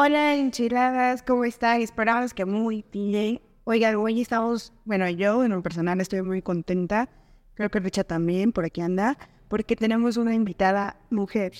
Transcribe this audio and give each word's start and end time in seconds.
Hola, 0.00 0.36
enchiladas, 0.36 1.24
¿cómo 1.24 1.44
están? 1.44 1.80
Esperamos 1.80 2.32
que 2.32 2.44
muy 2.44 2.84
bien. 2.92 3.40
Oigan, 3.64 3.96
hoy 3.96 4.20
estamos, 4.20 4.72
bueno, 4.84 5.08
yo 5.08 5.42
en 5.42 5.50
lo 5.50 5.60
personal 5.60 6.00
estoy 6.00 6.22
muy 6.22 6.40
contenta. 6.40 7.08
Creo 7.54 7.68
que 7.68 7.80
Richa 7.80 8.04
también, 8.04 8.52
por 8.52 8.64
aquí 8.64 8.80
anda, 8.80 9.18
porque 9.48 9.74
tenemos 9.74 10.16
una 10.16 10.34
invitada 10.34 11.00
mujer. 11.10 11.52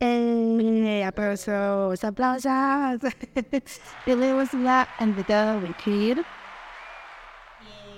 Eh, 0.00 1.02
aplausos, 1.02 2.04
aplausos. 2.04 2.44
tenemos 4.04 4.52
una 4.52 4.86
invitada 5.00 5.58
mujer. 5.58 6.26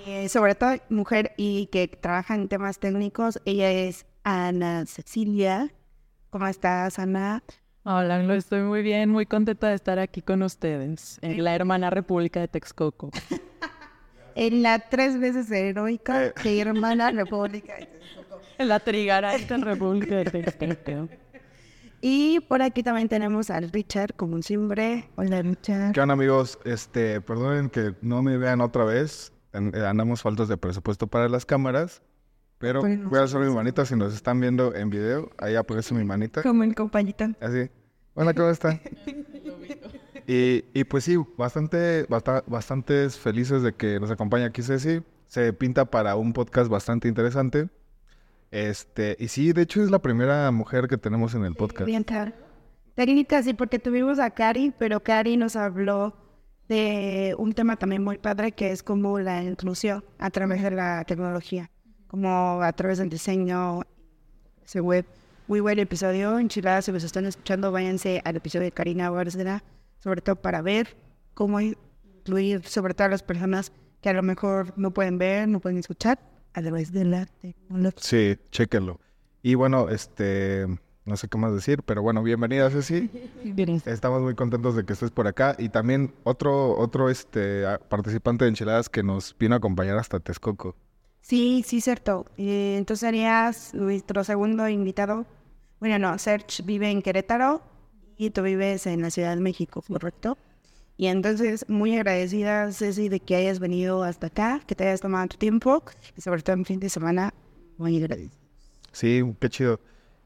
Eh, 0.05 0.29
sobre 0.29 0.55
todo 0.55 0.77
mujer 0.87 1.33
y 1.35 1.65
que 1.65 1.89
trabaja 1.89 2.33
en 2.33 2.47
temas 2.47 2.79
técnicos. 2.79 3.41
Ella 3.43 3.69
es 3.69 4.05
Ana 4.23 4.85
Cecilia. 4.85 5.69
¿Cómo 6.29 6.47
estás, 6.47 6.97
Ana? 6.97 7.43
Hola, 7.83 8.21
lo 8.21 8.33
estoy 8.33 8.61
muy 8.61 8.81
bien, 8.81 9.09
muy 9.09 9.25
contenta 9.25 9.69
de 9.69 9.75
estar 9.75 9.99
aquí 9.99 10.21
con 10.21 10.43
ustedes 10.43 11.17
en 11.21 11.41
la 11.41 11.55
hermana 11.55 11.89
República 11.89 12.41
de 12.41 12.49
Texcoco. 12.49 13.09
en 14.35 14.63
la 14.63 14.79
tres 14.79 15.17
veces 15.17 15.49
heroica 15.49 16.33
de 16.33 16.59
hermana 16.59 17.09
República 17.11 17.77
de 17.77 17.85
Texcoco. 17.85 18.41
En 18.57 18.67
la 18.67 18.81
trigarante 18.81 19.57
República 19.57 20.17
de 20.17 20.25
Texcoco. 20.25 21.07
Y 22.01 22.39
por 22.41 22.61
aquí 22.61 22.81
también 22.81 23.09
tenemos 23.09 23.49
al 23.49 23.71
Richard, 23.71 24.13
como 24.15 24.41
siempre. 24.41 25.09
Hola, 25.17 25.41
Richard. 25.41 25.91
¿Qué 25.91 25.99
onda 25.99 26.13
amigos? 26.13 26.57
Este, 26.63 27.19
perdonen 27.19 27.69
que 27.69 27.93
no 28.01 28.21
me 28.21 28.37
vean 28.37 28.61
otra 28.61 28.85
vez. 28.85 29.33
Eh, 29.51 29.85
Andamos 29.85 30.21
faltos 30.21 30.47
de 30.47 30.55
presupuesto 30.55 31.07
para 31.07 31.27
las 31.27 31.45
cámaras. 31.45 32.01
Pero 32.59 32.81
Bueno, 32.81 33.09
voy 33.09 33.19
a 33.19 33.23
hacer 33.23 33.39
mi 33.39 33.49
manita 33.53 33.85
si 33.85 33.95
nos 33.95 34.13
están 34.13 34.39
viendo 34.39 34.75
en 34.75 34.89
video. 34.89 35.31
Ahí 35.37 35.55
aparece 35.55 35.93
mi 35.95 36.03
manita. 36.03 36.43
Como 36.43 36.63
el 36.63 36.75
compañito. 36.75 37.25
Así. 37.39 37.69
Hola, 38.13 38.33
¿cómo 38.33 38.49
están? 38.49 38.79
Y, 40.27 40.65
y 40.75 40.83
pues 40.83 41.05
sí, 41.05 41.15
bastante, 41.37 42.05
basta- 42.07 42.43
bastantes 42.45 43.17
felices 43.17 43.63
de 43.63 43.73
que 43.73 43.99
nos 43.99 44.11
acompaña 44.11 44.45
aquí 44.45 44.61
Ceci. 44.61 45.01
Se 45.25 45.53
pinta 45.53 45.85
para 45.85 46.15
un 46.17 46.33
podcast 46.33 46.69
bastante 46.69 47.07
interesante. 47.07 47.67
Este, 48.51 49.15
y 49.19 49.27
sí, 49.29 49.53
de 49.53 49.63
hecho 49.63 49.81
es 49.81 49.89
la 49.89 49.97
primera 49.99 50.51
mujer 50.51 50.87
que 50.87 50.97
tenemos 50.99 51.33
en 51.33 51.45
el 51.45 51.55
podcast. 51.55 51.87
Bien, 51.87 52.03
claro. 52.03 52.33
Técnica, 52.93 53.41
sí, 53.41 53.55
porque 53.55 53.79
tuvimos 53.79 54.19
a 54.19 54.29
Cari, 54.29 54.71
pero 54.77 54.99
Cari 55.01 55.35
nos 55.35 55.55
habló 55.55 56.15
de 56.67 57.33
un 57.39 57.53
tema 57.53 57.75
también 57.77 58.03
muy 58.03 58.19
padre 58.19 58.51
que 58.51 58.71
es 58.71 58.83
como 58.83 59.17
la 59.19 59.41
inclusión 59.41 60.03
a 60.19 60.29
través 60.29 60.61
de 60.61 60.69
la 60.69 61.03
tecnología, 61.05 61.71
como 62.09 62.61
a 62.61 62.73
través 62.73 62.97
del 62.97 63.09
diseño, 63.09 63.81
ese 64.65 64.81
web. 64.81 65.05
Muy 65.47 65.61
buen 65.61 65.79
episodio, 65.79 66.37
enchiladas, 66.37 66.85
si 66.85 66.91
los 66.91 67.03
están 67.03 67.25
escuchando, 67.25 67.71
váyanse 67.71 68.21
al 68.25 68.35
episodio 68.35 68.65
de 68.65 68.71
Karina 68.71 69.09
Bárzena, 69.09 69.63
sobre 69.99 70.21
todo 70.21 70.35
para 70.35 70.61
ver 70.61 70.97
cómo 71.33 71.59
incluir, 71.61 72.65
sobre 72.65 72.93
todo 72.93 73.07
a 73.07 73.11
las 73.11 73.23
personas 73.23 73.71
que 74.01 74.09
a 74.09 74.13
lo 74.13 74.23
mejor 74.23 74.73
no 74.75 74.91
pueden 74.91 75.17
ver, 75.17 75.47
no 75.47 75.59
pueden 75.59 75.77
escuchar, 75.79 76.19
a 76.53 76.61
través 76.61 76.91
de 76.91 77.05
la 77.05 77.25
tecnología. 77.25 78.01
Sí, 78.01 78.37
chéquenlo. 78.51 78.99
Y 79.41 79.55
bueno, 79.55 79.89
este, 79.89 80.65
no 81.05 81.15
sé 81.15 81.27
qué 81.27 81.37
más 81.37 81.53
decir, 81.53 81.83
pero 81.83 82.01
bueno, 82.01 82.23
bienvenida 82.23 82.69
Ceci. 82.69 83.09
Estamos 83.85 84.21
muy 84.21 84.35
contentos 84.35 84.75
de 84.75 84.83
que 84.83 84.93
estés 84.93 85.11
por 85.11 85.27
acá. 85.27 85.55
Y 85.59 85.69
también 85.69 86.13
otro, 86.23 86.77
otro 86.77 87.09
este, 87.09 87.63
participante 87.87 88.45
de 88.45 88.49
Enchiladas 88.49 88.89
que 88.89 89.03
nos 89.03 89.35
vino 89.37 89.55
a 89.55 89.57
acompañar 89.57 89.97
hasta 89.97 90.19
Texcoco. 90.19 90.75
Sí, 91.21 91.63
sí, 91.65 91.81
cierto. 91.81 92.25
Eh, 92.37 92.75
entonces 92.77 93.01
serías 93.01 93.73
nuestro 93.73 94.23
segundo 94.23 94.67
invitado. 94.67 95.25
Bueno, 95.79 95.99
no, 95.99 96.17
Serge 96.17 96.63
vive 96.63 96.89
en 96.89 97.01
Querétaro 97.01 97.61
y 98.17 98.31
tú 98.31 98.41
vives 98.41 98.85
en 98.87 99.01
la 99.01 99.11
Ciudad 99.11 99.35
de 99.35 99.41
México, 99.41 99.83
¿correcto? 99.87 100.37
Y 100.97 101.07
entonces, 101.07 101.65
muy 101.69 101.95
agradecida, 101.95 102.71
Ceci, 102.73 103.07
de 103.07 103.21
que 103.21 103.35
hayas 103.35 103.59
venido 103.59 104.03
hasta 104.03 104.27
acá, 104.27 104.61
que 104.67 104.75
te 104.75 104.85
hayas 104.85 104.99
tomado 104.99 105.29
tu 105.29 105.37
tiempo 105.37 105.81
y 106.17 106.21
sobre 106.21 106.41
todo 106.41 106.57
en 106.57 106.65
fin 106.65 106.81
de 106.81 106.89
semana, 106.89 107.33
muy 107.77 107.95
agradecida. 107.95 108.35
Sí, 108.91 109.23
qué 109.39 109.49
chido. 109.49 109.79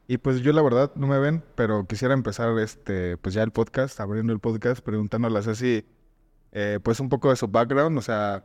Y 0.08 0.18
pues 0.18 0.40
yo 0.40 0.52
la 0.52 0.62
verdad 0.62 0.90
no 0.96 1.06
me 1.06 1.18
ven, 1.20 1.44
pero 1.54 1.86
quisiera 1.86 2.12
empezar 2.12 2.58
este, 2.58 3.16
pues 3.18 3.34
ya 3.34 3.44
el 3.44 3.52
podcast, 3.52 4.00
abriendo 4.00 4.32
el 4.32 4.40
podcast, 4.40 4.80
preguntándole 4.80 5.38
a 5.38 5.42
Ceci, 5.42 5.84
eh, 6.50 6.80
pues 6.82 6.98
un 6.98 7.08
poco 7.08 7.30
de 7.30 7.36
su 7.36 7.46
background, 7.46 7.96
o 7.96 8.02
sea, 8.02 8.44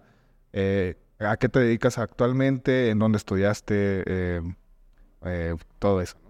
eh, 0.53 0.95
a 1.19 1.37
qué 1.37 1.49
te 1.49 1.59
dedicas 1.59 1.97
actualmente, 1.97 2.89
en 2.89 2.99
dónde 2.99 3.17
estudiaste, 3.17 4.03
eh, 4.05 4.41
eh, 5.25 5.55
todo 5.79 6.01
eso. 6.01 6.17
¿no? 6.23 6.29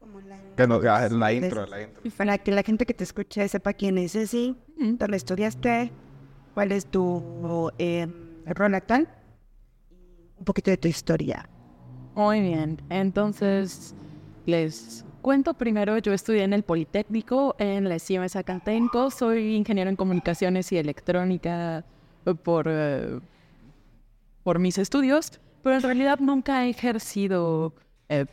Como 0.00 0.20
la, 0.20 0.36
Que 0.56 0.66
no- 0.66 0.80
ah, 0.88 1.08
la 1.08 1.32
intro, 1.32 1.66
la 1.66 1.82
intro. 1.82 2.02
Para 2.16 2.38
que 2.38 2.50
la 2.50 2.62
gente 2.62 2.84
que 2.84 2.94
te 2.94 3.04
escuche 3.04 3.46
sepa 3.48 3.72
quién 3.72 3.96
es 3.98 4.12
Ceci, 4.12 4.56
dónde 4.76 5.16
estudiaste, 5.16 5.92
cuál 6.52 6.72
es 6.72 6.86
tu 6.86 7.70
eh, 7.78 8.06
rol 8.46 8.74
actual, 8.74 9.08
y 9.90 10.38
un 10.38 10.44
poquito 10.44 10.70
de 10.70 10.76
tu 10.78 10.88
historia. 10.88 11.48
Muy 12.14 12.40
bien, 12.40 12.80
entonces 12.90 13.94
les 14.46 15.04
cuento 15.22 15.54
primero, 15.54 15.96
yo 15.98 16.12
estudié 16.12 16.42
en 16.44 16.52
el 16.52 16.62
Politécnico, 16.64 17.54
en 17.58 17.88
la 17.88 17.98
CIEMES 17.98 18.36
Acantenco, 18.36 19.10
soy 19.10 19.54
ingeniero 19.56 19.90
en 19.90 19.96
comunicaciones 19.96 20.70
y 20.72 20.76
electrónica 20.76 21.84
por, 22.42 22.66
eh, 22.68 23.18
por 24.44 24.60
mis 24.60 24.78
estudios, 24.78 25.40
pero 25.62 25.74
en 25.74 25.82
realidad 25.82 26.20
nunca 26.20 26.64
he 26.64 26.70
ejercido 26.70 27.74
eh, 28.08 28.26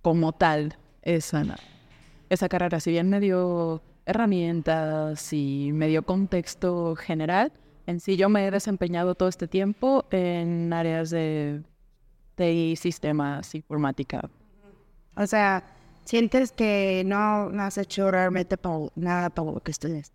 como 0.00 0.32
tal 0.32 0.76
esa, 1.02 1.44
esa 2.30 2.48
carrera, 2.48 2.80
si 2.80 2.90
bien 2.90 3.08
me 3.08 3.20
dio 3.20 3.82
herramientas 4.06 5.32
y 5.32 5.70
me 5.72 5.86
dio 5.86 6.02
contexto 6.02 6.96
general, 6.96 7.52
en 7.86 8.00
sí 8.00 8.16
yo 8.16 8.28
me 8.28 8.46
he 8.46 8.50
desempeñado 8.50 9.14
todo 9.14 9.28
este 9.28 9.46
tiempo 9.46 10.06
en 10.10 10.72
áreas 10.72 11.10
de 11.10 11.62
TI, 12.36 12.74
sistemas, 12.76 13.54
informática. 13.54 14.30
O 15.16 15.26
sea, 15.26 15.64
sientes 16.04 16.52
que 16.52 17.02
no, 17.04 17.50
no 17.50 17.62
has 17.62 17.76
hecho 17.76 18.10
realmente 18.10 18.56
nada 18.94 19.30
para 19.30 19.52
lo 19.52 19.60
que 19.60 19.70
estudias. 19.70 20.12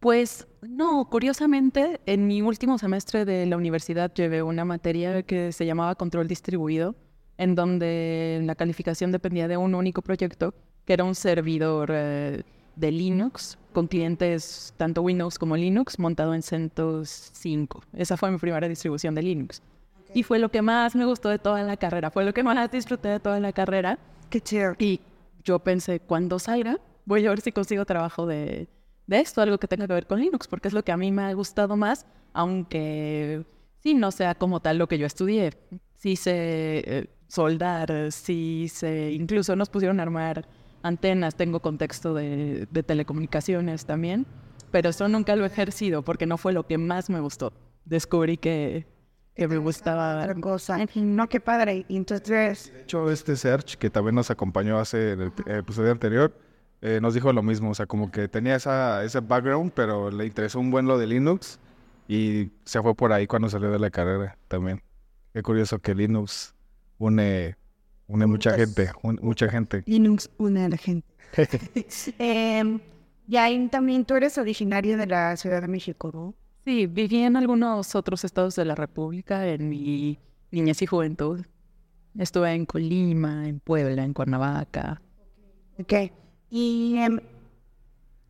Pues 0.00 0.48
no, 0.62 1.04
curiosamente, 1.10 2.00
en 2.06 2.26
mi 2.26 2.40
último 2.40 2.78
semestre 2.78 3.26
de 3.26 3.44
la 3.44 3.58
universidad 3.58 4.10
llevé 4.14 4.42
una 4.42 4.64
materia 4.64 5.22
que 5.22 5.52
se 5.52 5.66
llamaba 5.66 5.94
control 5.94 6.26
distribuido, 6.26 6.94
en 7.36 7.54
donde 7.54 8.40
la 8.44 8.54
calificación 8.54 9.12
dependía 9.12 9.46
de 9.46 9.58
un 9.58 9.74
único 9.74 10.00
proyecto, 10.00 10.54
que 10.86 10.94
era 10.94 11.04
un 11.04 11.14
servidor 11.14 11.90
eh, 11.92 12.42
de 12.76 12.90
Linux, 12.90 13.58
con 13.74 13.88
clientes 13.88 14.72
tanto 14.78 15.02
Windows 15.02 15.38
como 15.38 15.54
Linux, 15.54 15.98
montado 15.98 16.32
en 16.32 16.42
CentOS 16.42 17.32
5. 17.34 17.82
Esa 17.92 18.16
fue 18.16 18.30
mi 18.30 18.38
primera 18.38 18.68
distribución 18.68 19.14
de 19.14 19.22
Linux. 19.22 19.60
Y 20.14 20.22
fue 20.22 20.38
lo 20.38 20.50
que 20.50 20.62
más 20.62 20.96
me 20.96 21.04
gustó 21.04 21.28
de 21.28 21.38
toda 21.38 21.62
la 21.62 21.76
carrera, 21.76 22.10
fue 22.10 22.24
lo 22.24 22.32
que 22.32 22.42
más 22.42 22.70
disfruté 22.70 23.08
de 23.08 23.20
toda 23.20 23.38
la 23.38 23.52
carrera. 23.52 23.98
Qué 24.30 24.40
chido. 24.40 24.76
Y 24.78 25.00
yo 25.44 25.58
pensé, 25.58 26.00
cuando 26.00 26.38
salga, 26.38 26.78
voy 27.04 27.26
a 27.26 27.28
ver 27.28 27.42
si 27.42 27.52
consigo 27.52 27.84
trabajo 27.84 28.26
de, 28.26 28.66
de 29.10 29.20
esto, 29.20 29.42
algo 29.42 29.58
que 29.58 29.66
tenga 29.66 29.88
que 29.88 29.92
ver 29.92 30.06
con 30.06 30.20
Linux, 30.20 30.46
porque 30.46 30.68
es 30.68 30.74
lo 30.74 30.84
que 30.84 30.92
a 30.92 30.96
mí 30.96 31.10
me 31.10 31.22
ha 31.22 31.32
gustado 31.34 31.76
más, 31.76 32.06
aunque 32.32 33.44
sí 33.82 33.92
no 33.92 34.12
sea 34.12 34.36
como 34.36 34.60
tal 34.60 34.78
lo 34.78 34.86
que 34.86 34.98
yo 34.98 35.06
estudié. 35.06 35.52
Sí 35.96 36.14
sé 36.14 36.32
eh, 36.86 37.10
soldar, 37.26 38.12
sí 38.12 38.68
sé, 38.72 39.10
incluso 39.10 39.56
nos 39.56 39.68
pusieron 39.68 39.98
a 39.98 40.04
armar 40.04 40.46
antenas, 40.82 41.34
tengo 41.34 41.60
contexto 41.60 42.14
de, 42.14 42.68
de 42.70 42.82
telecomunicaciones 42.84 43.84
también, 43.84 44.26
pero 44.70 44.90
eso 44.90 45.08
nunca 45.08 45.34
lo 45.34 45.42
he 45.42 45.48
ejercido 45.48 46.02
porque 46.02 46.26
no 46.26 46.38
fue 46.38 46.52
lo 46.52 46.66
que 46.66 46.78
más 46.78 47.10
me 47.10 47.18
gustó. 47.18 47.52
Descubrí 47.84 48.36
que, 48.36 48.86
que 49.34 49.48
me 49.48 49.58
gustaba 49.58 50.22
Otra 50.22 50.34
cosa. 50.36 50.78
No, 50.94 51.28
qué 51.28 51.40
padre. 51.40 51.84
Entonces, 51.88 52.72
De 52.72 52.82
hecho, 52.82 53.10
este 53.10 53.34
Serge, 53.34 53.76
que 53.76 53.90
también 53.90 54.14
nos 54.14 54.30
acompañó 54.30 54.78
hace 54.78 55.12
en 55.12 55.20
el 55.22 55.32
episodio 55.46 55.90
anterior, 55.90 56.32
eh, 56.82 56.98
nos 57.00 57.14
dijo 57.14 57.32
lo 57.32 57.42
mismo. 57.42 57.70
O 57.70 57.74
sea, 57.74 57.86
como 57.86 58.10
que 58.10 58.28
tenía 58.28 58.56
esa, 58.56 59.04
ese 59.04 59.20
background, 59.20 59.72
pero 59.74 60.10
le 60.10 60.26
interesó 60.26 60.60
un 60.60 60.70
buen 60.70 60.86
lo 60.86 60.98
de 60.98 61.06
Linux 61.06 61.58
y 62.08 62.50
se 62.64 62.80
fue 62.82 62.94
por 62.94 63.12
ahí 63.12 63.26
cuando 63.26 63.48
salió 63.48 63.70
de 63.70 63.78
la 63.78 63.90
carrera 63.90 64.36
también. 64.48 64.82
Qué 65.32 65.42
curioso 65.42 65.78
que 65.78 65.94
Linux 65.94 66.54
une, 66.98 67.56
une 68.08 68.26
mucha 68.26 68.52
gente, 68.54 68.90
un- 69.02 69.18
mucha 69.22 69.48
gente. 69.48 69.82
Linux 69.86 70.30
une 70.38 70.64
a 70.64 70.68
la 70.68 70.76
gente. 70.76 71.06
Em, 72.18 72.80
y 73.28 73.36
ahí 73.36 73.68
también 73.68 74.04
tú 74.04 74.14
eres 74.16 74.36
originario 74.38 74.96
de 74.96 75.06
la 75.06 75.36
Ciudad 75.36 75.60
de 75.62 75.68
México, 75.68 76.10
¿no? 76.12 76.34
Sí, 76.64 76.86
viví 76.86 77.22
en 77.22 77.36
algunos 77.36 77.94
otros 77.94 78.24
estados 78.24 78.56
de 78.56 78.64
la 78.64 78.74
República 78.74 79.46
en 79.46 79.68
mi 79.68 80.18
niñez 80.50 80.82
y 80.82 80.86
juventud. 80.86 81.44
Estuve 82.18 82.52
en 82.52 82.66
Colima, 82.66 83.46
en 83.48 83.60
Puebla, 83.60 84.04
en 84.04 84.12
Cuernavaca. 84.12 85.00
Ok. 85.78 85.92
Y 86.50 86.96
em, 86.98 87.20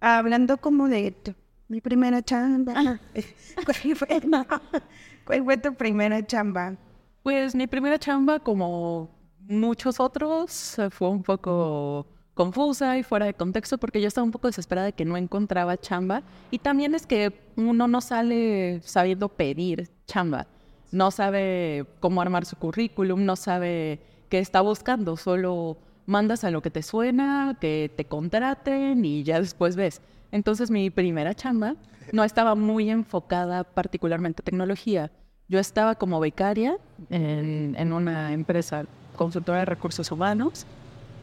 hablando 0.00 0.56
como 0.58 0.88
de 0.88 1.10
tu- 1.12 1.34
mi 1.68 1.80
primera 1.80 2.22
chamba, 2.22 2.74
¿cuál 3.64 3.96
fue, 3.96 4.08
cuál 5.24 5.44
fue 5.44 5.56
tu 5.56 5.74
primera 5.74 6.24
chamba? 6.26 6.76
Pues 7.22 7.54
mi 7.54 7.66
primera 7.66 7.98
chamba, 7.98 8.40
como 8.40 9.10
muchos 9.48 10.00
otros, 10.00 10.76
fue 10.90 11.08
un 11.08 11.22
poco 11.22 12.06
confusa 12.34 12.96
y 12.96 13.02
fuera 13.02 13.26
de 13.26 13.34
contexto 13.34 13.76
porque 13.78 14.00
yo 14.00 14.08
estaba 14.08 14.24
un 14.24 14.30
poco 14.30 14.46
desesperada 14.48 14.86
de 14.86 14.92
que 14.94 15.04
no 15.04 15.16
encontraba 15.16 15.76
chamba. 15.76 16.22
Y 16.50 16.58
también 16.58 16.94
es 16.94 17.06
que 17.06 17.32
uno 17.56 17.86
no 17.86 18.00
sale 18.00 18.80
sabiendo 18.82 19.28
pedir 19.28 19.90
chamba, 20.06 20.46
no 20.92 21.10
sabe 21.10 21.86
cómo 22.00 22.20
armar 22.22 22.46
su 22.46 22.56
currículum, 22.56 23.24
no 23.24 23.36
sabe 23.36 24.00
qué 24.30 24.38
está 24.38 24.60
buscando, 24.62 25.16
solo 25.16 25.76
mandas 26.06 26.44
a 26.44 26.50
lo 26.50 26.62
que 26.62 26.70
te 26.70 26.82
suena, 26.82 27.56
que 27.60 27.90
te 27.96 28.04
contraten 28.04 29.04
y 29.04 29.22
ya 29.22 29.40
después 29.40 29.76
ves. 29.76 30.00
Entonces 30.32 30.70
mi 30.70 30.90
primera 30.90 31.34
chamba 31.34 31.76
no 32.12 32.24
estaba 32.24 32.54
muy 32.54 32.90
enfocada 32.90 33.64
particularmente 33.64 34.42
a 34.42 34.44
tecnología. 34.44 35.10
Yo 35.48 35.58
estaba 35.58 35.94
como 35.96 36.20
becaria 36.20 36.78
en, 37.10 37.74
en 37.78 37.92
una 37.92 38.32
empresa 38.32 38.86
consultora 39.16 39.60
de 39.60 39.64
recursos 39.64 40.10
humanos 40.10 40.66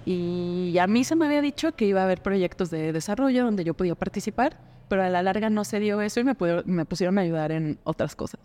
y 0.05 0.77
a 0.79 0.87
mí 0.87 1.03
se 1.03 1.15
me 1.15 1.25
había 1.25 1.41
dicho 1.41 1.73
que 1.73 1.85
iba 1.85 2.01
a 2.01 2.03
haber 2.05 2.21
proyectos 2.21 2.69
de 2.69 2.93
desarrollo 2.93 3.43
donde 3.43 3.63
yo 3.63 3.73
podía 3.73 3.95
participar, 3.95 4.57
pero 4.87 5.03
a 5.03 5.09
la 5.09 5.21
larga 5.21 5.49
no 5.49 5.63
se 5.65 5.79
dio 5.79 5.99
eso 6.01 6.19
y 6.19 6.23
me, 6.23 6.35
me 6.65 6.85
pusieron 6.85 7.17
a 7.17 7.21
ayudar 7.21 7.51
en 7.51 7.77
otras 7.83 8.15
cosas. 8.15 8.39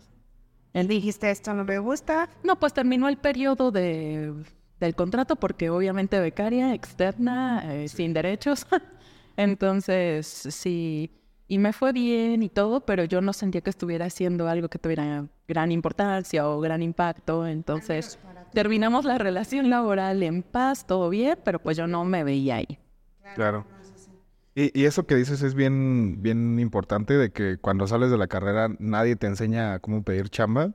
¿Dijiste 0.73 1.29
esto 1.29 1.53
no 1.53 1.63
me 1.63 1.77
gusta? 1.77 2.29
No, 2.43 2.59
pues 2.59 2.73
terminó 2.73 3.07
el 3.07 3.17
periodo 3.17 3.71
de, 3.71 4.33
del 4.83 4.95
contrato 4.95 5.35
porque 5.35 5.69
obviamente 5.69 6.19
becaria, 6.19 6.73
externa, 6.73 7.63
eh, 7.73 7.87
sin 7.87 8.13
derechos. 8.13 8.67
Entonces, 9.37 10.27
sí, 10.27 11.11
y 11.47 11.57
me 11.57 11.73
fue 11.73 11.91
bien 11.91 12.43
y 12.43 12.49
todo, 12.49 12.85
pero 12.85 13.03
yo 13.03 13.21
no 13.21 13.33
sentía 13.33 13.61
que 13.61 13.69
estuviera 13.69 14.05
haciendo 14.05 14.47
algo 14.47 14.69
que 14.69 14.79
tuviera 14.79 15.27
gran 15.47 15.71
importancia 15.71 16.47
o 16.47 16.59
gran 16.59 16.81
impacto. 16.81 17.45
Entonces, 17.45 18.19
terminamos 18.53 19.05
la 19.05 19.17
relación 19.17 19.69
laboral 19.69 20.23
en 20.23 20.43
paz, 20.43 20.85
todo 20.85 21.09
bien, 21.09 21.37
pero 21.43 21.59
pues 21.59 21.77
yo 21.77 21.87
no 21.87 22.05
me 22.05 22.23
veía 22.23 22.57
ahí. 22.57 22.79
Claro. 23.35 23.65
Y, 24.55 24.79
y, 24.79 24.85
eso 24.85 25.07
que 25.07 25.15
dices 25.15 25.41
es 25.41 25.55
bien, 25.55 26.21
bien 26.21 26.59
importante 26.59 27.17
de 27.17 27.31
que 27.31 27.57
cuando 27.57 27.87
sales 27.87 28.11
de 28.11 28.19
la 28.19 28.27
carrera 28.27 28.69
nadie 28.77 29.15
te 29.15 29.25
enseña 29.25 29.79
cómo 29.79 30.03
pedir 30.03 30.29
chamba 30.29 30.73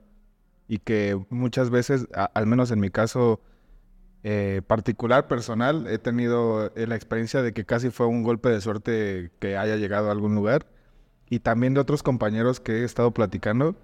y 0.67 0.79
que 0.79 1.17
muchas 1.29 1.69
veces, 1.69 2.05
al 2.33 2.45
menos 2.45 2.71
en 2.71 2.79
mi 2.81 2.89
caso 2.89 3.41
eh, 4.23 4.61
particular, 4.67 5.27
personal, 5.27 5.87
he 5.87 5.97
tenido 5.97 6.71
eh, 6.75 6.87
la 6.87 6.95
experiencia 6.95 7.41
de 7.41 7.53
que 7.53 7.65
casi 7.65 7.89
fue 7.89 8.07
un 8.07 8.23
golpe 8.23 8.49
de 8.49 8.61
suerte 8.61 9.31
que 9.39 9.57
haya 9.57 9.75
llegado 9.77 10.09
a 10.09 10.11
algún 10.11 10.35
lugar. 10.35 10.67
Y 11.29 11.39
también 11.39 11.73
de 11.73 11.81
otros 11.81 12.03
compañeros 12.03 12.59
que 12.59 12.81
he 12.81 12.83
estado 12.83 13.11
platicando, 13.13 13.75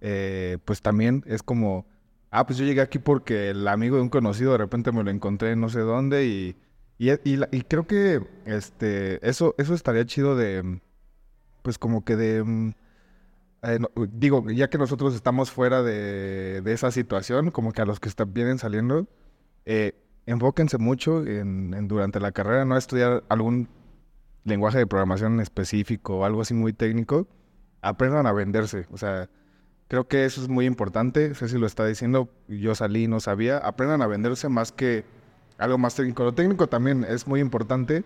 eh, 0.00 0.58
pues 0.64 0.82
también 0.82 1.22
es 1.26 1.42
como 1.42 1.86
ah, 2.30 2.46
pues 2.46 2.58
yo 2.58 2.64
llegué 2.64 2.80
aquí 2.80 2.98
porque 2.98 3.50
el 3.50 3.66
amigo 3.68 3.96
de 3.96 4.02
un 4.02 4.08
conocido 4.08 4.52
de 4.52 4.58
repente 4.58 4.92
me 4.92 5.02
lo 5.02 5.10
encontré 5.10 5.56
no 5.56 5.68
sé 5.68 5.80
dónde 5.80 6.26
y, 6.26 6.56
y, 6.98 7.62
creo 7.62 7.86
que 7.86 8.22
este, 8.44 9.26
eso, 9.28 9.54
eso 9.58 9.74
estaría 9.74 10.04
chido 10.06 10.36
de, 10.36 10.80
pues 11.62 11.78
como 11.78 12.04
que 12.04 12.16
de, 12.16 12.42
mm, 12.42 12.72
digo, 14.12 14.50
ya 14.50 14.68
que 14.70 14.78
nosotros 14.78 15.14
estamos 15.14 15.50
fuera 15.50 15.82
de, 15.82 16.62
de, 16.62 16.72
esa 16.72 16.90
situación, 16.90 17.50
como 17.50 17.72
que 17.72 17.82
a 17.82 17.84
los 17.84 18.00
que 18.00 18.08
están, 18.08 18.32
vienen 18.32 18.58
saliendo, 18.58 19.06
eh, 19.66 19.92
enfóquense 20.24 20.78
mucho 20.78 21.26
en, 21.26 21.88
durante 21.88 22.20
la 22.20 22.32
carrera, 22.32 22.64
no 22.64 22.76
estudiar 22.76 23.24
algún 23.28 23.68
lenguaje 24.44 24.78
de 24.78 24.86
programación 24.86 25.40
específico 25.40 26.18
o 26.18 26.24
algo 26.24 26.40
así 26.40 26.54
muy 26.54 26.72
técnico, 26.72 27.28
aprendan 27.82 28.26
a 28.26 28.32
venderse, 28.32 28.86
o 28.90 28.96
sea, 28.96 29.28
Creo 29.88 30.08
que 30.08 30.24
eso 30.24 30.42
es 30.42 30.48
muy 30.48 30.66
importante. 30.66 31.34
Ceci 31.34 31.58
lo 31.58 31.66
está 31.66 31.86
diciendo, 31.86 32.28
yo 32.48 32.74
salí 32.74 33.04
y 33.04 33.08
no 33.08 33.20
sabía. 33.20 33.58
Aprendan 33.58 34.02
a 34.02 34.06
venderse 34.06 34.48
más 34.48 34.72
que 34.72 35.04
algo 35.58 35.78
más 35.78 35.94
técnico. 35.94 36.24
Lo 36.24 36.34
técnico 36.34 36.66
también 36.66 37.04
es 37.04 37.26
muy 37.26 37.40
importante, 37.40 38.04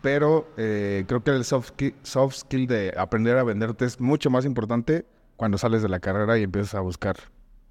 pero 0.00 0.48
eh, 0.56 1.04
creo 1.08 1.24
que 1.24 1.32
el 1.32 1.44
soft 1.44 1.72
soft 2.02 2.36
skill 2.36 2.68
de 2.68 2.94
aprender 2.96 3.36
a 3.36 3.42
venderte 3.42 3.84
es 3.84 4.00
mucho 4.00 4.30
más 4.30 4.44
importante 4.44 5.06
cuando 5.36 5.58
sales 5.58 5.82
de 5.82 5.88
la 5.88 5.98
carrera 5.98 6.38
y 6.38 6.44
empiezas 6.44 6.76
a 6.76 6.80
buscar 6.80 7.16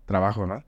trabajo, 0.06 0.46
¿no? 0.46 0.64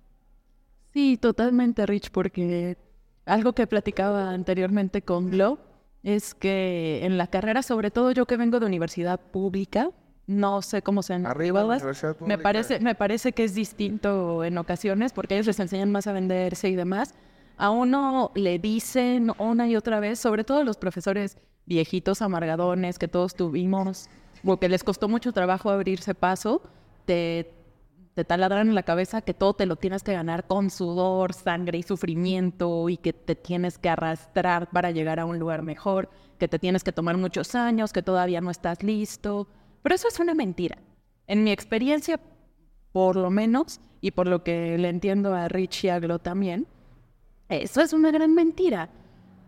Sí, 0.93 1.17
totalmente, 1.17 1.85
Rich, 1.85 2.11
porque 2.11 2.77
algo 3.25 3.53
que 3.53 3.67
platicaba 3.67 4.31
anteriormente 4.31 5.01
con 5.01 5.29
Glo 5.29 5.59
es 6.03 6.33
que 6.33 7.01
en 7.03 7.17
la 7.17 7.27
carrera, 7.27 7.61
sobre 7.61 7.91
todo 7.91 8.11
yo 8.11 8.25
que 8.25 8.37
vengo 8.37 8.59
de 8.59 8.65
universidad 8.65 9.19
pública, 9.19 9.91
no 10.27 10.61
sé 10.61 10.81
cómo 10.81 11.01
sean 11.01 11.25
Arriba 11.25 11.65
Me 12.21 12.37
parece, 12.37 12.79
me 12.79 12.93
parece 12.93 13.33
que 13.33 13.43
es 13.43 13.55
distinto 13.55 14.43
en 14.43 14.57
ocasiones 14.57 15.11
porque 15.11 15.35
ellos 15.35 15.47
les 15.47 15.59
enseñan 15.59 15.91
más 15.91 16.05
a 16.07 16.11
venderse 16.11 16.69
y 16.69 16.75
demás. 16.75 17.15
A 17.57 17.71
uno 17.71 18.31
le 18.35 18.59
dicen 18.59 19.31
una 19.37 19.67
y 19.67 19.75
otra 19.75 19.99
vez, 19.99 20.19
sobre 20.19 20.43
todo 20.43 20.63
los 20.63 20.77
profesores 20.77 21.37
viejitos 21.65 22.21
amargadones 22.21 22.97
que 22.99 23.07
todos 23.07 23.35
tuvimos, 23.35 24.07
porque 24.43 24.69
les 24.69 24.83
costó 24.83 25.09
mucho 25.09 25.33
trabajo 25.33 25.69
abrirse 25.69 26.15
paso, 26.15 26.61
te, 27.05 27.51
te 28.13 28.25
taladran 28.25 28.69
en 28.69 28.75
la 28.75 28.83
cabeza 28.83 29.21
que 29.21 29.33
todo 29.33 29.53
te 29.53 29.65
lo 29.65 29.75
tienes 29.75 30.03
que 30.03 30.13
ganar 30.13 30.47
con 30.47 30.69
sudor, 30.69 31.33
sangre 31.33 31.77
y 31.77 31.83
sufrimiento 31.83 32.89
y 32.89 32.97
que 32.97 33.13
te 33.13 33.35
tienes 33.35 33.77
que 33.77 33.89
arrastrar 33.89 34.69
para 34.69 34.91
llegar 34.91 35.19
a 35.19 35.25
un 35.25 35.39
lugar 35.39 35.61
mejor, 35.61 36.09
que 36.37 36.47
te 36.47 36.59
tienes 36.59 36.83
que 36.83 36.91
tomar 36.91 37.17
muchos 37.17 37.55
años, 37.55 37.93
que 37.93 38.01
todavía 38.01 38.41
no 38.41 38.51
estás 38.51 38.83
listo 38.83 39.47
pero 39.81 39.95
eso 39.95 40.07
es 40.07 40.19
una 40.19 40.33
mentira. 40.33 40.77
En 41.27 41.43
mi 41.43 41.51
experiencia, 41.51 42.19
por 42.91 43.15
lo 43.15 43.29
menos, 43.29 43.79
y 44.01 44.11
por 44.11 44.27
lo 44.27 44.43
que 44.43 44.77
le 44.77 44.89
entiendo 44.89 45.33
a 45.33 45.47
Rich 45.47 45.85
y 45.85 45.89
a 45.89 45.99
Glo 45.99 46.19
también, 46.19 46.67
eso 47.49 47.81
es 47.81 47.93
una 47.93 48.11
gran 48.11 48.33
mentira. 48.33 48.89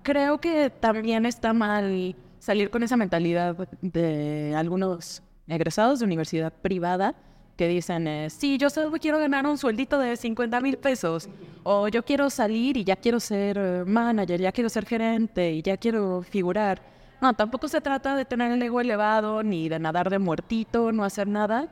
Creo 0.04 0.42
que 0.42 0.70
también 0.70 1.26
está 1.26 1.54
mal 1.54 2.16
salir 2.40 2.70
con 2.70 2.84
esa 2.84 2.98
mentalidad 2.98 3.56
de 3.82 4.56
algunos 4.56 5.22
egresados 5.48 6.00
de 6.00 6.06
universidad 6.06 6.54
privada 6.54 7.16
que 7.56 7.68
dicen, 7.68 8.08
eh, 8.08 8.30
sí, 8.30 8.58
yo 8.58 8.70
solo 8.70 8.92
quiero 9.00 9.20
ganar 9.20 9.46
un 9.46 9.58
sueldito 9.58 10.00
de 10.00 10.16
50 10.18 10.62
mil 10.62 10.78
pesos, 10.78 11.30
o 11.64 11.88
yo 11.88 12.04
quiero 12.04 12.30
salir 12.30 12.78
y 12.78 12.84
ya 12.84 12.96
quiero 12.96 13.20
ser 13.20 13.58
eh, 13.58 13.84
manager, 13.86 14.40
ya 14.42 14.52
quiero 14.52 14.70
ser 14.70 14.86
gerente 14.86 15.52
y 15.52 15.62
ya 15.62 15.78
quiero 15.78 16.24
figurar. 16.24 16.82
No, 17.22 17.34
tampoco 17.34 17.68
se 17.68 17.82
trata 17.82 18.16
de 18.16 18.26
tener 18.26 18.52
el 18.52 18.62
ego 18.64 18.82
elevado 18.82 19.44
ni 19.44 19.70
de 19.70 19.78
nadar 19.78 20.10
de 20.10 20.18
muertito, 20.18 20.92
no 20.92 21.04
hacer 21.04 21.28
nada. 21.28 21.68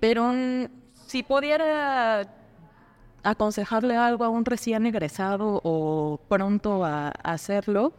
Pero 0.00 0.32
mm, 0.32 0.66
si 1.06 1.22
pudiera 1.22 2.26
aconsejarle 3.22 3.96
algo 3.96 4.24
a 4.24 4.28
un 4.28 4.44
recién 4.44 4.84
egresado 4.86 5.60
o 5.62 6.18
pronto 6.28 6.84
a, 6.84 7.10
hacerlo, 7.10 7.92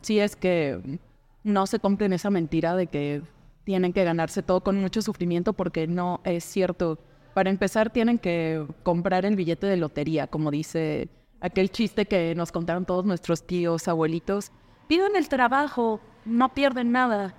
si 0.00 0.18
es 0.18 0.36
que 0.36 0.98
no 1.44 1.66
se 1.66 1.78
compren 1.78 2.12
esa 2.14 2.30
mentira 2.30 2.74
de 2.76 2.86
que 2.86 3.22
tienen 3.64 3.92
que 3.92 4.04
ganarse 4.04 4.42
todo 4.42 4.62
con 4.62 4.80
mucho 4.80 5.02
sufrimiento 5.02 5.52
porque 5.52 5.86
no 5.86 6.20
es 6.24 6.44
cierto. 6.44 6.98
Para 7.34 7.50
empezar 7.50 7.90
tienen 7.90 8.18
que 8.18 8.66
comprar 8.82 9.24
el 9.24 9.36
billete 9.36 9.66
de 9.66 9.76
lotería, 9.76 10.26
como 10.26 10.50
dice 10.50 11.08
aquel 11.40 11.70
chiste 11.70 12.06
que 12.06 12.34
nos 12.34 12.52
contaron 12.52 12.84
todos 12.84 13.04
nuestros 13.04 13.46
tíos, 13.46 13.88
abuelitos. 13.88 14.52
Pidan 14.86 15.16
el 15.16 15.28
trabajo, 15.28 16.00
no 16.24 16.54
pierden 16.54 16.92
nada. 16.92 17.34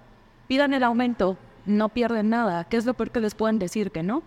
Pidan 0.47 0.73
el 0.73 0.83
aumento, 0.83 1.37
no 1.65 1.89
pierden 1.89 2.29
nada. 2.29 2.65
¿Qué 2.65 2.77
es 2.77 2.85
lo 2.85 2.93
peor 2.93 3.11
que 3.11 3.19
les 3.19 3.35
pueden 3.35 3.59
decir 3.59 3.91
que 3.91 4.03
no? 4.03 4.23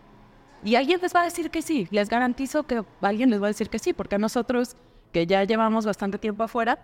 Y 0.64 0.76
alguien 0.76 1.00
les 1.02 1.14
va 1.14 1.22
a 1.22 1.24
decir 1.24 1.50
que 1.50 1.62
sí. 1.62 1.88
Les 1.90 2.08
garantizo 2.08 2.64
que 2.64 2.84
alguien 3.00 3.30
les 3.30 3.40
va 3.40 3.46
a 3.46 3.48
decir 3.48 3.68
que 3.68 3.78
sí, 3.78 3.92
porque 3.92 4.14
a 4.14 4.18
nosotros, 4.18 4.76
que 5.12 5.26
ya 5.26 5.44
llevamos 5.44 5.84
bastante 5.84 6.18
tiempo 6.18 6.42
afuera, 6.42 6.78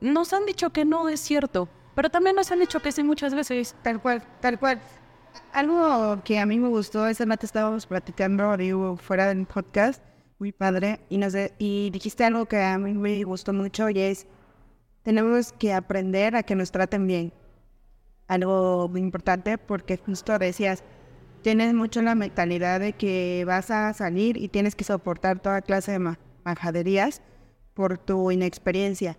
nos 0.00 0.32
han 0.32 0.44
dicho 0.44 0.70
que 0.70 0.84
no 0.84 1.08
es 1.08 1.20
cierto. 1.20 1.68
Pero 1.94 2.10
también 2.10 2.36
nos 2.36 2.50
han 2.50 2.60
dicho 2.60 2.80
que 2.80 2.92
sí 2.92 3.02
muchas 3.02 3.34
veces. 3.34 3.74
Tal 3.82 4.00
cual, 4.00 4.22
tal 4.40 4.58
cual. 4.58 4.80
Algo 5.52 6.22
que 6.24 6.38
a 6.38 6.46
mí 6.46 6.58
me 6.58 6.68
gustó, 6.68 7.06
esa 7.06 7.26
noche 7.26 7.46
estábamos 7.46 7.86
platicando 7.86 8.56
digo, 8.56 8.96
fuera 8.96 9.26
del 9.26 9.46
podcast, 9.46 10.02
muy 10.38 10.52
padre, 10.52 11.00
y, 11.08 11.18
no 11.18 11.30
sé, 11.30 11.54
y 11.58 11.90
dijiste 11.90 12.24
algo 12.24 12.46
que 12.46 12.62
a 12.62 12.78
mí 12.78 12.92
me 12.92 13.22
gustó 13.24 13.52
mucho 13.52 13.88
y 13.90 13.98
es 13.98 14.26
tenemos 15.04 15.52
que 15.52 15.72
aprender 15.72 16.34
a 16.34 16.42
que 16.42 16.56
nos 16.56 16.72
traten 16.72 17.06
bien. 17.06 17.32
Algo 18.26 18.88
muy 18.88 19.00
importante 19.00 19.58
porque 19.58 19.98
justo 19.98 20.38
decías, 20.38 20.82
tienes 21.42 21.74
mucho 21.74 22.00
la 22.00 22.14
mentalidad 22.14 22.80
de 22.80 22.94
que 22.94 23.44
vas 23.46 23.70
a 23.70 23.92
salir 23.92 24.38
y 24.38 24.48
tienes 24.48 24.74
que 24.74 24.82
soportar 24.82 25.40
toda 25.40 25.60
clase 25.60 25.92
de 25.92 26.16
majaderías 26.44 27.20
por 27.74 27.98
tu 27.98 28.30
inexperiencia. 28.30 29.18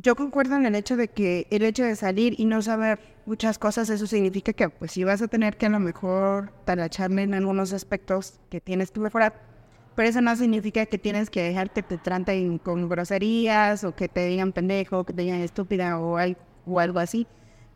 Yo 0.00 0.14
concuerdo 0.14 0.54
en 0.54 0.64
el 0.64 0.76
hecho 0.76 0.96
de 0.96 1.08
que 1.08 1.48
el 1.50 1.64
hecho 1.64 1.82
de 1.82 1.96
salir 1.96 2.38
y 2.38 2.44
no 2.44 2.62
saber 2.62 3.00
muchas 3.26 3.58
cosas, 3.58 3.90
eso 3.90 4.06
significa 4.06 4.52
que 4.52 4.68
pues 4.68 4.92
si 4.92 5.02
vas 5.02 5.20
a 5.22 5.26
tener 5.26 5.56
que 5.56 5.66
a 5.66 5.70
lo 5.70 5.80
mejor 5.80 6.52
talacharme 6.64 7.24
en 7.24 7.34
algunos 7.34 7.72
aspectos 7.72 8.38
que 8.48 8.60
tienes 8.60 8.92
que 8.92 9.00
mejorar, 9.00 9.34
pero 9.96 10.08
eso 10.08 10.20
no 10.20 10.36
significa 10.36 10.86
que 10.86 10.98
tienes 10.98 11.30
que 11.30 11.42
dejar 11.42 11.72
que 11.72 11.82
te 11.82 11.98
traten 11.98 12.58
con 12.58 12.88
groserías 12.88 13.82
o 13.82 13.96
que 13.96 14.08
te 14.08 14.24
digan 14.26 14.52
pendejo, 14.52 15.02
que 15.02 15.12
te 15.12 15.22
digan 15.22 15.40
estúpida 15.40 15.98
o, 15.98 16.16
o 16.66 16.78
algo 16.78 17.00
así. 17.00 17.26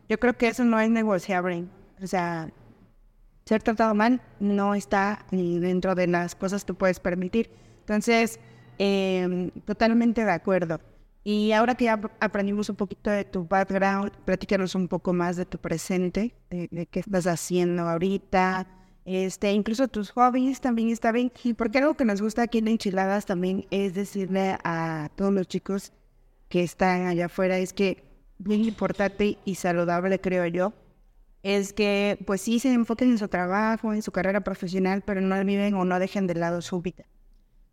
Yo 0.08 0.20
creo 0.20 0.36
que 0.36 0.46
eso 0.46 0.64
no 0.64 0.78
es 0.78 0.90
negociable. 0.90 1.64
O 2.00 2.06
sea, 2.06 2.52
ser 3.46 3.64
tratado 3.64 3.94
mal 3.96 4.22
no 4.38 4.76
está 4.76 5.26
ni 5.32 5.58
dentro 5.58 5.96
de 5.96 6.06
las 6.06 6.36
cosas 6.36 6.64
que 6.64 6.72
puedes 6.74 7.00
permitir. 7.00 7.50
Entonces, 7.80 8.38
em, 8.78 9.50
totalmente 9.66 10.24
de 10.24 10.30
acuerdo. 10.30 10.80
Y 11.24 11.52
ahora 11.52 11.76
que 11.76 11.84
ya 11.84 12.00
aprendimos 12.20 12.68
un 12.68 12.76
poquito 12.76 13.10
de 13.10 13.24
tu 13.24 13.46
background, 13.46 14.10
platícanos 14.24 14.74
un 14.74 14.88
poco 14.88 15.12
más 15.12 15.36
de 15.36 15.46
tu 15.46 15.58
presente, 15.58 16.34
de, 16.50 16.86
qué 16.90 17.00
estás 17.00 17.26
haciendo 17.26 17.88
ahorita, 17.88 18.66
este, 19.04 19.52
incluso 19.52 19.88
tus 19.88 20.10
hobbies 20.10 20.60
también 20.60 20.88
está 20.88 21.12
bien. 21.12 21.32
Porque 21.56 21.78
algo 21.78 21.94
que 21.94 22.04
nos 22.04 22.20
gusta 22.20 22.42
aquí 22.42 22.58
en 22.58 22.68
Enchiladas 22.68 23.26
también 23.26 23.66
es 23.70 23.94
decirle 23.94 24.58
a 24.64 25.10
todos 25.14 25.32
los 25.32 25.46
chicos 25.46 25.92
que 26.48 26.62
están 26.62 27.06
allá 27.06 27.26
afuera, 27.26 27.56
es 27.58 27.72
que 27.72 28.04
bien 28.38 28.64
importante 28.64 29.38
y 29.44 29.54
saludable, 29.54 30.20
creo 30.20 30.46
yo, 30.46 30.72
es 31.42 31.72
que 31.72 32.18
pues 32.26 32.40
sí 32.40 32.58
se 32.58 32.72
enfoquen 32.72 33.10
en 33.12 33.18
su 33.18 33.28
trabajo, 33.28 33.92
en 33.92 34.02
su 34.02 34.12
carrera 34.12 34.42
profesional, 34.42 35.02
pero 35.04 35.20
no 35.20 35.36
olviden 35.36 35.74
o 35.74 35.84
no 35.84 35.98
dejen 35.98 36.26
de 36.26 36.34
lado 36.34 36.60
su 36.62 36.80
vida. 36.82 37.04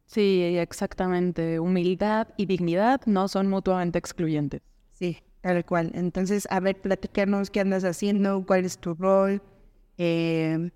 Sí, 0.10 0.42
exactamente. 0.58 1.60
Humildad 1.60 2.30
y 2.36 2.48
dignidad 2.48 3.02
no 3.06 3.28
son 3.28 3.48
mutuamente 3.48 4.00
excluyentes. 4.00 4.62
Sí, 4.92 5.20
tal 5.42 5.64
cual. 5.64 5.92
Entonces, 5.94 6.48
a 6.50 6.60
ver, 6.60 6.82
platicarnos 6.82 7.52
qué 7.52 7.60
andas 7.60 7.84
haciendo, 7.84 8.44
cuál 8.44 8.66
es 8.66 8.80
tu 8.80 8.96
rol. 8.96 9.40
Eh, 10.00 10.72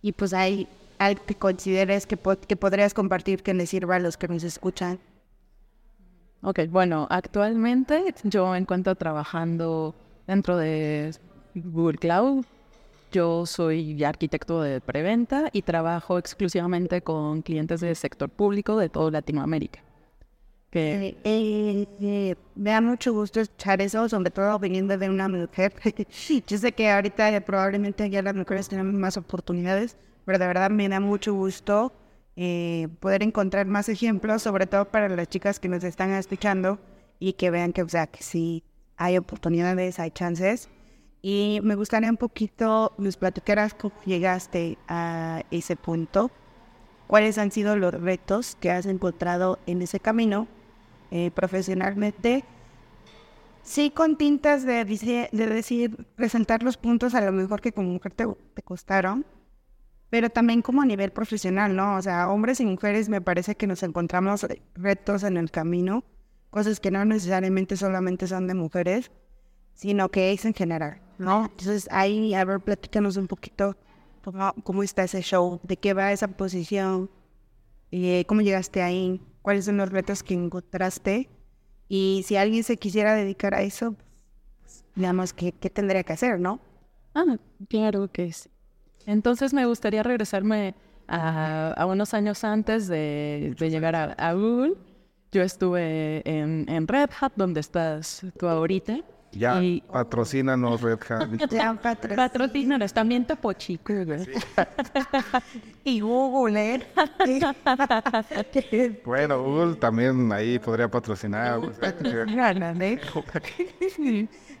y 0.00 0.12
pues 0.12 0.32
hay 0.32 0.66
algo 0.98 1.22
que 1.26 1.34
consideres 1.34 2.06
que, 2.06 2.18
que 2.48 2.56
podrías 2.56 2.94
compartir 2.94 3.42
que 3.42 3.52
les 3.52 3.68
sirva 3.68 3.96
a 3.96 3.98
los 3.98 4.16
que 4.16 4.28
nos 4.28 4.44
escuchan. 4.44 4.98
Ok, 6.40 6.60
bueno, 6.70 7.06
actualmente 7.10 8.14
yo 8.24 8.56
encuentro 8.56 8.94
trabajando 8.94 9.94
dentro 10.26 10.56
de 10.56 11.14
Google 11.54 11.98
Cloud 11.98 12.46
yo 13.10 13.46
soy 13.46 14.02
arquitecto 14.04 14.62
de 14.62 14.80
preventa 14.80 15.50
y 15.52 15.62
trabajo 15.62 16.18
exclusivamente 16.18 17.02
con 17.02 17.42
clientes 17.42 17.80
del 17.80 17.96
sector 17.96 18.28
público 18.28 18.76
de 18.76 18.88
toda 18.88 19.10
Latinoamérica. 19.10 19.80
Que... 20.70 21.08
Eh, 21.08 21.16
eh, 21.24 21.86
eh, 22.00 22.34
me 22.54 22.70
da 22.70 22.80
mucho 22.80 23.12
gusto 23.12 23.40
escuchar 23.40 23.80
eso, 23.82 24.08
sobre 24.08 24.30
todo 24.30 24.58
viniendo 24.58 24.96
de 24.96 25.08
una 25.08 25.28
mujer. 25.28 25.74
Yo 26.46 26.58
sé 26.58 26.72
que 26.72 26.90
ahorita 26.90 27.40
probablemente 27.40 28.08
ya 28.08 28.22
las 28.22 28.34
mujeres 28.34 28.68
tienen 28.68 28.98
más 28.98 29.16
oportunidades, 29.16 29.96
pero 30.24 30.38
de 30.38 30.46
verdad 30.46 30.70
me 30.70 30.88
da 30.88 31.00
mucho 31.00 31.34
gusto 31.34 31.92
poder 33.00 33.22
encontrar 33.22 33.66
más 33.66 33.90
ejemplos, 33.90 34.42
sobre 34.42 34.66
todo 34.66 34.86
para 34.86 35.10
las 35.10 35.28
chicas 35.28 35.60
que 35.60 35.68
nos 35.68 35.84
están 35.84 36.10
escuchando 36.12 36.78
y 37.18 37.34
que 37.34 37.50
vean 37.50 37.74
que, 37.74 37.82
o 37.82 37.88
sea, 37.88 38.06
que 38.06 38.22
sí 38.22 38.64
hay 38.96 39.18
oportunidades, 39.18 39.98
hay 39.98 40.10
chances 40.10 40.70
y 41.22 41.60
me 41.62 41.74
gustaría 41.74 42.10
un 42.10 42.16
poquito, 42.16 42.92
nos 42.98 43.16
platicaras 43.16 43.74
cómo 43.74 43.94
llegaste 44.06 44.78
a 44.88 45.42
ese 45.50 45.76
punto, 45.76 46.30
cuáles 47.06 47.38
han 47.38 47.50
sido 47.50 47.76
los 47.76 47.92
retos 47.92 48.56
que 48.60 48.70
has 48.70 48.86
encontrado 48.86 49.58
en 49.66 49.82
ese 49.82 50.00
camino 50.00 50.48
eh, 51.10 51.30
profesionalmente. 51.32 52.44
Sí, 53.62 53.90
con 53.90 54.16
tintas 54.16 54.64
de, 54.64 54.84
de 54.84 55.46
decir, 55.46 56.06
presentar 56.16 56.62
los 56.62 56.78
puntos 56.78 57.14
a 57.14 57.20
lo 57.20 57.32
mejor 57.32 57.60
que 57.60 57.72
como 57.72 57.90
mujer 57.90 58.12
te, 58.14 58.26
te 58.54 58.62
costaron, 58.62 59.26
pero 60.08 60.30
también 60.30 60.62
como 60.62 60.80
a 60.80 60.86
nivel 60.86 61.12
profesional, 61.12 61.76
¿no? 61.76 61.96
O 61.96 62.02
sea, 62.02 62.30
hombres 62.30 62.60
y 62.60 62.64
mujeres 62.64 63.10
me 63.10 63.20
parece 63.20 63.56
que 63.56 63.66
nos 63.66 63.82
encontramos 63.82 64.46
retos 64.74 65.22
en 65.24 65.36
el 65.36 65.50
camino, 65.50 66.04
cosas 66.48 66.80
que 66.80 66.90
no 66.90 67.04
necesariamente 67.04 67.76
solamente 67.76 68.26
son 68.26 68.46
de 68.46 68.54
mujeres, 68.54 69.10
sino 69.74 70.08
que 70.08 70.32
es 70.32 70.44
en 70.46 70.54
general. 70.54 71.00
¿No? 71.20 71.44
Entonces 71.44 71.88
ahí, 71.90 72.34
a 72.34 72.44
ver, 72.44 72.60
platícanos 72.60 73.16
un 73.16 73.26
poquito 73.26 73.76
cómo, 74.64 74.82
está 74.82 75.04
ese 75.04 75.22
show, 75.22 75.60
de 75.62 75.76
qué 75.76 75.94
va 75.94 76.12
esa 76.12 76.28
posición, 76.28 77.10
y 77.90 78.24
cómo 78.24 78.40
llegaste 78.40 78.82
ahí, 78.82 79.20
cuáles 79.42 79.64
son 79.64 79.76
los 79.76 79.90
retos 79.90 80.22
que 80.22 80.34
encontraste 80.34 81.28
y 81.88 82.22
si 82.24 82.36
alguien 82.36 82.62
se 82.62 82.76
quisiera 82.76 83.14
dedicar 83.14 83.52
a 83.52 83.62
eso, 83.62 83.96
pues, 84.60 84.84
digamos, 84.94 85.32
¿qué, 85.32 85.50
¿qué, 85.50 85.70
tendría 85.70 86.04
que 86.04 86.12
hacer, 86.12 86.38
no? 86.38 86.60
Ah, 87.14 87.36
claro 87.68 88.08
que 88.12 88.32
sí. 88.32 88.48
Entonces 89.06 89.52
me 89.52 89.66
gustaría 89.66 90.04
regresarme 90.04 90.76
a, 91.08 91.84
unos 91.88 92.14
años 92.14 92.44
antes 92.44 92.86
de, 92.86 93.56
llegar 93.58 93.96
a, 93.96 94.32
Google. 94.34 94.74
Yo 95.32 95.42
estuve 95.42 96.22
en, 96.24 96.68
en 96.68 96.86
Red 96.86 97.10
Hat, 97.20 97.32
donde 97.34 97.58
estás 97.58 98.24
tú 98.38 98.46
ahorita. 98.46 99.00
Ya, 99.32 99.62
y... 99.62 99.80
patrocínanos, 99.80 100.80
Red 100.80 100.98
Hat. 101.08 101.28
Ya, 101.50 101.74
patrocínanos. 101.74 102.92
También 102.92 103.24
Topo 103.24 103.52
Chico, 103.52 103.92
güey. 104.04 104.26
y 105.84 106.00
Google, 106.00 106.74
¿eh? 106.74 106.86
bueno, 109.04 109.42
Google 109.42 109.76
también 109.76 110.32
ahí 110.32 110.58
podría 110.58 110.88
patrocinar. 110.88 111.60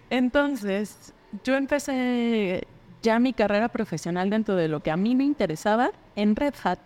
Entonces, 0.08 1.12
yo 1.44 1.56
empecé 1.56 2.66
ya 3.02 3.18
mi 3.18 3.32
carrera 3.32 3.68
profesional 3.68 4.30
dentro 4.30 4.54
de 4.54 4.68
lo 4.68 4.80
que 4.80 4.90
a 4.90 4.96
mí 4.96 5.14
me 5.14 5.24
interesaba 5.24 5.90
en 6.14 6.36
Red 6.36 6.54
Hat. 6.62 6.78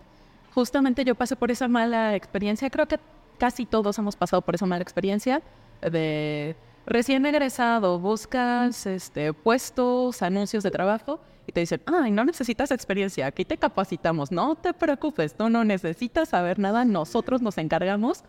Justamente 0.54 1.04
yo 1.04 1.14
pasé 1.14 1.36
por 1.36 1.50
esa 1.50 1.68
mala 1.68 2.14
experiencia. 2.14 2.70
Creo 2.70 2.86
que 2.86 2.98
casi 3.38 3.66
todos 3.66 3.98
hemos 3.98 4.16
pasado 4.16 4.40
por 4.40 4.54
esa 4.54 4.64
mala 4.64 4.82
experiencia 4.82 5.42
de 5.82 6.56
recién 6.86 7.26
egresado, 7.26 7.98
buscas 7.98 8.86
este, 8.86 9.32
puestos, 9.32 10.22
anuncios 10.22 10.62
de 10.62 10.70
trabajo 10.70 11.20
y 11.46 11.52
te 11.52 11.60
dicen, 11.60 11.82
ay, 11.86 12.10
no 12.10 12.24
necesitas 12.24 12.70
experiencia, 12.70 13.26
aquí 13.26 13.44
te 13.44 13.58
capacitamos, 13.58 14.32
no 14.32 14.54
te 14.54 14.72
preocupes, 14.72 15.34
tú 15.34 15.48
no 15.48 15.64
necesitas 15.64 16.30
saber 16.30 16.58
nada, 16.58 16.84
nosotros 16.84 17.42
nos 17.42 17.58
encargamos. 17.58 18.24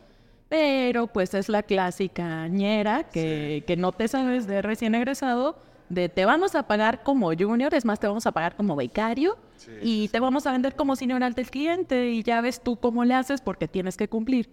Pero 0.48 1.08
pues 1.08 1.34
es 1.34 1.50
la 1.50 1.64
clásica 1.64 2.48
ñera 2.48 3.04
que, 3.10 3.64
que 3.66 3.76
no 3.76 3.92
te 3.92 4.08
sabes 4.08 4.46
de 4.46 4.62
recién 4.62 4.94
egresado, 4.94 5.58
de 5.90 6.08
te 6.08 6.26
vamos 6.26 6.56
a 6.56 6.68
pagar 6.68 7.04
como 7.04 7.32
junior, 7.36 7.74
es 7.74 7.84
más, 7.84 8.00
te 8.00 8.08
vamos 8.08 8.26
a 8.26 8.32
pagar 8.32 8.56
como 8.56 8.76
becario 8.76 9.38
y 9.82 10.08
te 10.10 10.20
vamos 10.20 10.46
a 10.46 10.52
vender 10.52 10.76
como 10.76 10.96
senior 10.96 11.24
al 11.24 11.34
del 11.34 11.50
cliente 11.50 12.10
y 12.12 12.24
ya 12.24 12.42
ves 12.42 12.62
tú 12.62 12.78
cómo 12.78 13.06
le 13.06 13.14
haces 13.16 13.42
porque 13.42 13.68
tienes 13.68 13.98
que 13.98 14.08
cumplir. 14.08 14.50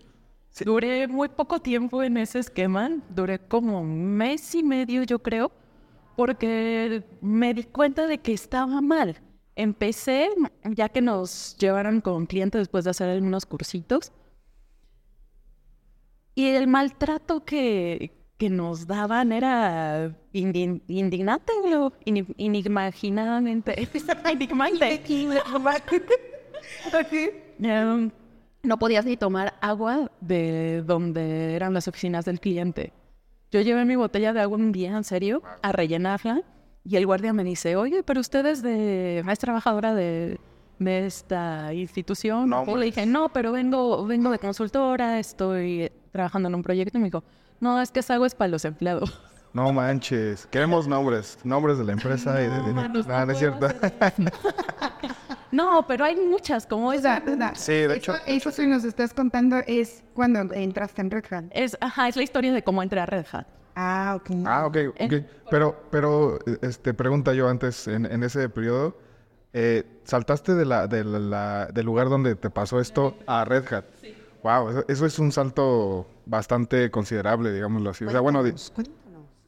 Duré 0.60 1.08
muy 1.08 1.28
poco 1.28 1.60
tiempo 1.60 2.02
en 2.02 2.16
ese 2.18 2.38
esquema, 2.38 2.90
duré 3.08 3.38
como 3.38 3.80
un 3.80 4.16
mes 4.16 4.54
y 4.54 4.62
medio 4.62 5.02
yo 5.02 5.20
creo, 5.20 5.50
porque 6.16 7.04
me 7.20 7.54
di 7.54 7.64
cuenta 7.64 8.06
de 8.06 8.18
que 8.18 8.32
estaba 8.32 8.80
mal. 8.80 9.20
Empecé, 9.56 10.28
ya 10.64 10.88
que 10.88 11.00
nos 11.00 11.56
llevaron 11.58 12.00
con 12.00 12.26
clientes 12.26 12.60
después 12.60 12.84
de 12.84 12.90
hacer 12.90 13.08
algunos 13.08 13.46
cursitos, 13.46 14.12
y 16.34 16.46
el 16.48 16.66
maltrato 16.66 17.44
que, 17.44 18.12
que 18.38 18.50
nos 18.50 18.86
daban 18.86 19.32
era 19.32 20.16
indignante, 20.32 21.52
inimaginadamente. 22.36 23.88
no 28.62 28.78
podías 28.78 29.04
ni 29.04 29.16
tomar 29.16 29.54
agua 29.60 30.10
de 30.20 30.82
donde 30.82 31.54
eran 31.54 31.74
las 31.74 31.88
oficinas 31.88 32.24
del 32.24 32.40
cliente. 32.40 32.92
Yo 33.50 33.60
llevé 33.60 33.84
mi 33.84 33.96
botella 33.96 34.32
de 34.32 34.40
agua 34.40 34.56
un 34.56 34.72
día, 34.72 34.96
en 34.96 35.04
serio, 35.04 35.42
a 35.62 35.72
rellenarla 35.72 36.42
y 36.84 36.96
el 36.96 37.06
guardia 37.06 37.32
me 37.32 37.44
dice, 37.44 37.76
oye, 37.76 38.02
pero 38.02 38.20
usted 38.20 38.44
es, 38.46 38.62
de, 38.62 39.20
es 39.20 39.38
trabajadora 39.38 39.94
de, 39.94 40.40
de 40.78 41.06
esta 41.06 41.72
institución. 41.74 42.48
No, 42.48 42.64
le 42.76 42.86
dije, 42.86 43.06
no, 43.06 43.28
pero 43.28 43.52
vengo, 43.52 44.06
vengo 44.06 44.30
de 44.30 44.38
consultora, 44.38 45.18
estoy 45.18 45.92
trabajando 46.10 46.48
en 46.48 46.54
un 46.54 46.62
proyecto. 46.62 46.98
Y 46.98 47.00
me 47.00 47.06
dijo, 47.08 47.22
no, 47.60 47.80
es 47.80 47.90
que 47.90 48.00
esa 48.00 48.14
agua 48.14 48.26
es 48.26 48.34
para 48.34 48.48
los 48.48 48.64
empleados. 48.64 49.20
No 49.54 49.72
manches, 49.72 50.46
queremos 50.46 50.88
nombres, 50.88 51.38
nombres 51.44 51.78
de 51.78 51.84
la 51.84 51.92
empresa 51.92 52.40
y 52.40 52.44
de... 52.44 52.72
No, 52.72 52.88
no, 52.88 53.26
no 53.26 53.32
es 53.32 53.38
cierto. 53.38 53.68
No, 55.52 55.86
pero 55.86 56.06
hay 56.06 56.16
muchas, 56.16 56.66
como 56.66 56.94
esa. 56.94 57.22
Sí, 57.54 57.72
de 57.72 57.96
hecho. 57.96 58.14
Eso, 58.26 58.50
sí 58.50 58.66
nos 58.66 58.84
estás 58.84 59.12
contando 59.12 59.58
es 59.66 60.02
cuando 60.14 60.40
entraste 60.54 61.02
en 61.02 61.10
Red 61.10 61.24
Hat. 61.30 61.44
Es, 61.50 61.76
ajá, 61.78 62.08
es 62.08 62.16
la 62.16 62.22
historia 62.22 62.54
de 62.54 62.64
cómo 62.64 62.82
entré 62.82 63.00
a 63.00 63.04
Red 63.06 63.26
Hat. 63.30 63.46
Ah, 63.76 64.14
ok. 64.16 64.30
Ah, 64.46 64.66
ok, 64.66 64.76
ok. 64.98 65.14
Pero, 65.50 65.84
pero, 65.90 66.38
este, 66.62 66.94
pregunta 66.94 67.34
yo 67.34 67.50
antes, 67.50 67.86
en, 67.86 68.06
en 68.06 68.22
ese 68.22 68.48
periodo, 68.48 68.96
eh, 69.52 69.84
¿saltaste 70.04 70.54
de 70.54 70.64
la, 70.64 70.86
de 70.86 71.04
la, 71.04 71.66
del 71.66 71.84
lugar 71.84 72.08
donde 72.08 72.34
te 72.34 72.48
pasó 72.48 72.80
esto 72.80 73.18
a 73.26 73.44
Red 73.44 73.72
Hat? 73.74 73.84
Sí. 74.00 74.14
Wow, 74.42 74.84
eso, 74.88 75.06
es 75.06 75.18
un 75.18 75.30
salto 75.30 76.08
bastante 76.26 76.90
considerable, 76.90 77.52
digámoslo 77.52 77.90
así. 77.90 78.04
O 78.04 78.10
sea, 78.10 78.20
bueno, 78.20 78.42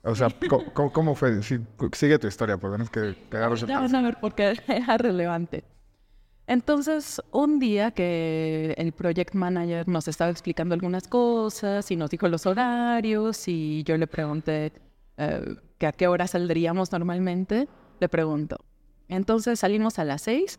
o 0.04 0.14
sea, 0.14 0.28
¿cómo, 0.92 1.14
fue? 1.14 1.42
sigue 1.42 2.18
tu 2.18 2.26
historia, 2.26 2.58
porque 2.58 2.78
no 2.78 2.84
es 2.84 2.90
que 2.90 3.16
te 3.28 3.36
agarro 3.36 3.56
Ya 3.56 3.80
van 3.80 3.94
a 3.94 4.02
ver 4.02 4.18
por 4.20 4.34
qué 4.34 4.50
es 4.68 4.98
relevante. 4.98 5.64
Entonces, 6.46 7.22
un 7.30 7.58
día 7.58 7.90
que 7.90 8.74
el 8.76 8.92
project 8.92 9.34
manager 9.34 9.88
nos 9.88 10.08
estaba 10.08 10.30
explicando 10.30 10.74
algunas 10.74 11.08
cosas 11.08 11.90
y 11.90 11.96
nos 11.96 12.10
dijo 12.10 12.28
los 12.28 12.44
horarios 12.44 13.48
y 13.48 13.82
yo 13.84 13.96
le 13.96 14.06
pregunté 14.06 14.72
eh, 15.16 15.56
que 15.78 15.86
a 15.86 15.92
qué 15.92 16.06
hora 16.06 16.26
saldríamos 16.26 16.92
normalmente, 16.92 17.66
le 17.98 18.08
pregunto. 18.10 18.58
Entonces 19.08 19.60
salimos 19.60 19.98
a 19.98 20.04
las 20.04 20.20
seis, 20.20 20.58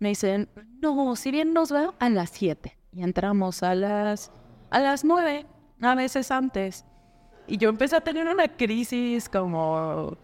me 0.00 0.10
dicen, 0.10 0.50
no, 0.82 1.16
si 1.16 1.30
bien 1.30 1.54
nos 1.54 1.72
va 1.72 1.94
a 1.98 2.10
las 2.10 2.28
siete 2.28 2.76
y 2.92 3.02
entramos 3.02 3.62
a 3.62 3.74
las, 3.74 4.30
a 4.68 4.80
las 4.80 5.02
nueve, 5.02 5.46
a 5.80 5.94
veces 5.94 6.30
antes. 6.30 6.84
Y 7.46 7.56
yo 7.58 7.68
empecé 7.68 7.96
a 7.96 8.00
tener 8.00 8.26
una 8.28 8.48
crisis 8.48 9.28
como... 9.28 10.16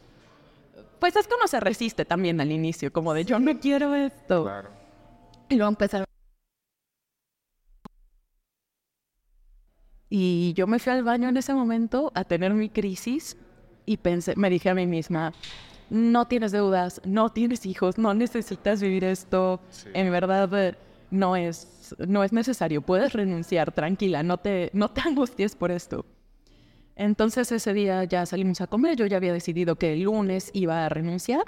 Pues 0.99 1.15
es 1.15 1.29
que 1.29 1.35
uno 1.35 1.47
se 1.47 1.61
resiste 1.61 2.05
también 2.05 2.41
al 2.41 2.51
inicio, 2.51 2.93
como 2.93 3.15
de 3.15 3.25
yo 3.25 3.39
no 3.39 3.59
quiero 3.61 3.95
esto. 3.95 4.45
Claro. 4.45 4.71
Y 5.49 5.57
luego 5.57 5.69
empecé 5.69 5.99
a... 5.99 6.05
Y 10.11 10.55
yo 10.55 10.67
me 10.67 10.79
fui 10.79 10.93
al 10.93 11.05
baño 11.05 11.29
en 11.29 11.37
ese 11.37 11.55
momento 11.55 12.11
a 12.15 12.25
tener 12.25 12.55
mi 12.55 12.71
crisis 12.71 13.37
y 13.85 13.99
pensé, 13.99 14.35
me 14.37 14.51
dije 14.51 14.71
a 14.71 14.75
mí 14.75 14.87
misma, 14.87 15.33
no 15.91 16.27
tienes 16.27 16.53
deudas, 16.53 17.01
no 17.05 17.31
tienes 17.31 17.67
hijos, 17.67 17.99
no 17.99 18.15
necesitas 18.15 18.81
vivir 18.81 19.05
esto. 19.05 19.61
Sí. 19.71 19.89
En 19.95 20.11
verdad 20.11 20.53
eh, 20.55 20.75
no 21.11 21.37
es, 21.37 21.95
no 21.99 22.25
es 22.25 22.33
necesario, 22.33 22.83
puedes 22.83 23.13
renunciar, 23.13 23.73
tranquila, 23.73 24.23
no 24.23 24.39
te, 24.39 24.71
no 24.73 24.91
te 24.91 25.01
angusties 25.07 25.55
por 25.55 25.71
esto. 25.71 26.05
Entonces 26.99 27.51
ese 27.53 27.73
día 27.73 28.03
ya 28.05 28.27
salimos 28.27 28.61
a 28.61 28.67
comer, 28.67 28.97
yo 28.97 29.07
ya 29.07 29.17
había 29.17 29.33
decidido 29.33 29.77
que 29.77 29.93
el 29.95 30.03
lunes 30.03 30.51
iba 30.53 30.85
a 30.85 30.89
renunciar 30.89 31.45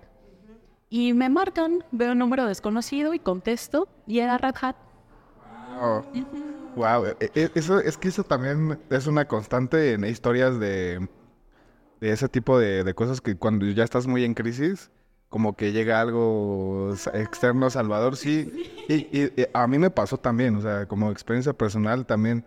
y 0.89 1.13
me 1.13 1.29
marcan, 1.29 1.85
veo 1.91 2.13
un 2.13 2.19
número 2.19 2.47
desconocido 2.47 3.15
y 3.15 3.19
contesto 3.19 3.89
y 4.07 4.21
era 4.21 4.39
Red 4.39 4.55
Hat. 4.63 4.77
Oh. 5.83 6.03
Wow, 6.77 7.07
e- 7.07 7.31
e- 7.35 7.51
eso, 7.57 7.81
es 7.81 7.97
que 7.97 8.09
eso 8.09 8.23
también 8.23 8.79
es 8.91 9.09
una 9.09 9.27
constante 9.27 9.93
en 9.95 10.05
historias 10.05 10.61
de, 10.61 11.09
de 12.01 12.11
ese 12.13 12.29
tipo 12.29 12.57
de, 12.59 12.85
de 12.85 12.95
cosas 12.95 13.21
que 13.21 13.37
cuando 13.37 13.67
ya 13.67 13.83
estás 13.83 14.07
muy 14.07 14.25
en 14.25 14.35
crisis, 14.35 14.93
como 15.29 15.57
que 15.57 15.73
llega 15.73 16.01
algo 16.01 16.95
externo 17.13 17.71
salvador, 17.71 18.17
sí. 18.17 18.53
Y, 18.89 18.95
y- 18.95 19.33
y 19.37 19.47
a 19.53 19.67
mí 19.67 19.79
me 19.79 19.91
pasó 19.91 20.17
también, 20.17 20.55
o 20.57 20.61
sea, 20.61 20.87
como 20.87 21.11
experiencia 21.11 21.53
personal 21.53 22.07
también. 22.07 22.45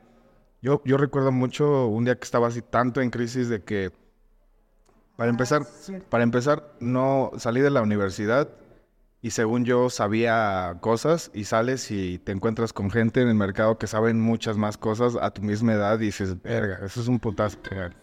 Yo, 0.64 0.82
yo 0.86 0.96
recuerdo 0.96 1.34
mucho 1.34 1.88
un 1.88 2.06
día 2.06 2.16
que 2.16 2.24
estaba 2.24 2.48
así 2.48 2.62
tanto 2.62 3.02
en 3.02 3.10
crisis 3.10 3.50
de 3.50 3.62
que, 3.62 3.92
para 5.18 5.30
empezar, 5.30 5.64
para 6.10 6.24
empezar, 6.24 6.72
no 6.80 7.32
salí 7.38 7.60
de 7.60 7.70
la 7.70 7.82
universidad 7.82 8.48
y 9.22 9.32
según 9.32 9.66
yo 9.66 9.90
sabía 9.90 10.78
cosas 10.80 11.32
y 11.34 11.44
sales 11.44 11.92
y 11.92 12.18
te 12.18 12.32
encuentras 12.32 12.72
con 12.72 12.90
gente 12.92 13.22
en 13.22 13.28
el 13.28 13.36
mercado 13.36 13.78
que 13.78 13.88
saben 13.88 14.22
muchas 14.22 14.56
más 14.56 14.78
cosas 14.78 15.18
a 15.22 15.32
tu 15.32 15.42
misma 15.42 15.74
edad 15.74 16.00
y 16.00 16.06
dices, 16.06 16.42
verga, 16.42 16.80
eso 16.86 17.02
es 17.02 17.10
un 17.10 17.20
putazo. 17.20 17.58
cabrón". 17.62 17.94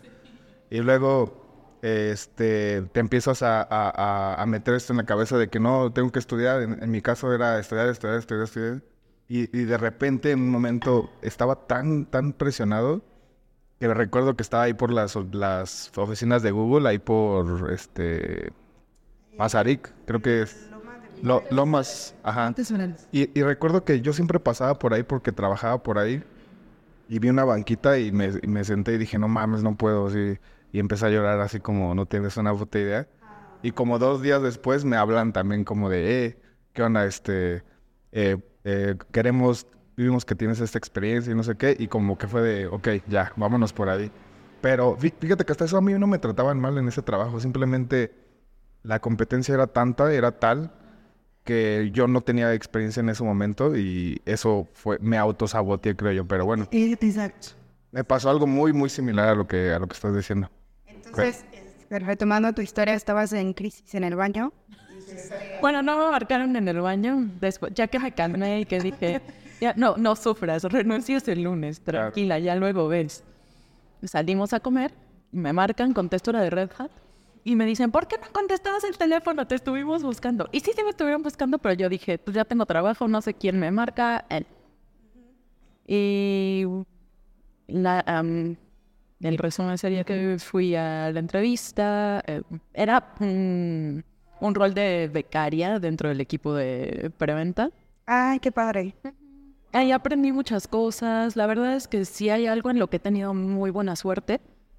Y 0.69 0.81
luego 0.81 1.79
este, 1.81 2.83
te 2.93 3.01
empiezas 3.01 3.43
a, 3.43 3.63
a- 3.63 4.35
a- 4.35 4.43
a 4.43 4.47
meter 4.47 4.75
esto 4.75 4.93
en 4.93 4.99
la 4.99 5.07
cabeza 5.07 5.39
de 5.39 5.49
que 5.49 5.61
no, 5.61 5.91
tengo 5.95 6.13
que 6.13 6.19
estudiar. 6.19 6.61
En, 6.61 6.83
en 6.83 6.91
mi 6.91 7.01
caso 7.01 7.33
era 7.33 7.59
estudiar, 7.59 7.89
estudiar, 7.89 8.19
estudiar, 8.19 8.45
estudiar. 8.45 8.83
Y, 9.31 9.43
y 9.57 9.65
de 9.65 9.79
repente 9.79 10.33
en 10.33 10.41
un 10.41 10.51
momento 10.51 11.09
estaba 11.23 11.55
tan, 11.55 12.05
tan 12.07 12.33
presionado 12.33 13.01
que 13.79 13.87
recuerdo 13.95 14.35
que 14.35 14.43
estaba 14.43 14.65
ahí 14.65 14.75
por 14.75 14.93
las, 14.93 15.17
las 15.31 15.97
oficinas 15.97 16.43
de 16.43 16.51
Google, 16.51 16.89
ahí 16.89 16.99
por 16.99 17.71
este 17.71 18.53
Mazarik, 19.39 19.95
creo 20.05 20.21
que 20.21 20.43
es. 20.43 20.69
Lo, 21.23 21.45
Lomas, 21.53 22.17
ajá. 22.25 22.53
Y, 23.13 23.39
y 23.39 23.43
recuerdo 23.45 23.85
que 23.85 24.01
yo 24.01 24.13
siempre 24.13 24.41
pasaba 24.41 24.81
por 24.81 24.95
ahí 24.95 25.05
porque 25.05 25.31
trabajaba 25.31 25.81
por 25.81 25.99
ahí 25.99 26.25
y 27.09 27.21
vi 27.21 27.29
una 27.29 27.45
banquita 27.45 28.01
y 28.01 28.11
me, 28.11 28.33
y 28.43 28.49
me 28.49 28.65
senté 28.65 28.95
y 28.95 28.99
dije, 28.99 29.17
no 29.17 29.29
mames, 29.29 29.63
no 29.63 29.77
puedo, 29.77 30.11
sí. 30.11 30.39
Y 30.73 30.81
empecé 30.81 31.07
a 31.07 31.11
llorar 31.11 31.39
así 31.41 31.61
como 31.61 31.95
no 31.95 32.05
tienes 32.05 32.37
una 32.37 32.53
puta 32.53 32.81
idea. 32.81 33.07
Y 33.63 33.71
como 33.71 34.01
dos 34.01 34.23
días 34.23 34.43
después 34.43 34.85
me 34.85 34.97
hablan 34.97 35.33
también 35.33 35.63
como 35.63 35.89
de, 35.89 36.27
eh, 36.27 36.39
¿qué 36.73 36.83
onda? 36.83 37.05
Este, 37.05 37.63
eh, 38.11 38.39
eh, 38.65 38.95
queremos, 39.13 39.67
vimos 39.97 40.25
que 40.25 40.35
tienes 40.35 40.61
esta 40.61 40.79
experiencia 40.79 41.33
y 41.33 41.35
no 41.37 41.43
sé 41.43 41.57
qué. 41.57 41.77
Y 41.79 41.89
como 41.89 42.17
que 42.19 42.27
fue 42.27 42.43
de, 42.43 42.67
ok, 42.67 42.89
ya, 43.09 43.33
vámonos 43.37 43.73
por 43.73 43.89
ahí. 43.89 44.11
Pero 44.61 44.97
fí- 44.99 45.15
fíjate 45.19 45.45
que 45.45 45.53
hasta 45.53 45.65
eso 45.65 45.77
a 45.77 45.81
mí 45.81 45.93
no 45.95 46.07
me 46.07 46.19
trataban 46.19 46.61
mal 46.61 46.77
en 46.79 46.89
ese 46.89 47.03
trabajo. 47.03 47.41
Simplemente 47.41 48.13
la 48.83 49.01
competencia 49.01 49.55
era 49.55 49.67
tanta, 49.67 50.13
era 50.13 50.33
tal, 50.39 50.73
que 51.45 51.91
yo 51.95 52.07
no 52.07 52.21
tenía 52.21 52.53
experiencia 52.55 53.01
en 53.01 53.09
ese 53.09 53.25
momento 53.25 53.77
y 53.77 54.21
eso 54.27 54.69
fue, 54.75 54.99
me 55.01 55.17
autosaboteé, 55.17 55.97
creo 55.97 56.13
yo. 56.13 56.25
Pero 56.27 56.45
bueno, 56.45 56.69
Exacto. 56.71 57.49
me 57.93 58.05
pasó 58.05 58.29
algo 58.31 58.47
muy, 58.47 58.73
muy 58.73 58.91
similar 58.91 59.29
a 59.31 59.35
lo 59.35 59.47
que, 59.47 59.73
a 59.73 59.79
lo 59.79 59.87
que 59.89 59.95
estás 59.95 60.15
diciendo. 60.15 60.51
Entonces, 60.87 61.45
retomando 61.89 62.53
tu 62.53 62.61
historia, 62.63 62.95
estabas 62.95 63.33
en 63.33 63.53
crisis 63.55 63.95
en 63.95 64.05
el 64.05 64.15
baño. 64.17 64.53
Bueno, 65.61 65.83
no 65.83 65.99
me 65.99 66.11
marcaron 66.11 66.57
en 66.57 66.69
el 66.69 66.81
baño, 66.81 67.29
después, 67.41 67.73
ya 67.75 67.87
que 67.87 67.99
me 67.99 68.13
calmé 68.13 68.61
y 68.61 68.65
que 68.65 68.81
dije, 68.81 69.21
ya, 69.61 69.75
no, 69.77 69.97
no 69.97 70.17
sufras, 70.17 70.65
renuncias 70.65 71.27
el 71.29 71.43
lunes, 71.43 71.81
tranquila, 71.81 72.39
ya 72.39 72.55
luego 72.57 72.89
ves. 72.89 73.25
Salimos 74.03 74.53
a 74.53 74.61
comer, 74.61 74.93
me 75.33 75.53
marcan, 75.53 75.93
contesto 75.93 76.33
la 76.33 76.41
de 76.41 76.51
Red 76.51 76.71
Hat, 76.79 76.91
y 77.45 77.57
me 77.57 77.65
dicen, 77.65 77.91
¿por 77.91 78.07
qué 78.07 78.17
no 78.19 78.31
contestabas 78.33 78.85
el 78.85 78.99
teléfono? 78.99 79.47
Te 79.47 79.55
estuvimos 79.55 80.03
buscando. 80.03 80.49
Y 80.53 80.61
sí, 80.61 80.73
sí 80.77 80.83
me 80.83 80.91
estuvieron 80.91 81.23
buscando, 81.23 81.59
pero 81.59 81.75
yo 81.75 81.89
dije, 81.89 82.19
pues 82.19 82.35
ya 82.35 82.45
tengo 82.45 82.67
trabajo, 82.67 83.09
no 83.09 83.23
sé 83.23 83.35
quién 83.35 83.59
me 83.59 83.71
marca, 83.71 84.25
él. 84.29 84.47
Y 85.87 86.65
la, 87.67 88.05
am, 88.07 88.57
el 89.21 89.39
resumen 89.39 89.79
sería 89.79 90.05
que 90.05 90.37
fui 90.39 90.75
a 90.75 91.11
la 91.13 91.19
entrevista, 91.19 92.23
eh, 92.27 92.43
era 92.75 93.15
un 94.41 94.55
rol 94.55 94.75
de 94.75 95.11
becaria 95.13 95.79
dentro 95.79 96.09
del 96.09 96.21
equipo 96.21 96.55
de 96.55 97.11
preventa. 97.17 97.71
Ay, 98.07 98.39
qué 98.41 98.51
padre. 98.51 98.95
Ahí 99.73 99.93
aprendí 99.93 100.33
muchas 100.33 100.67
cosas. 100.67 101.37
La 101.37 101.47
verdad 101.47 101.77
es 101.77 101.87
que 101.87 102.05
si 102.05 102.29
hay 102.29 102.47
algo 102.47 102.71
en 102.71 102.79
lo 102.79 102.89
que 102.89 102.97
he 102.97 103.01
tenido 103.01 103.35
muy 103.35 103.71
buena 103.71 103.95
suerte, 103.95 104.35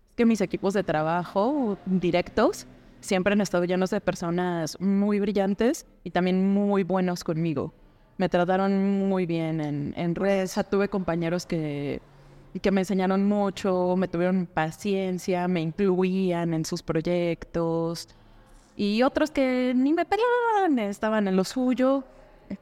es 0.09 0.15
que 0.15 0.25
mis 0.25 0.41
equipos 0.41 0.73
de 0.73 0.83
trabajo 0.83 1.77
directos 1.85 2.67
siempre 2.99 3.33
han 3.33 3.41
estado 3.41 3.63
llenos 3.63 3.89
de 3.89 4.01
personas 4.01 4.79
muy 4.81 5.19
brillantes 5.19 5.85
y 6.03 6.11
también 6.11 6.53
muy 6.53 6.83
buenos 6.83 7.23
conmigo. 7.23 7.73
Me 8.17 8.29
trataron 8.29 9.07
muy 9.07 9.25
bien 9.25 9.61
en, 9.61 9.93
en 9.95 10.15
redes. 10.15 10.59
Tuve 10.69 10.89
compañeros 10.89 11.45
que, 11.45 12.01
que 12.61 12.71
me 12.71 12.81
enseñaron 12.81 13.23
mucho, 13.27 13.95
me 13.97 14.07
tuvieron 14.07 14.45
paciencia, 14.45 15.47
me 15.47 15.61
incluían 15.61 16.53
en 16.53 16.65
sus 16.65 16.83
proyectos. 16.83 18.09
Y 18.75 19.03
otros 19.03 19.31
que 19.31 19.73
ni 19.75 19.93
me 19.93 20.05
pelaban, 20.05 20.79
estaban 20.79 21.27
en 21.27 21.35
lo 21.35 21.43
suyo. 21.43 22.03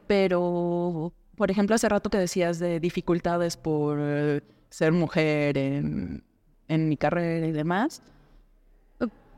Pero, 0.06 1.12
por 1.36 1.50
ejemplo, 1.50 1.74
hace 1.74 1.88
rato 1.88 2.10
que 2.10 2.18
decías 2.18 2.58
de 2.58 2.80
dificultades 2.80 3.56
por 3.56 3.98
eh, 4.00 4.42
ser 4.68 4.92
mujer 4.92 5.58
en, 5.58 6.22
en 6.68 6.88
mi 6.88 6.96
carrera 6.96 7.46
y 7.46 7.52
demás. 7.52 8.02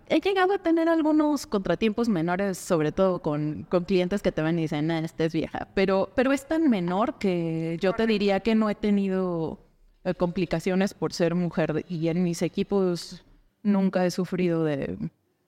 He 0.08 0.20
llegado 0.20 0.52
a 0.52 0.58
tener 0.58 0.90
algunos 0.90 1.46
contratiempos 1.46 2.08
menores, 2.08 2.58
sobre 2.58 2.92
todo 2.92 3.22
con, 3.22 3.64
con 3.70 3.84
clientes 3.84 4.20
que 4.20 4.30
te 4.30 4.42
ven 4.42 4.58
y 4.58 4.62
dicen, 4.62 4.90
ah, 4.90 4.98
esta 4.98 5.24
es 5.24 5.32
vieja. 5.32 5.68
Pero, 5.74 6.10
pero 6.14 6.32
es 6.32 6.46
tan 6.46 6.68
menor 6.68 7.18
que 7.18 7.78
yo 7.80 7.94
te 7.94 8.06
diría 8.06 8.40
que 8.40 8.54
no 8.54 8.68
he 8.68 8.74
tenido 8.74 9.58
eh, 10.04 10.14
complicaciones 10.14 10.92
por 10.92 11.14
ser 11.14 11.34
mujer 11.34 11.86
y 11.88 12.08
en 12.08 12.22
mis 12.22 12.42
equipos 12.42 13.24
nunca 13.62 14.04
he 14.04 14.10
sufrido 14.10 14.64
de, 14.64 14.98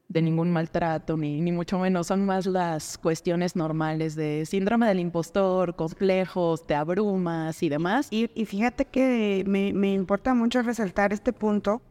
de 0.09 0.23
ningún 0.23 0.51
maltrato, 0.53 1.17
ni, 1.17 1.41
ni 1.41 1.53
mucho 1.53 1.79
menos. 1.79 2.07
Son 2.07 2.25
más 2.25 2.47
las 2.47 2.99
cuestiones 2.99 3.57
normales 3.57 4.15
de 4.15 4.47
síndrome 4.47 4.87
del 4.87 5.01
impostor, 5.01 5.77
complejos, 5.77 6.67
te 6.67 6.75
abrumas 6.75 7.63
y 7.63 7.69
demás. 7.69 8.09
Y, 8.11 8.31
y 8.35 8.45
fíjate 8.45 8.85
que 8.85 9.45
me, 9.47 9.73
me 9.73 9.93
importa 9.93 10.35
mucho 10.35 10.63
resaltar 10.63 11.13
este 11.13 11.33
punto, 11.33 11.83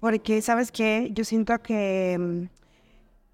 porque, 0.00 0.42
¿sabes 0.42 0.72
qué? 0.72 1.10
Yo 1.12 1.24
siento 1.24 1.62
que, 1.62 2.16
mm, 2.18 2.48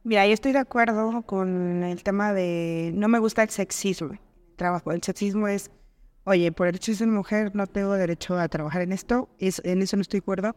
mira, 0.05 0.27
yo 0.27 0.35
estoy 0.35 0.53
de 0.53 0.59
acuerdo 0.59 1.23
con 1.23 1.83
el 1.83 2.03
tema 2.03 2.35
de, 2.35 2.93
no 2.95 3.09
me 3.09 3.19
gusta 3.19 3.43
el 3.43 3.49
sexismo, 3.49 4.13
el 4.13 4.57
trabajo. 4.57 4.93
El 4.93 5.03
sexismo 5.03 5.49
es, 5.49 5.71
oye, 6.25 6.53
por 6.53 6.67
el 6.67 6.77
hecho 6.77 6.93
de 6.93 6.99
ser 6.99 7.09
mujer 7.09 7.53
no 7.55 7.67
tengo 7.67 7.95
derecho 7.95 8.39
a 8.39 8.49
trabajar 8.49 8.83
en 8.83 8.93
esto, 8.93 9.31
es, 9.39 9.63
en 9.65 9.81
eso 9.81 9.97
no 9.97 10.03
estoy 10.03 10.21
de 10.21 10.25
acuerdo. 10.25 10.57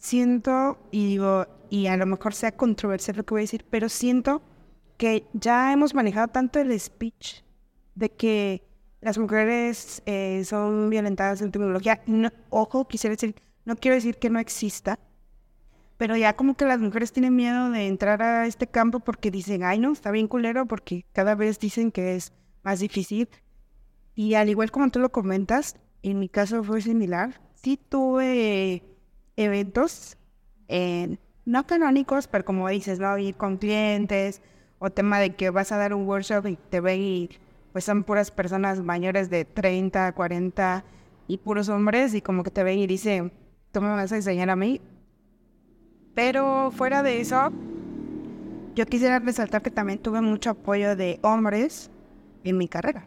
Siento, 0.00 0.78
y 0.90 1.06
digo, 1.08 1.46
y 1.68 1.86
a 1.88 1.96
lo 1.98 2.06
mejor 2.06 2.34
sea 2.34 2.52
controversial 2.56 3.18
lo 3.18 3.24
que 3.24 3.34
voy 3.34 3.42
a 3.42 3.44
decir, 3.44 3.66
pero 3.70 3.90
siento 3.90 4.42
que 4.96 5.26
ya 5.34 5.72
hemos 5.74 5.94
manejado 5.94 6.28
tanto 6.28 6.58
el 6.58 6.78
speech 6.80 7.42
de 7.94 8.10
que 8.10 8.64
las 9.02 9.18
mujeres 9.18 10.02
eh, 10.06 10.42
son 10.46 10.88
violentadas 10.90 11.42
en 11.42 11.52
tecnología. 11.52 12.02
No- 12.06 12.30
ojo, 12.48 12.88
quisiera 12.88 13.14
decir, 13.14 13.34
no 13.66 13.76
quiero 13.76 13.94
decir 13.94 14.16
que 14.18 14.30
no 14.30 14.38
exista, 14.38 14.98
pero 15.98 16.16
ya 16.16 16.34
como 16.34 16.56
que 16.56 16.64
las 16.64 16.80
mujeres 16.80 17.12
tienen 17.12 17.36
miedo 17.36 17.70
de 17.70 17.86
entrar 17.86 18.22
a 18.22 18.46
este 18.46 18.66
campo 18.66 19.00
porque 19.00 19.30
dicen, 19.30 19.64
ay 19.64 19.78
no, 19.78 19.92
está 19.92 20.10
bien 20.10 20.28
culero, 20.28 20.66
porque 20.66 21.04
cada 21.12 21.34
vez 21.34 21.58
dicen 21.58 21.92
que 21.92 22.16
es 22.16 22.32
más 22.62 22.80
difícil. 22.80 23.28
Y 24.14 24.34
al 24.34 24.48
igual 24.48 24.70
como 24.70 24.90
tú 24.90 24.98
lo 25.00 25.12
comentas, 25.12 25.76
en 26.02 26.18
mi 26.20 26.28
caso 26.30 26.64
fue 26.64 26.80
similar. 26.80 27.40
Sí 27.54 27.76
tuve 27.78 28.82
eventos, 29.40 30.16
eh, 30.68 31.16
no 31.44 31.66
canónicos, 31.66 32.28
pero 32.28 32.44
como 32.44 32.68
dices, 32.68 32.98
¿no? 32.98 33.16
Ir 33.18 33.34
con 33.36 33.56
clientes 33.56 34.42
o 34.78 34.90
tema 34.90 35.18
de 35.18 35.34
que 35.34 35.50
vas 35.50 35.72
a 35.72 35.76
dar 35.76 35.94
un 35.94 36.06
workshop 36.06 36.46
y 36.46 36.56
te 36.56 36.80
ven 36.80 37.00
y 37.00 37.30
pues 37.72 37.84
son 37.84 38.04
puras 38.04 38.30
personas 38.30 38.80
mayores 38.80 39.30
de 39.30 39.44
30, 39.44 40.12
40 40.12 40.84
y 41.28 41.38
puros 41.38 41.68
hombres 41.68 42.14
y 42.14 42.20
como 42.20 42.42
que 42.42 42.50
te 42.50 42.62
ven 42.62 42.78
y 42.78 42.86
dicen, 42.86 43.32
tú 43.72 43.80
me 43.80 43.88
vas 43.88 44.10
a 44.12 44.16
enseñar 44.16 44.50
a 44.50 44.56
mí. 44.56 44.80
Pero 46.14 46.70
fuera 46.72 47.02
de 47.02 47.20
eso, 47.20 47.52
yo 48.74 48.86
quisiera 48.86 49.18
resaltar 49.18 49.62
que 49.62 49.70
también 49.70 49.98
tuve 49.98 50.20
mucho 50.20 50.50
apoyo 50.50 50.96
de 50.96 51.18
hombres 51.22 51.90
en 52.44 52.58
mi 52.58 52.68
carrera. 52.68 53.06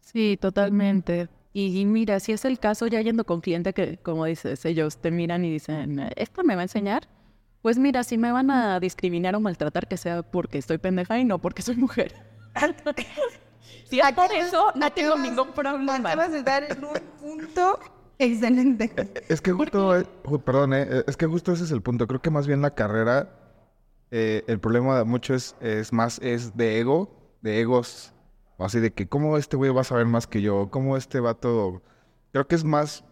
Sí, 0.00 0.36
totalmente. 0.40 1.28
Y, 1.56 1.84
mira, 1.86 2.18
si 2.18 2.32
es 2.32 2.44
el 2.44 2.58
caso, 2.58 2.88
ya 2.88 3.00
yendo 3.00 3.24
con 3.24 3.40
cliente 3.40 3.72
que, 3.72 3.96
como 3.98 4.24
dices, 4.24 4.64
ellos 4.64 4.96
te 4.96 5.12
miran 5.12 5.44
y 5.44 5.52
dicen, 5.52 6.10
¿esto 6.16 6.42
me 6.42 6.56
va 6.56 6.62
a 6.62 6.64
enseñar? 6.64 7.06
Pues 7.62 7.78
mira, 7.78 8.02
si 8.02 8.18
me 8.18 8.32
van 8.32 8.50
a 8.50 8.80
discriminar 8.80 9.36
o 9.36 9.40
maltratar, 9.40 9.86
que 9.86 9.96
sea 9.96 10.24
porque 10.24 10.58
estoy 10.58 10.78
pendeja 10.78 11.16
y 11.20 11.24
no 11.24 11.38
porque 11.38 11.62
soy 11.62 11.76
mujer. 11.76 12.12
si 13.88 14.00
es 14.00 14.12
por 14.14 14.32
eso, 14.32 14.72
no 14.74 14.90
tengo 14.90 15.16
ningún 15.16 15.52
problema. 15.52 16.10
Acabas 16.10 16.32
de 16.32 16.42
dar 16.42 16.64
en 16.64 16.84
un 16.84 16.98
punto 17.20 17.78
excelente. 18.18 18.90
Es 19.28 19.40
que 19.40 19.52
justo, 19.52 19.96
eh, 19.96 20.06
perdón, 20.44 20.74
eh, 20.74 21.04
es 21.06 21.16
que 21.16 21.26
justo 21.26 21.52
ese 21.52 21.62
es 21.62 21.70
el 21.70 21.82
punto. 21.82 22.08
Creo 22.08 22.20
que 22.20 22.30
más 22.30 22.48
bien 22.48 22.62
la 22.62 22.74
carrera, 22.74 23.30
eh, 24.10 24.42
el 24.48 24.58
problema 24.58 25.04
mucho 25.04 25.34
es, 25.34 25.54
es 25.60 25.92
más, 25.92 26.18
es 26.18 26.56
de 26.56 26.80
ego, 26.80 27.36
de 27.42 27.60
egos 27.60 28.13
Así 28.58 28.80
de 28.80 28.92
que, 28.92 29.08
¿cómo 29.08 29.36
este 29.36 29.56
güey 29.56 29.72
va 29.72 29.80
a 29.80 29.84
saber 29.84 30.06
más 30.06 30.26
que 30.26 30.40
yo? 30.40 30.70
¿Cómo 30.70 30.96
este 30.96 31.20
va 31.20 31.34
todo? 31.34 31.82
Creo 32.32 32.46
que 32.46 32.54
es 32.54 32.64
más, 32.64 33.04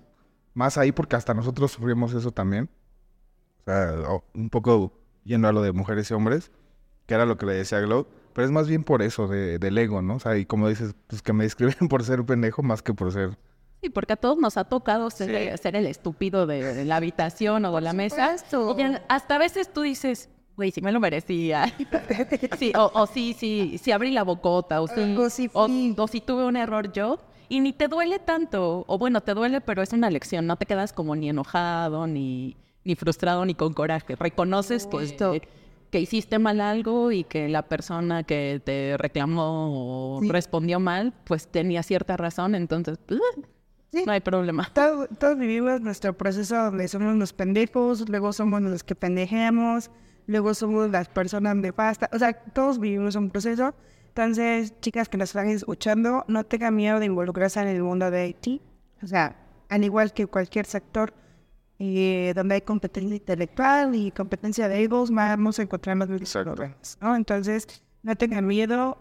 más 0.54 0.78
ahí 0.78 0.92
porque 0.92 1.16
hasta 1.16 1.34
nosotros 1.34 1.72
sufrimos 1.72 2.14
eso 2.14 2.30
también. 2.30 2.68
O 3.60 3.64
sea, 3.64 3.92
un 4.34 4.50
poco 4.50 4.92
yendo 5.24 5.48
a 5.48 5.52
lo 5.52 5.62
de 5.62 5.72
mujeres 5.72 6.10
y 6.10 6.14
hombres, 6.14 6.50
que 7.06 7.14
era 7.14 7.26
lo 7.26 7.36
que 7.36 7.46
le 7.46 7.54
decía 7.54 7.80
Glow. 7.80 8.06
Pero 8.32 8.46
es 8.46 8.50
más 8.50 8.68
bien 8.68 8.82
por 8.82 9.02
eso, 9.02 9.28
de, 9.28 9.58
del 9.58 9.76
ego, 9.76 10.00
¿no? 10.00 10.16
O 10.16 10.20
sea, 10.20 10.36
y 10.38 10.46
como 10.46 10.68
dices, 10.68 10.94
pues 11.06 11.22
que 11.22 11.32
me 11.32 11.44
describen 11.44 11.74
por 11.88 12.04
ser 12.04 12.20
un 12.20 12.26
pendejo 12.26 12.62
más 12.62 12.82
que 12.82 12.94
por 12.94 13.12
ser... 13.12 13.36
Sí, 13.82 13.90
porque 13.90 14.12
a 14.12 14.16
todos 14.16 14.38
nos 14.38 14.56
ha 14.56 14.64
tocado 14.64 15.10
ser, 15.10 15.30
el 15.32 15.86
estúpido 15.86 16.46
de, 16.46 16.84
la 16.84 16.96
habitación 16.96 17.64
o 17.64 17.74
de 17.74 17.80
la 17.80 17.92
mesa. 17.92 18.36
hasta 19.08 19.34
a 19.34 19.38
veces 19.38 19.72
tú 19.72 19.82
dices, 19.82 20.30
güey, 20.62 20.70
sí 20.70 20.80
me 20.80 20.92
lo 20.92 21.00
merecía. 21.00 21.74
sí, 22.58 22.72
o, 22.76 22.90
o, 22.94 23.06
sí, 23.06 23.34
sí, 23.36 23.78
sí 23.82 23.90
abrí 23.90 24.12
la 24.12 24.22
bocota, 24.22 24.80
o 24.80 24.86
sí, 24.86 25.16
o, 25.52 25.68
o, 25.96 26.08
si 26.08 26.20
tuve 26.20 26.44
un 26.44 26.56
error 26.56 26.92
yo. 26.92 27.18
Y 27.48 27.60
ni 27.60 27.72
te 27.72 27.88
duele 27.88 28.18
tanto, 28.18 28.84
o 28.86 28.96
bueno, 28.96 29.20
te 29.20 29.34
duele, 29.34 29.60
pero 29.60 29.82
es 29.82 29.92
una 29.92 30.08
lección, 30.08 30.46
no 30.46 30.56
te 30.56 30.64
quedas 30.64 30.92
como 30.92 31.16
ni 31.16 31.28
enojado, 31.28 32.06
ni, 32.06 32.56
ni 32.84 32.94
frustrado, 32.94 33.44
ni 33.44 33.54
con 33.54 33.74
coraje. 33.74 34.16
Reconoces 34.16 34.86
que, 34.86 35.42
que 35.90 36.00
hiciste 36.00 36.38
mal 36.38 36.60
algo 36.60 37.10
y 37.10 37.24
que 37.24 37.48
la 37.48 37.62
persona 37.62 38.22
que 38.22 38.62
te 38.64 38.96
reclamó 38.96 40.16
o 40.16 40.20
respondió 40.22 40.80
mal, 40.80 41.12
pues 41.24 41.48
tenía 41.48 41.82
cierta 41.82 42.16
razón, 42.16 42.54
entonces... 42.54 42.98
Pues, 43.06 43.20
no 44.06 44.12
hay 44.12 44.20
problema. 44.20 44.72
todos 44.72 45.38
vivimos 45.38 45.82
nuestro 45.82 46.16
proceso 46.16 46.56
donde 46.56 46.88
somos 46.88 47.14
los 47.16 47.34
pendejos, 47.34 48.08
luego 48.08 48.32
somos 48.32 48.62
los 48.62 48.82
que 48.82 48.94
pendejeamos, 48.94 49.90
luego 50.26 50.54
somos 50.54 50.90
las 50.90 51.08
personas 51.08 51.60
de 51.62 51.72
pasta, 51.72 52.08
o 52.12 52.18
sea, 52.18 52.32
todos 52.32 52.78
vivimos 52.78 53.16
un 53.16 53.30
proceso. 53.30 53.74
Entonces, 54.08 54.78
chicas 54.80 55.08
que 55.08 55.16
nos 55.16 55.30
están 55.30 55.48
escuchando, 55.48 56.24
no 56.28 56.44
tengan 56.44 56.76
miedo 56.76 57.00
de 57.00 57.06
involucrarse 57.06 57.60
en 57.60 57.68
el 57.68 57.82
mundo 57.82 58.10
de 58.10 58.28
IT. 58.28 58.60
O 59.02 59.06
sea, 59.06 59.36
al 59.68 59.84
igual 59.84 60.12
que 60.12 60.26
cualquier 60.26 60.66
sector 60.66 61.14
eh, 61.78 62.32
donde 62.36 62.56
hay 62.56 62.60
competencia 62.60 63.16
intelectual 63.16 63.94
y 63.94 64.10
competencia 64.12 64.68
de 64.68 64.84
egos, 64.84 65.10
vamos 65.10 65.58
a 65.58 65.62
encontrar 65.62 65.96
más 65.96 66.08
problemas, 66.08 66.98
¿no? 67.00 67.16
Entonces, 67.16 67.82
no 68.02 68.14
tengan 68.14 68.46
miedo. 68.46 68.98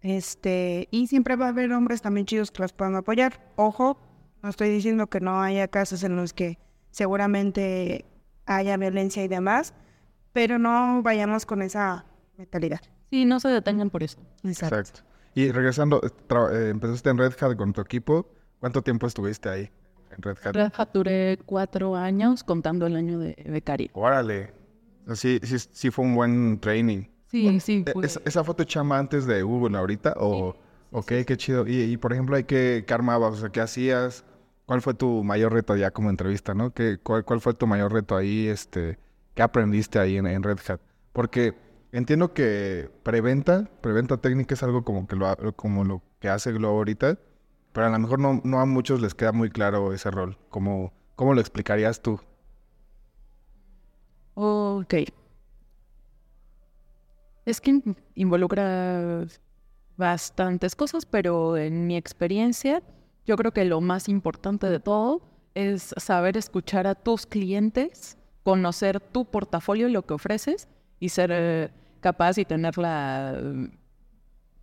Este, 0.00 0.88
y 0.90 1.08
siempre 1.08 1.36
va 1.36 1.46
a 1.46 1.48
haber 1.48 1.72
hombres 1.72 2.00
también 2.00 2.26
chidos 2.26 2.50
que 2.50 2.62
los 2.62 2.72
puedan 2.72 2.94
apoyar. 2.94 3.52
Ojo, 3.56 3.98
no 4.42 4.48
estoy 4.48 4.70
diciendo 4.70 5.08
que 5.08 5.20
no 5.20 5.42
haya 5.42 5.68
casos 5.68 6.04
en 6.04 6.16
los 6.16 6.32
que 6.32 6.58
seguramente 6.90 8.04
haya 8.46 8.76
violencia 8.76 9.24
y 9.24 9.28
demás, 9.28 9.74
pero 10.36 10.58
no 10.58 11.00
vayamos 11.02 11.46
con 11.46 11.62
esa 11.62 12.04
mentalidad. 12.36 12.82
Sí, 13.08 13.24
no 13.24 13.40
se 13.40 13.48
detengan 13.48 13.88
por 13.88 14.02
eso. 14.02 14.18
Exacto. 14.44 15.00
Y 15.34 15.50
regresando, 15.50 16.02
eh, 16.04 16.68
empezaste 16.68 17.08
en 17.08 17.16
Red 17.16 17.32
Hat 17.40 17.56
con 17.56 17.72
tu 17.72 17.80
equipo. 17.80 18.28
¿Cuánto 18.60 18.82
tiempo 18.82 19.06
estuviste 19.06 19.48
ahí 19.48 19.70
en 20.14 20.20
Red 20.20 20.36
Hat? 20.44 20.54
Red 20.54 20.72
Hat 20.76 20.90
duré 20.92 21.38
cuatro 21.46 21.96
años 21.96 22.44
contando 22.44 22.86
el 22.86 22.96
año 22.96 23.18
de 23.18 23.34
becario. 23.48 23.88
Órale. 23.94 24.52
Sí, 25.14 25.40
sí, 25.42 25.56
sí 25.58 25.90
fue 25.90 26.04
un 26.04 26.14
buen 26.14 26.60
training. 26.60 27.04
Sí, 27.28 27.58
sí. 27.60 27.82
E, 27.86 28.06
¿Esa, 28.26 28.44
foto 28.44 28.64
chama 28.64 28.98
antes 28.98 29.24
de 29.24 29.40
Google 29.40 29.78
ahorita? 29.78 30.16
O, 30.18 30.54
Ok, 30.90 31.12
qué 31.26 31.36
chido. 31.38 31.66
Y, 31.66 31.96
por 31.96 32.12
ejemplo, 32.12 32.36
¿qué, 32.46 32.84
¿qué 32.86 32.94
armabas? 32.94 33.32
O 33.32 33.36
sea, 33.36 33.48
¿qué 33.48 33.62
hacías? 33.62 34.26
¿Cuál 34.66 34.82
fue 34.82 34.92
tu 34.92 35.24
mayor 35.24 35.54
reto 35.54 35.74
ya 35.76 35.92
como 35.92 36.10
entrevista, 36.10 36.52
no? 36.52 36.74
¿Qué, 36.74 36.98
cuál, 37.02 37.24
¿Cuál 37.24 37.40
fue 37.40 37.54
tu 37.54 37.66
mayor 37.66 37.90
reto 37.90 38.14
ahí? 38.14 38.48
Este, 38.48 38.98
¿Qué 39.36 39.42
aprendiste 39.42 39.98
ahí 39.98 40.16
en, 40.16 40.42
Red 40.42 40.60
Hat? 40.66 40.80
Porque 41.12 41.54
entiendo 41.92 42.32
que 42.32 42.90
preventa, 43.02 43.68
preventa 43.82 44.16
técnica 44.16 44.54
es 44.54 44.62
algo 44.62 44.82
como 44.82 45.06
que 45.06 45.14
lo, 45.14 45.36
como 45.54 45.84
lo 45.84 46.02
que 46.20 46.30
hace 46.30 46.52
Globo 46.52 46.78
ahorita, 46.78 47.18
pero 47.74 47.86
a 47.86 47.90
lo 47.90 47.98
mejor 47.98 48.18
no, 48.18 48.40
no 48.44 48.60
a 48.60 48.64
muchos 48.64 49.02
les 49.02 49.14
queda 49.14 49.32
muy 49.32 49.50
claro 49.50 49.92
ese 49.92 50.10
rol. 50.10 50.38
¿Cómo, 50.48 50.94
cómo 51.16 51.34
lo 51.34 51.42
explicarías 51.42 52.00
tú? 52.00 52.18
Ok. 54.32 54.94
Es 57.44 57.60
que 57.60 57.82
involucra 58.14 59.26
bastantes 59.98 60.74
cosas, 60.74 61.04
pero 61.04 61.58
en 61.58 61.86
mi 61.86 61.98
experiencia, 61.98 62.82
yo 63.26 63.36
creo 63.36 63.52
que 63.52 63.66
lo 63.66 63.82
más 63.82 64.08
importante 64.08 64.70
de 64.70 64.80
todo 64.80 65.20
es 65.54 65.94
saber 65.98 66.38
escuchar 66.38 66.86
a 66.86 66.94
tus 66.94 67.26
clientes 67.26 68.16
conocer 68.46 69.00
tu 69.00 69.24
portafolio 69.24 69.88
y 69.88 69.90
lo 69.90 70.02
que 70.02 70.14
ofreces 70.14 70.68
y 71.00 71.08
ser 71.08 71.30
eh, 71.32 71.70
capaz 71.98 72.38
y 72.38 72.44
tener 72.44 72.78
la, 72.78 73.42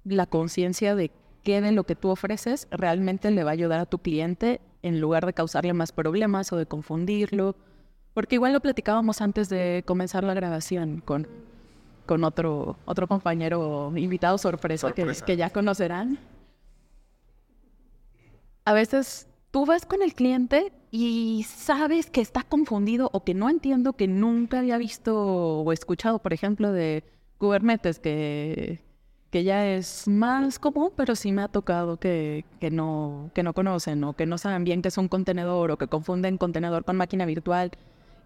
la 0.05 0.25
conciencia 0.25 0.95
de 0.95 1.11
qué 1.43 1.59
de 1.59 1.73
lo 1.73 1.83
que 1.83 1.97
tú 1.97 2.07
ofreces 2.07 2.69
realmente 2.71 3.29
le 3.29 3.43
va 3.43 3.49
a 3.49 3.51
ayudar 3.51 3.81
a 3.81 3.85
tu 3.85 3.99
cliente 3.99 4.61
en 4.83 5.01
lugar 5.01 5.25
de 5.25 5.33
causarle 5.33 5.73
más 5.73 5.91
problemas 5.91 6.53
o 6.53 6.55
de 6.55 6.65
confundirlo. 6.65 7.57
Porque 8.13 8.35
igual 8.35 8.53
lo 8.53 8.61
platicábamos 8.61 9.19
antes 9.19 9.49
de 9.49 9.83
comenzar 9.85 10.23
la 10.23 10.33
grabación 10.33 11.01
con, 11.01 11.27
con 12.05 12.23
otro, 12.23 12.77
otro 12.85 13.09
compañero 13.09 13.91
invitado 13.97 14.37
sorpresa, 14.37 14.93
Que, 14.93 15.13
que 15.25 15.35
ya 15.35 15.49
conocerán. 15.49 16.19
A 18.63 18.71
veces 18.71 19.27
tú 19.51 19.65
vas 19.65 19.85
con 19.85 20.01
el 20.01 20.13
cliente 20.13 20.71
y 20.95 21.43
sabes 21.49 22.11
que 22.11 22.21
está 22.21 22.43
confundido 22.43 23.09
o 23.13 23.23
que 23.23 23.33
no 23.33 23.49
entiendo, 23.49 23.93
que 23.93 24.07
nunca 24.07 24.59
había 24.59 24.77
visto 24.77 25.17
o 25.17 25.73
escuchado, 25.73 26.19
por 26.19 26.33
ejemplo, 26.33 26.71
de 26.71 27.03
Kubernetes, 27.39 27.97
que, 27.97 28.79
que 29.31 29.43
ya 29.43 29.65
es 29.65 30.07
más 30.07 30.59
común, 30.59 30.91
pero 30.95 31.15
sí 31.15 31.31
me 31.31 31.41
ha 31.41 31.47
tocado 31.47 31.97
que, 31.97 32.45
que, 32.59 32.69
no, 32.69 33.31
que 33.33 33.41
no 33.41 33.53
conocen 33.53 34.03
o 34.03 34.13
que 34.13 34.27
no 34.27 34.37
saben 34.37 34.65
bien 34.65 34.83
qué 34.83 34.89
es 34.89 34.97
un 34.99 35.07
contenedor 35.07 35.71
o 35.71 35.77
que 35.79 35.87
confunden 35.87 36.37
contenedor 36.37 36.85
con 36.85 36.95
máquina 36.95 37.25
virtual. 37.25 37.71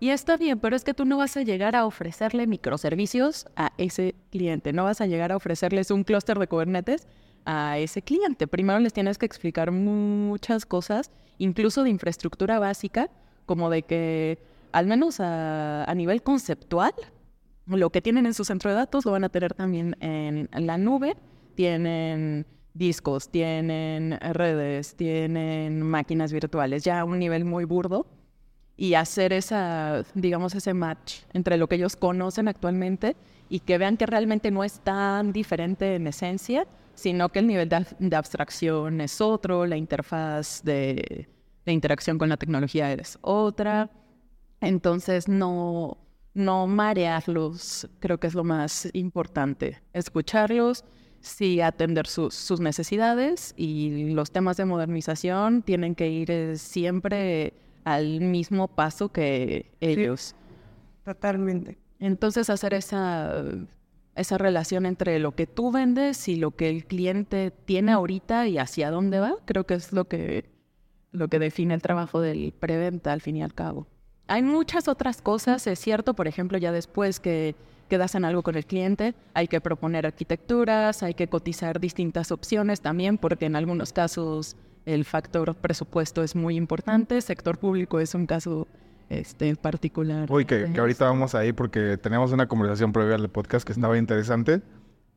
Y 0.02 0.10
está 0.10 0.36
bien, 0.36 0.60
pero 0.60 0.76
es 0.76 0.84
que 0.84 0.94
tú 0.94 1.06
no 1.06 1.16
vas 1.16 1.38
a 1.38 1.44
llegar 1.44 1.74
a 1.74 1.86
ofrecerle 1.86 2.48
microservicios 2.48 3.48
a 3.56 3.72
ese 3.78 4.14
cliente, 4.30 4.74
no 4.74 4.84
vas 4.84 5.00
a 5.00 5.08
llegar 5.08 5.32
a 5.32 5.38
ofrecerles 5.38 5.90
un 5.90 6.04
clúster 6.04 6.38
de 6.38 6.48
Kubernetes 6.48 7.08
a 7.48 7.80
ese 7.80 8.02
cliente. 8.02 8.46
Primero 8.46 8.78
les 8.80 8.94
tienes 8.94 9.18
que 9.18 9.26
explicar 9.26 9.72
muchas 9.72 10.66
cosas, 10.66 11.10
incluso 11.38 11.84
de 11.84 11.90
infraestructura 11.90 12.60
básica, 12.60 13.10
como 13.46 13.70
de 13.70 13.84
que 13.84 14.38
al 14.74 14.86
menos 14.86 15.20
a, 15.22 15.92
nivel 15.96 16.22
conceptual, 16.22 16.92
lo 17.66 17.90
que 17.90 18.02
tienen 18.02 18.26
en 18.26 18.34
su 18.34 18.44
centro 18.44 18.70
de 18.70 18.76
datos 18.76 19.06
lo 19.06 19.14
van 19.14 19.24
a 19.24 19.30
tener 19.30 19.54
también 19.54 19.96
en 20.02 20.50
la 20.54 20.78
nube. 20.78 21.16
Tienen 21.56 22.46
discos, 22.74 23.30
tienen 23.30 24.20
redes, 24.20 24.96
tienen 24.96 25.82
máquinas 25.82 26.34
virtuales, 26.34 26.84
ya 26.84 27.00
a 27.00 27.06
un 27.06 27.18
nivel 27.18 27.46
muy 27.46 27.64
burdo. 27.64 28.06
Y 28.76 28.94
hacer 28.94 29.34
esa, 29.34 30.04
digamos, 30.14 30.54
ese 30.54 30.74
match 30.74 31.22
entre 31.34 31.58
lo 31.58 31.68
que 31.68 31.76
ellos 31.76 31.96
conocen 31.96 32.48
actualmente 32.48 33.16
y 33.50 33.62
que 33.62 33.78
vean 33.78 33.98
que 33.98 34.06
realmente 34.06 34.52
no 34.52 34.64
es 34.64 34.82
tan 34.82 35.34
diferente 35.34 35.96
en 35.96 36.06
esencia, 36.06 36.68
sino 36.98 37.30
que 37.30 37.40
el 37.40 37.48
nivel 37.48 37.70
de, 37.70 38.16
abstracción 38.16 39.02
es 39.02 39.22
otro, 39.22 39.68
la 39.68 39.78
interfaz 39.78 40.64
de, 40.64 41.30
interacción 41.68 42.18
con 42.18 42.28
la 42.28 42.38
tecnología 42.38 42.92
es 42.92 43.20
otra. 43.22 43.92
Entonces, 44.62 45.28
no, 45.28 46.00
no 46.34 46.66
marearlos, 46.66 47.88
creo 48.00 48.20
que 48.20 48.26
es 48.26 48.34
lo 48.34 48.44
más 48.44 48.90
importante. 48.94 49.80
Escucharlos, 49.94 50.86
sí 51.20 51.62
atender 51.62 52.08
sus 52.08 52.60
necesidades 52.60 53.54
y 53.56 54.10
los 54.10 54.32
temas 54.32 54.58
de 54.58 54.66
modernización 54.66 55.62
tienen 55.62 55.94
que 55.94 56.10
ir 56.10 56.32
eh, 56.32 56.58
siempre 56.58 57.54
al 57.84 58.22
mismo 58.22 58.68
paso 58.70 59.10
que 59.10 59.72
ellos. 59.82 60.34
totalmente. 61.06 61.78
Entonces, 62.00 62.50
hacer 62.50 62.74
esa 62.74 63.46
esa 64.18 64.38
relación 64.38 64.86
entre 64.86 65.20
lo 65.20 65.34
que 65.34 65.48
tú 65.48 65.72
vendes 65.72 66.28
y 66.28 66.36
lo 66.36 66.52
que 66.52 66.70
el 66.70 66.86
cliente 66.86 67.52
tiene 67.52 67.92
ahorita 67.92 68.48
y 68.48 68.58
hacia 68.58 68.92
dónde 68.92 69.20
va, 69.20 69.36
creo 69.46 69.66
que 69.66 69.76
es 69.76 69.94
lo 69.94 70.06
que 70.06 70.50
lo 71.12 71.30
que 71.30 71.40
define 71.40 71.74
el 71.74 71.82
trabajo 71.82 72.20
del 72.22 72.54
preventa 72.60 73.14
al 73.14 73.22
fin 73.22 73.38
y 73.38 73.44
al 73.44 73.54
cabo. 73.54 73.88
Hay 74.28 74.44
muchas 74.44 74.88
otras 74.88 75.22
cosas, 75.22 75.66
es 75.68 75.80
cierto, 75.80 76.14
por 76.14 76.28
ejemplo, 76.28 76.58
ya 76.58 76.72
después 76.72 77.20
que 77.20 77.56
quedas 77.88 78.16
en 78.16 78.26
algo 78.26 78.44
con 78.44 78.56
el 78.56 78.66
cliente, 78.66 79.16
hay 79.34 79.48
que 79.48 79.62
proponer 79.62 80.06
arquitecturas, 80.06 81.04
hay 81.04 81.14
que 81.14 81.28
cotizar 81.28 81.80
distintas 81.80 82.32
opciones 82.32 82.82
también, 82.82 83.18
porque 83.18 83.46
en 83.46 83.56
algunos 83.56 83.94
casos 83.94 84.58
el 84.86 85.06
factor 85.06 85.56
presupuesto 85.56 86.24
es 86.24 86.36
muy 86.36 86.56
importante, 86.56 87.22
sector 87.22 87.58
público 87.58 88.00
es 88.00 88.14
un 88.16 88.26
caso 88.26 88.68
este, 89.10 89.56
particular. 89.56 90.32
Uy, 90.32 90.46
que, 90.46 90.72
que 90.72 90.80
ahorita 90.80 91.06
vamos 91.06 91.36
ahí 91.36 91.54
porque 91.54 91.98
tenemos 91.98 92.32
una 92.32 92.48
conversación 92.48 92.92
previa 92.92 93.16
al 93.16 93.30
podcast 93.30 93.66
que 93.66 93.74
estaba 93.74 93.98
interesante, 93.98 94.62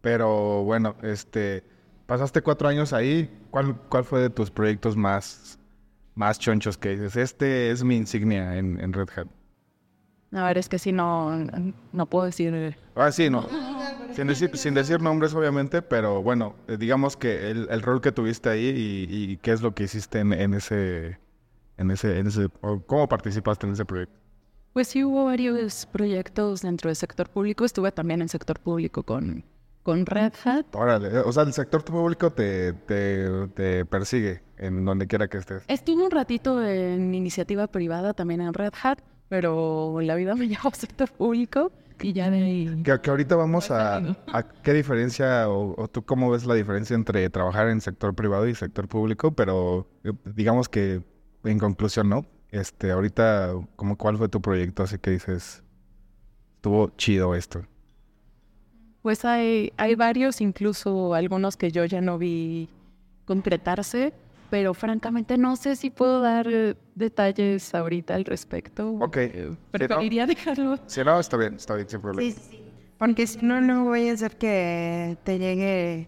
pero 0.01 0.65
bueno, 0.65 0.97
este, 1.03 1.63
pasaste 2.07 2.43
cuatro 2.43 2.69
años 2.69 2.93
ahí, 2.93 3.31
¿cuál, 3.51 3.77
cuál 3.89 4.05
fue 4.05 4.21
de 4.21 4.31
tus 4.31 4.51
proyectos 4.51 4.97
más, 4.97 5.59
más 6.15 6.39
chonchos 6.39 6.79
que 6.79 6.91
dices? 6.91 7.17
Este 7.17 7.71
es 7.71 7.85
mi 7.85 7.97
insignia 7.97 8.57
en, 8.57 8.81
en 8.81 8.93
Red 8.93 9.09
Hat. 9.17 9.27
A 10.33 10.45
ver, 10.45 10.59
es 10.59 10.69
que 10.69 10.79
si 10.79 10.93
no, 10.93 11.37
no 11.93 12.07
puedo 12.07 12.25
decir... 12.25 12.77
Ah, 12.95 13.11
sí, 13.11 13.29
no. 13.29 13.49
Sin 14.13 14.29
decir, 14.29 14.57
sin 14.57 14.75
decir 14.75 15.01
nombres, 15.01 15.35
obviamente, 15.35 15.83
pero 15.83 16.23
bueno, 16.23 16.55
eh, 16.69 16.77
digamos 16.77 17.17
que 17.17 17.51
el, 17.51 17.67
el 17.69 17.83
rol 17.83 18.01
que 18.01 18.13
tuviste 18.13 18.49
ahí 18.49 18.67
y, 18.67 19.33
y 19.33 19.37
qué 19.39 19.51
es 19.51 19.61
lo 19.61 19.75
que 19.75 19.85
hiciste 19.85 20.21
en, 20.21 20.33
en 20.33 20.55
ese, 20.55 21.19
en 21.81 21.91
ese, 21.91 22.19
en 22.19 22.27
ese, 22.27 22.49
o 22.61 22.81
cómo 22.81 23.09
participaste 23.09 23.67
en 23.67 23.73
ese 23.73 23.85
proyecto. 23.85 24.19
Pues 24.73 24.89
sí 24.89 25.03
hubo 25.03 25.25
varios 25.25 25.87
proyectos 25.87 26.63
dentro 26.63 26.89
del 26.89 26.97
sector 26.97 27.29
público. 27.29 27.65
Estuve 27.65 27.91
también 27.91 28.23
en 28.23 28.29
sector 28.29 28.61
público 28.61 29.03
con, 29.03 29.45
con 29.83 30.07
Red 30.07 30.35
Hat. 30.45 30.67
Órale, 30.75 31.09
eh, 31.09 31.23
o 31.25 31.33
sea, 31.33 31.43
el 31.43 31.53
sector 31.53 31.85
público 31.85 32.31
te, 32.31 32.75
te, 32.75 33.49
te 33.55 33.85
persigue 33.87 34.43
en 34.59 34.85
donde 34.85 35.07
quiera 35.07 35.27
que 35.27 35.39
estés. 35.39 35.65
Estuve 35.67 36.05
un 36.05 36.11
ratito 36.11 36.65
en 36.65 37.15
iniciativa 37.15 37.67
privada 37.67 38.13
también 38.15 38.43
en 38.43 38.53
Red 38.53 38.75
Hat, 38.81 39.01
pero 39.29 40.01
la 40.03 40.15
vida 40.15 40.35
me 40.35 40.47
llevó 40.49 40.69
al 40.69 40.75
sector 40.75 41.11
público 41.11 41.73
y 42.03 42.13
ya 42.13 42.31
de 42.31 42.43
ahí... 42.43 42.83
Que, 42.83 43.01
que 43.01 43.11
ahorita 43.11 43.37
vamos 43.37 43.71
a, 43.71 43.97
a 44.33 44.43
qué 44.63 44.73
diferencia 44.73 45.49
o, 45.49 45.75
o 45.83 45.89
tú 45.89 46.05
cómo 46.05 46.31
ves 46.31 46.47
la 46.47 46.55
diferencia 46.55 46.95
entre 46.95 47.29
trabajar 47.31 47.69
en 47.69 47.81
sector 47.81 48.15
privado 48.15 48.47
y 48.47 48.55
sector 48.55 48.87
público, 48.87 49.33
pero 49.33 49.89
eh, 50.05 50.13
digamos 50.25 50.69
que 50.69 51.03
en 51.45 51.59
conclusión, 51.59 52.09
¿no? 52.09 52.27
Este, 52.51 52.91
ahorita, 52.91 53.55
como 53.77 53.97
cuál 53.97 54.17
fue 54.17 54.29
tu 54.29 54.41
proyecto? 54.41 54.83
Así 54.83 54.99
que 54.99 55.11
dices, 55.11 55.63
estuvo 56.57 56.91
chido 56.97 57.35
esto. 57.35 57.65
Pues 59.03 59.25
hay, 59.25 59.73
hay 59.77 59.95
varios, 59.95 60.41
incluso 60.41 61.15
algunos 61.15 61.57
que 61.57 61.71
yo 61.71 61.85
ya 61.85 62.01
no 62.01 62.19
vi 62.19 62.69
concretarse, 63.25 64.13
pero 64.51 64.75
francamente 64.75 65.39
no 65.39 65.57
sé 65.57 65.77
si 65.77 65.91
puedo 65.91 66.21
dar 66.21 66.47
eh, 66.51 66.75
detalles 66.95 67.75
ahorita 67.75 68.15
al 68.15 68.25
respecto. 68.25 68.91
Ok. 68.95 69.17
Eh, 69.17 69.57
preferiría 69.71 70.27
dejarlo. 70.27 70.79
Si 70.87 71.03
no, 71.03 71.19
está 71.19 71.37
bien, 71.37 71.55
está 71.55 71.75
bien, 71.77 71.89
sin 71.89 72.01
problema. 72.01 72.31
Sí, 72.31 72.39
sí. 72.51 72.70
Porque 73.01 73.27
si 73.27 73.39
no, 73.41 73.63
no 73.63 73.85
voy 73.85 74.11
a 74.11 74.13
hacer 74.13 74.37
que 74.37 75.17
te 75.25 75.39
llegue... 75.39 76.07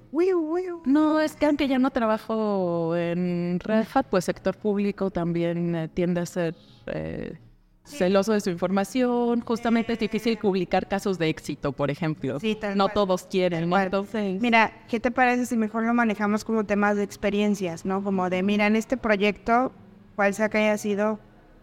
No, 0.85 1.21
es 1.21 1.35
que 1.37 1.47
aunque 1.47 1.67
ya 1.67 1.79
no 1.79 1.91
trabajo 1.91 2.95
en 2.95 3.59
Red 3.61 3.87
Hat, 3.95 4.09
pues 4.11 4.27
sector 4.27 4.55
público 4.55 5.11
también 5.11 5.75
eh, 5.75 5.89
tiende 5.89 6.21
a 6.21 6.27
ser 6.27 6.55
eh, 6.89 7.39
celoso 7.85 8.35
de 8.35 8.41
su 8.41 8.51
información. 8.51 9.41
Justamente 9.41 9.95
es 9.95 10.01
difícil 10.01 10.37
publicar 10.37 10.87
casos 10.87 11.19
de 11.19 11.31
éxito, 11.31 11.73
por 11.73 11.91
ejemplo. 11.91 12.39
Sí, 12.39 12.59
no 12.77 12.85
cual. 12.85 12.93
todos 12.93 13.23
quieren, 13.23 13.63
¿no? 13.63 13.71
Cual. 13.71 13.85
Entonces, 13.87 14.43
Mira, 14.43 14.85
¿qué 14.87 15.01
te 15.01 15.11
parece 15.11 15.47
si 15.47 15.57
mejor 15.57 15.85
lo 15.85 15.95
manejamos 15.95 16.45
como 16.45 16.65
temas 16.65 16.97
de 16.97 17.05
experiencias, 17.05 17.87
¿no? 17.87 18.05
Como 18.05 18.29
de, 18.29 18.43
mira, 18.43 18.67
en 18.67 18.77
este 18.77 18.99
proyecto, 18.99 19.73
cuál 20.15 20.35
sea 20.35 20.51
que 20.51 20.59
haya 20.59 20.77
sido 20.77 21.19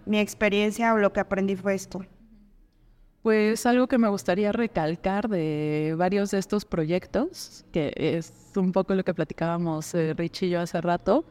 mi 0.08 0.18
experiencia 0.18 0.92
o 0.92 0.98
lo 0.98 1.14
que 1.14 1.20
aprendí 1.20 1.56
fue 1.56 1.76
esto. 1.76 2.04
Pues 3.22 3.66
algo 3.66 3.88
que 3.88 3.98
me 3.98 4.08
gustaría 4.08 4.54
recalcar 4.54 5.28
de 5.28 5.94
varios 5.98 6.32
de 6.32 6.40
estos 6.40 6.64
proyectos, 6.64 7.66
que 7.74 7.92
es 7.96 8.32
un 8.56 8.72
poco 8.72 8.96
lo 8.96 9.04
que 9.04 9.14
platicábamos 9.14 9.94
eh, 9.94 10.14
Rich 10.14 10.44
y 10.44 10.50
yo 10.52 10.62
hace 10.62 10.80
rato, 10.80 11.26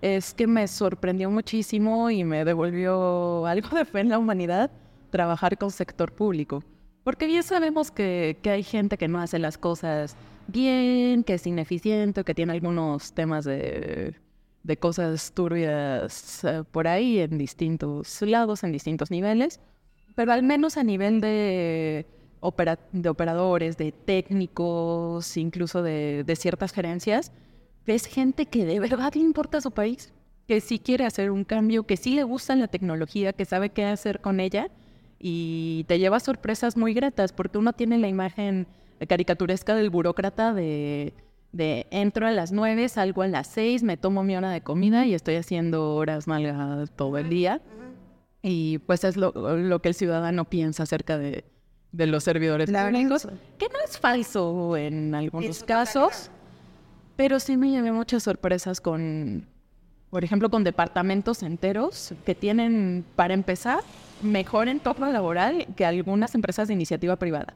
es 0.00 0.32
que 0.32 0.46
me 0.46 0.66
sorprendió 0.66 1.30
muchísimo 1.30 2.08
y 2.10 2.24
me 2.24 2.44
devolvió 2.46 3.44
algo 3.44 3.68
de 3.76 3.84
fe 3.84 4.00
en 4.00 4.08
la 4.08 4.18
humanidad 4.18 4.70
trabajar 5.10 5.58
con 5.58 5.70
sector 5.70 6.10
público. 6.10 6.64
Porque 7.04 7.26
bien 7.26 7.42
sabemos 7.42 7.90
que, 7.90 8.38
que 8.42 8.50
hay 8.50 8.62
gente 8.62 8.96
que 8.96 9.06
no 9.06 9.20
hace 9.20 9.38
las 9.38 9.58
cosas 9.58 10.16
bien, 10.46 11.22
que 11.22 11.34
es 11.34 11.46
ineficiente, 11.46 12.24
que 12.24 12.34
tiene 12.34 12.54
algunos 12.54 13.12
temas 13.12 13.44
de, 13.44 14.14
de 14.62 14.76
cosas 14.78 15.32
turbias 15.32 16.44
eh, 16.44 16.64
por 16.70 16.88
ahí 16.88 17.18
en 17.18 17.36
distintos 17.36 18.22
lados, 18.22 18.64
en 18.64 18.72
distintos 18.72 19.10
niveles 19.10 19.60
pero 20.16 20.32
al 20.32 20.42
menos 20.42 20.76
a 20.76 20.82
nivel 20.82 21.20
de, 21.20 22.04
opera- 22.40 22.80
de 22.90 23.08
operadores, 23.08 23.76
de 23.76 23.92
técnicos, 23.92 25.36
incluso 25.36 25.82
de, 25.82 26.24
de 26.24 26.36
ciertas 26.36 26.72
gerencias, 26.72 27.30
ves 27.86 28.06
gente 28.06 28.46
que 28.46 28.64
de 28.64 28.80
verdad 28.88 29.14
le 29.14 29.20
importa 29.20 29.60
su 29.60 29.70
país, 29.70 30.12
que 30.48 30.60
sí 30.60 30.78
quiere 30.80 31.04
hacer 31.06 31.30
un 31.30 31.44
cambio, 31.44 31.84
que 31.84 31.96
sí 31.96 32.14
le 32.16 32.24
gusta 32.24 32.56
la 32.56 32.66
tecnología, 32.68 33.32
que 33.32 33.44
sabe 33.44 33.70
qué 33.70 33.84
hacer 33.84 34.20
con 34.20 34.40
ella 34.40 34.68
y 35.18 35.84
te 35.88 35.98
lleva 35.98 36.18
sorpresas 36.20 36.76
muy 36.76 36.92
gratas 36.94 37.32
porque 37.32 37.58
uno 37.58 37.72
tiene 37.72 37.98
la 37.98 38.08
imagen 38.08 38.66
caricaturesca 39.08 39.74
del 39.74 39.90
burócrata 39.90 40.52
de, 40.54 41.14
de 41.52 41.86
entro 41.90 42.26
a 42.26 42.30
las 42.30 42.52
nueve, 42.52 42.88
salgo 42.88 43.22
a 43.22 43.26
las 43.28 43.46
seis, 43.48 43.82
me 43.82 43.96
tomo 43.96 44.22
mi 44.22 44.36
hora 44.36 44.50
de 44.50 44.60
comida 44.60 45.04
y 45.06 45.14
estoy 45.14 45.34
haciendo 45.36 45.94
horas 45.94 46.26
malgas 46.26 46.90
todo 46.92 47.18
el 47.18 47.28
día. 47.28 47.60
Y 48.48 48.78
pues 48.78 49.02
es 49.02 49.16
lo, 49.16 49.32
lo 49.32 49.82
que 49.82 49.88
el 49.88 49.94
ciudadano 49.96 50.44
piensa 50.44 50.84
acerca 50.84 51.18
de, 51.18 51.44
de 51.90 52.06
los 52.06 52.22
servidores 52.22 52.70
La 52.70 52.86
públicos, 52.88 53.26
que 53.58 53.68
no 53.68 53.78
es 53.84 53.98
falso 53.98 54.76
en 54.76 55.16
algunos 55.16 55.64
casos, 55.64 56.30
pero 57.16 57.40
sí 57.40 57.56
me 57.56 57.70
llevé 57.70 57.90
muchas 57.90 58.22
sorpresas 58.22 58.80
con, 58.80 59.48
por 60.10 60.22
ejemplo, 60.22 60.48
con 60.48 60.62
departamentos 60.62 61.42
enteros 61.42 62.14
que 62.24 62.36
tienen, 62.36 63.04
para 63.16 63.34
empezar, 63.34 63.80
mejor 64.22 64.68
entorno 64.68 65.10
laboral 65.10 65.66
que 65.74 65.84
algunas 65.84 66.36
empresas 66.36 66.68
de 66.68 66.74
iniciativa 66.74 67.16
privada. 67.16 67.54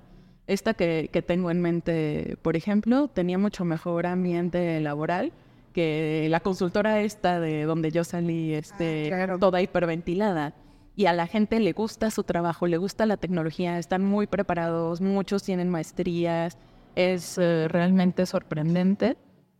Esta 0.48 0.74
que, 0.74 1.08
que 1.12 1.22
tengo 1.22 1.52
en 1.52 1.62
mente, 1.62 2.36
por 2.42 2.56
ejemplo, 2.56 3.06
tenía 3.06 3.38
mucho 3.38 3.64
mejor 3.64 4.06
ambiente 4.06 4.80
laboral 4.80 5.30
que 5.72 6.26
la 6.28 6.40
consultora 6.40 7.00
esta 7.00 7.38
de 7.38 7.62
donde 7.62 7.92
yo 7.92 8.02
salí, 8.02 8.54
este, 8.54 9.06
Ah, 9.06 9.16
claro. 9.18 9.38
toda 9.38 9.62
hiperventilada. 9.62 10.52
Y 10.96 11.06
a 11.06 11.12
la 11.12 11.26
gente 11.26 11.60
le 11.60 11.72
gusta 11.72 12.10
su 12.10 12.24
trabajo, 12.24 12.66
le 12.66 12.76
gusta 12.76 13.06
la 13.06 13.16
tecnología, 13.16 13.78
están 13.78 14.04
muy 14.04 14.26
preparados, 14.26 15.00
muchos 15.00 15.42
tienen 15.42 15.70
maestrías. 15.70 16.58
Es 16.94 17.38
eh, 17.38 17.68
realmente 17.68 18.26
sorprendente 18.26 19.16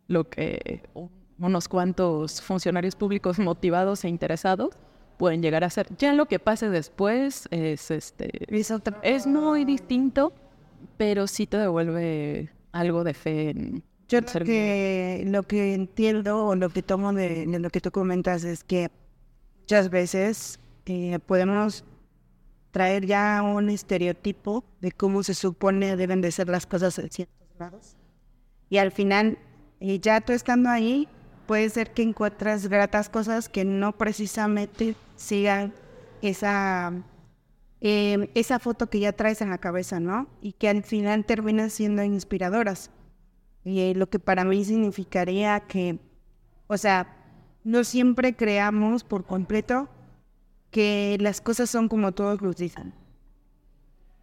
lo 0.08 0.28
que 0.28 0.82
unos 1.38 1.68
cuantos 1.68 2.42
funcionarios 2.42 2.96
públicos 2.96 3.38
motivados 3.38 4.04
e 4.04 4.08
interesados 4.08 4.70
pueden 5.16 5.42
llegar 5.42 5.64
a 5.64 5.68
hacer. 5.68 5.86
Ya 5.96 6.12
lo 6.12 6.26
que 6.26 6.38
pase 6.38 6.68
después 6.68 7.46
es 7.50 7.90
este 7.90 8.30
Es 8.48 8.72
es 9.02 9.26
muy 9.26 9.64
distinto, 9.64 10.32
pero 10.96 11.26
sí 11.26 11.46
te 11.46 11.58
devuelve 11.58 12.50
algo 12.72 13.04
de 13.04 13.14
fe 13.14 13.50
en 13.50 13.82
Yo 14.08 14.20
que, 14.44 15.24
lo 15.26 15.42
que 15.44 15.74
entiendo 15.74 16.46
o 16.46 16.54
lo 16.56 16.70
que 16.70 16.82
tomo 16.82 17.12
de, 17.12 17.46
de 17.46 17.58
lo 17.58 17.70
que 17.70 17.80
tú 17.80 17.90
comentas 17.90 18.44
es 18.44 18.64
que 18.64 18.90
muchas 19.60 19.90
veces 19.90 20.59
eh, 20.86 21.18
podemos 21.18 21.84
traer 22.70 23.06
ya 23.06 23.42
un 23.42 23.68
estereotipo 23.70 24.64
de 24.80 24.92
cómo 24.92 25.22
se 25.22 25.34
supone 25.34 25.96
deben 25.96 26.20
de 26.20 26.30
ser 26.30 26.48
las 26.48 26.66
cosas 26.66 26.98
en 26.98 27.10
ciertos 27.10 27.48
lados. 27.58 27.96
Y 28.68 28.78
al 28.78 28.92
final, 28.92 29.38
eh, 29.80 29.98
ya 29.98 30.20
tú 30.20 30.32
estando 30.32 30.70
ahí, 30.70 31.08
puede 31.46 31.68
ser 31.68 31.92
que 31.92 32.02
encuentres 32.02 32.68
gratas 32.68 33.08
cosas 33.08 33.48
que 33.48 33.64
no 33.64 33.98
precisamente 33.98 34.94
sigan 35.16 35.74
esa, 36.22 36.92
eh, 37.80 38.30
esa 38.34 38.60
foto 38.60 38.88
que 38.88 39.00
ya 39.00 39.12
traes 39.12 39.40
en 39.42 39.50
la 39.50 39.58
cabeza, 39.58 39.98
¿no? 39.98 40.28
Y 40.40 40.52
que 40.52 40.68
al 40.68 40.84
final 40.84 41.24
terminan 41.24 41.70
siendo 41.70 42.04
inspiradoras. 42.04 42.90
Y 43.64 43.80
eh, 43.80 43.94
lo 43.94 44.08
que 44.08 44.20
para 44.20 44.44
mí 44.44 44.64
significaría 44.64 45.60
que, 45.60 45.98
o 46.68 46.78
sea, 46.78 47.16
no 47.64 47.82
siempre 47.82 48.36
creamos 48.36 49.02
por 49.02 49.26
completo 49.26 49.88
que 50.70 51.16
las 51.20 51.40
cosas 51.40 51.70
son 51.70 51.88
como 51.88 52.12
todos 52.12 52.40
los 52.40 52.56
dicen. 52.56 52.92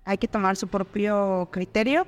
Hay 0.06 0.18
que 0.18 0.28
tomar 0.28 0.56
su 0.56 0.68
propio 0.68 1.50
criterio, 1.52 2.08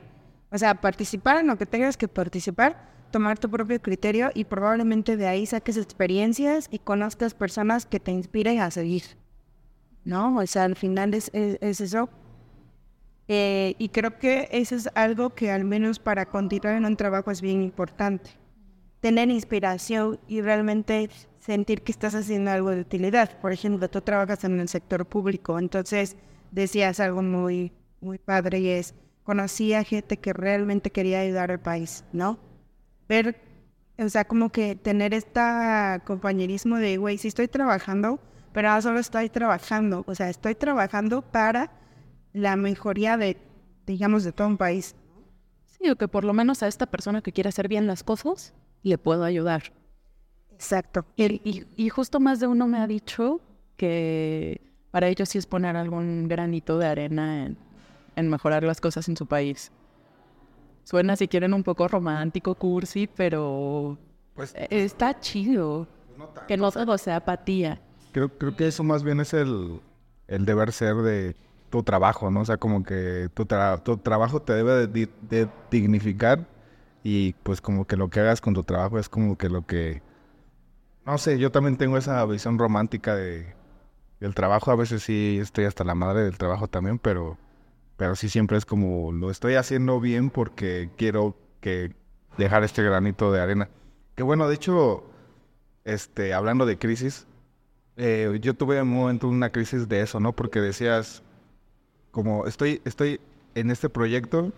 o 0.51 0.57
sea, 0.57 0.75
participar 0.75 1.37
en 1.39 1.47
lo 1.47 1.57
que 1.57 1.65
tengas 1.65 1.97
que 1.97 2.07
participar, 2.07 2.89
tomar 3.11 3.37
tu 3.39 3.49
propio 3.49 3.81
criterio 3.81 4.31
y 4.33 4.45
probablemente 4.45 5.17
de 5.17 5.27
ahí 5.27 5.45
saques 5.45 5.77
experiencias 5.77 6.67
y 6.71 6.79
conozcas 6.79 7.33
personas 7.33 7.85
que 7.85 7.99
te 7.99 8.11
inspiren 8.11 8.59
a 8.61 8.71
seguir. 8.71 9.03
¿No? 10.05 10.37
O 10.37 10.47
sea, 10.47 10.63
al 10.63 10.75
final 10.75 11.13
es, 11.13 11.29
es- 11.33 11.57
es 11.61 11.81
eso. 11.81 12.09
Eh, 13.27 13.75
y 13.77 13.89
creo 13.89 14.17
que 14.17 14.47
eso 14.51 14.75
es 14.75 14.89
algo 14.95 15.31
que 15.35 15.51
al 15.51 15.63
menos 15.65 15.99
para 15.99 16.25
continuar 16.25 16.75
en 16.75 16.85
un 16.85 16.95
trabajo 16.95 17.31
es 17.31 17.41
bien 17.41 17.61
importante. 17.61 18.31
tener 19.01 19.29
inspiración 19.29 20.19
y 20.27 20.41
realmente 20.41 21.09
sentir 21.39 21.81
que 21.81 21.91
estás 21.91 22.15
haciendo 22.15 22.51
algo 22.51 22.69
de 22.71 22.81
utilidad. 22.81 23.39
Por 23.39 23.51
ejemplo, 23.51 23.89
tú 23.89 24.01
trabajas 24.01 24.43
en 24.43 24.59
el 24.59 24.67
sector 24.67 25.05
público, 25.05 25.57
entonces 25.57 26.15
decías 26.51 26.99
algo 26.99 27.21
muy, 27.21 27.71
muy 28.01 28.17
padre 28.17 28.59
y 28.59 28.69
es, 28.69 28.93
conocí 29.23 29.73
a 29.73 29.83
gente 29.83 30.17
que 30.17 30.33
realmente 30.33 30.91
quería 30.91 31.21
ayudar 31.21 31.51
al 31.51 31.59
país, 31.59 32.03
¿no? 32.11 32.39
Ver, 33.07 33.41
o 33.97 34.09
sea, 34.09 34.25
como 34.25 34.49
que 34.49 34.75
tener 34.75 35.13
este 35.13 35.41
compañerismo 36.05 36.77
de, 36.77 36.97
güey, 36.97 37.17
sí 37.17 37.27
estoy 37.27 37.47
trabajando, 37.47 38.19
pero 38.53 38.69
no 38.69 38.81
solo 38.81 38.99
estoy 38.99 39.29
trabajando, 39.29 40.03
o 40.07 40.15
sea, 40.15 40.29
estoy 40.29 40.55
trabajando 40.55 41.21
para 41.21 41.71
la 42.33 42.55
mejoría 42.55 43.17
de, 43.17 43.37
digamos, 43.85 44.23
de 44.23 44.31
todo 44.31 44.47
un 44.47 44.57
país. 44.57 44.95
Sí, 45.65 45.89
o 45.89 45.95
que 45.95 46.07
por 46.07 46.23
lo 46.23 46.33
menos 46.33 46.63
a 46.63 46.67
esta 46.67 46.85
persona 46.85 47.21
que 47.21 47.31
quiere 47.31 47.49
hacer 47.49 47.67
bien 47.67 47.87
las 47.87 48.03
cosas, 48.03 48.53
le 48.83 48.97
puedo 48.97 49.23
ayudar. 49.23 49.71
Exacto. 50.59 51.05
Y, 51.15 51.65
y, 51.77 51.89
justo 51.89 52.19
más 52.19 52.39
de 52.39 52.47
uno 52.47 52.67
me 52.67 52.79
ha 52.79 52.87
dicho 52.87 53.39
que 53.77 54.59
para 54.91 55.07
ellos 55.07 55.29
sí 55.29 55.37
es 55.37 55.45
poner 55.45 55.77
algún 55.77 56.27
granito 56.27 56.77
de 56.77 56.85
arena 56.85 57.45
en, 57.45 57.57
en 58.17 58.29
mejorar 58.29 58.63
las 58.63 58.81
cosas 58.81 59.07
en 59.07 59.15
su 59.15 59.25
país. 59.25 59.71
Suena, 60.83 61.15
si 61.15 61.29
quieren, 61.29 61.53
un 61.53 61.63
poco 61.63 61.87
romántico, 61.87 62.55
cursi, 62.55 63.07
pero 63.07 63.97
pues, 64.35 64.53
e, 64.53 64.67
está 64.83 65.17
chido. 65.19 65.87
Que 66.47 66.57
no 66.57 66.69
todo 66.71 66.97
sea 66.97 67.15
apatía. 67.17 67.81
Creo, 68.11 68.27
creo 68.37 68.55
que 68.55 68.67
eso 68.67 68.83
más 68.83 69.03
bien 69.03 69.21
es 69.21 69.33
el, 69.33 69.79
el 70.27 70.45
deber 70.45 70.73
ser 70.73 70.95
de 70.97 71.35
tu 71.69 71.83
trabajo, 71.83 72.29
¿no? 72.31 72.41
O 72.41 72.45
sea, 72.45 72.57
como 72.57 72.83
que 72.83 73.29
tu, 73.33 73.45
tu 73.83 73.97
trabajo 73.97 74.41
te 74.41 74.53
debe 74.53 74.87
de, 74.87 75.49
dignificar 75.71 76.45
y 77.03 77.33
pues 77.43 77.61
como 77.61 77.85
que 77.85 77.95
lo 77.95 78.09
que 78.09 78.19
hagas 78.19 78.41
con 78.41 78.53
tu 78.53 78.63
trabajo 78.63 78.99
es 78.99 79.07
como 79.07 79.37
que 79.37 79.49
lo 79.49 79.65
que... 79.65 80.01
No 81.09 81.17
sé, 81.17 81.39
yo 81.39 81.51
también 81.51 81.75
tengo 81.75 81.97
esa 81.97 82.23
visión 82.25 82.59
romántica 82.59 83.15
de, 83.15 83.55
del 84.19 84.35
trabajo. 84.35 84.69
A 84.69 84.75
veces 84.75 85.01
sí 85.01 85.39
estoy 85.41 85.65
hasta 85.65 85.83
la 85.83 85.95
madre 85.95 86.21
del 86.21 86.37
trabajo 86.37 86.67
también, 86.67 86.99
pero, 86.99 87.35
pero 87.97 88.15
sí 88.15 88.29
siempre 88.29 88.59
es 88.59 88.65
como 88.67 89.11
lo 89.11 89.31
estoy 89.31 89.55
haciendo 89.55 89.99
bien 89.99 90.29
porque 90.29 90.91
quiero 90.97 91.35
que 91.61 91.95
dejar 92.37 92.63
este 92.63 92.83
granito 92.83 93.31
de 93.31 93.41
arena. 93.41 93.69
Que 94.13 94.21
bueno, 94.21 94.47
de 94.47 94.53
hecho, 94.53 95.03
este, 95.83 96.31
hablando 96.35 96.67
de 96.67 96.77
crisis, 96.77 97.25
eh, 97.97 98.37
yo 98.39 98.53
tuve 98.53 98.79
un 98.79 98.89
momento 98.89 99.27
una 99.27 99.49
crisis 99.51 99.89
de 99.89 100.01
eso, 100.01 100.19
¿no? 100.19 100.33
Porque 100.33 100.61
decías, 100.61 101.23
como 102.11 102.45
estoy, 102.45 102.83
estoy 102.85 103.19
en 103.55 103.71
este 103.71 103.89
proyecto, 103.89 104.53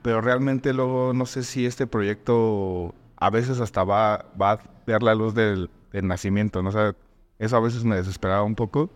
pero 0.00 0.22
realmente 0.22 0.72
luego 0.72 1.12
no 1.12 1.26
sé 1.26 1.42
si 1.42 1.66
este 1.66 1.86
proyecto 1.86 2.94
a 3.16 3.28
veces 3.28 3.60
hasta 3.60 3.84
va, 3.84 4.24
va 4.40 4.58
ver 4.86 5.02
la 5.02 5.14
luz 5.14 5.34
del, 5.34 5.70
nacimiento, 5.92 6.62
¿no? 6.62 6.68
O 6.68 6.72
sea, 6.72 6.94
eso 7.38 7.56
a 7.56 7.60
veces 7.60 7.84
me 7.84 7.96
desesperaba 7.96 8.42
un 8.42 8.54
poco, 8.54 8.90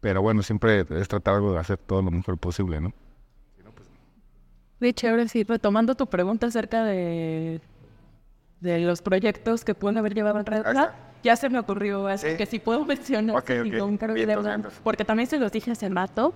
pero 0.00 0.22
bueno, 0.22 0.42
siempre 0.42 0.86
es 0.88 1.08
tratar 1.08 1.40
de 1.40 1.58
hacer 1.58 1.76
todo 1.76 2.02
lo 2.02 2.10
mejor 2.10 2.38
posible, 2.38 2.80
¿no? 2.80 2.92
Sí, 4.80 4.92
chévere, 4.92 5.28
sí, 5.28 5.44
retomando 5.44 5.94
tu 5.94 6.06
pregunta 6.06 6.46
acerca 6.46 6.84
de, 6.84 7.60
de 8.60 8.80
los 8.80 9.02
proyectos 9.02 9.64
que 9.64 9.74
pueden 9.74 9.98
haber 9.98 10.14
llevado 10.14 10.40
en 10.40 10.46
red, 10.46 10.64
ya 11.22 11.36
se 11.36 11.48
me 11.48 11.58
ocurrió, 11.58 12.06
así 12.06 12.36
que 12.36 12.44
si 12.44 12.58
puedo 12.58 12.84
mencionar, 12.84 13.42
porque 14.82 15.04
también 15.04 15.26
se 15.26 15.38
los 15.38 15.50
dije 15.50 15.70
hace 15.70 15.88
rato, 15.88 16.34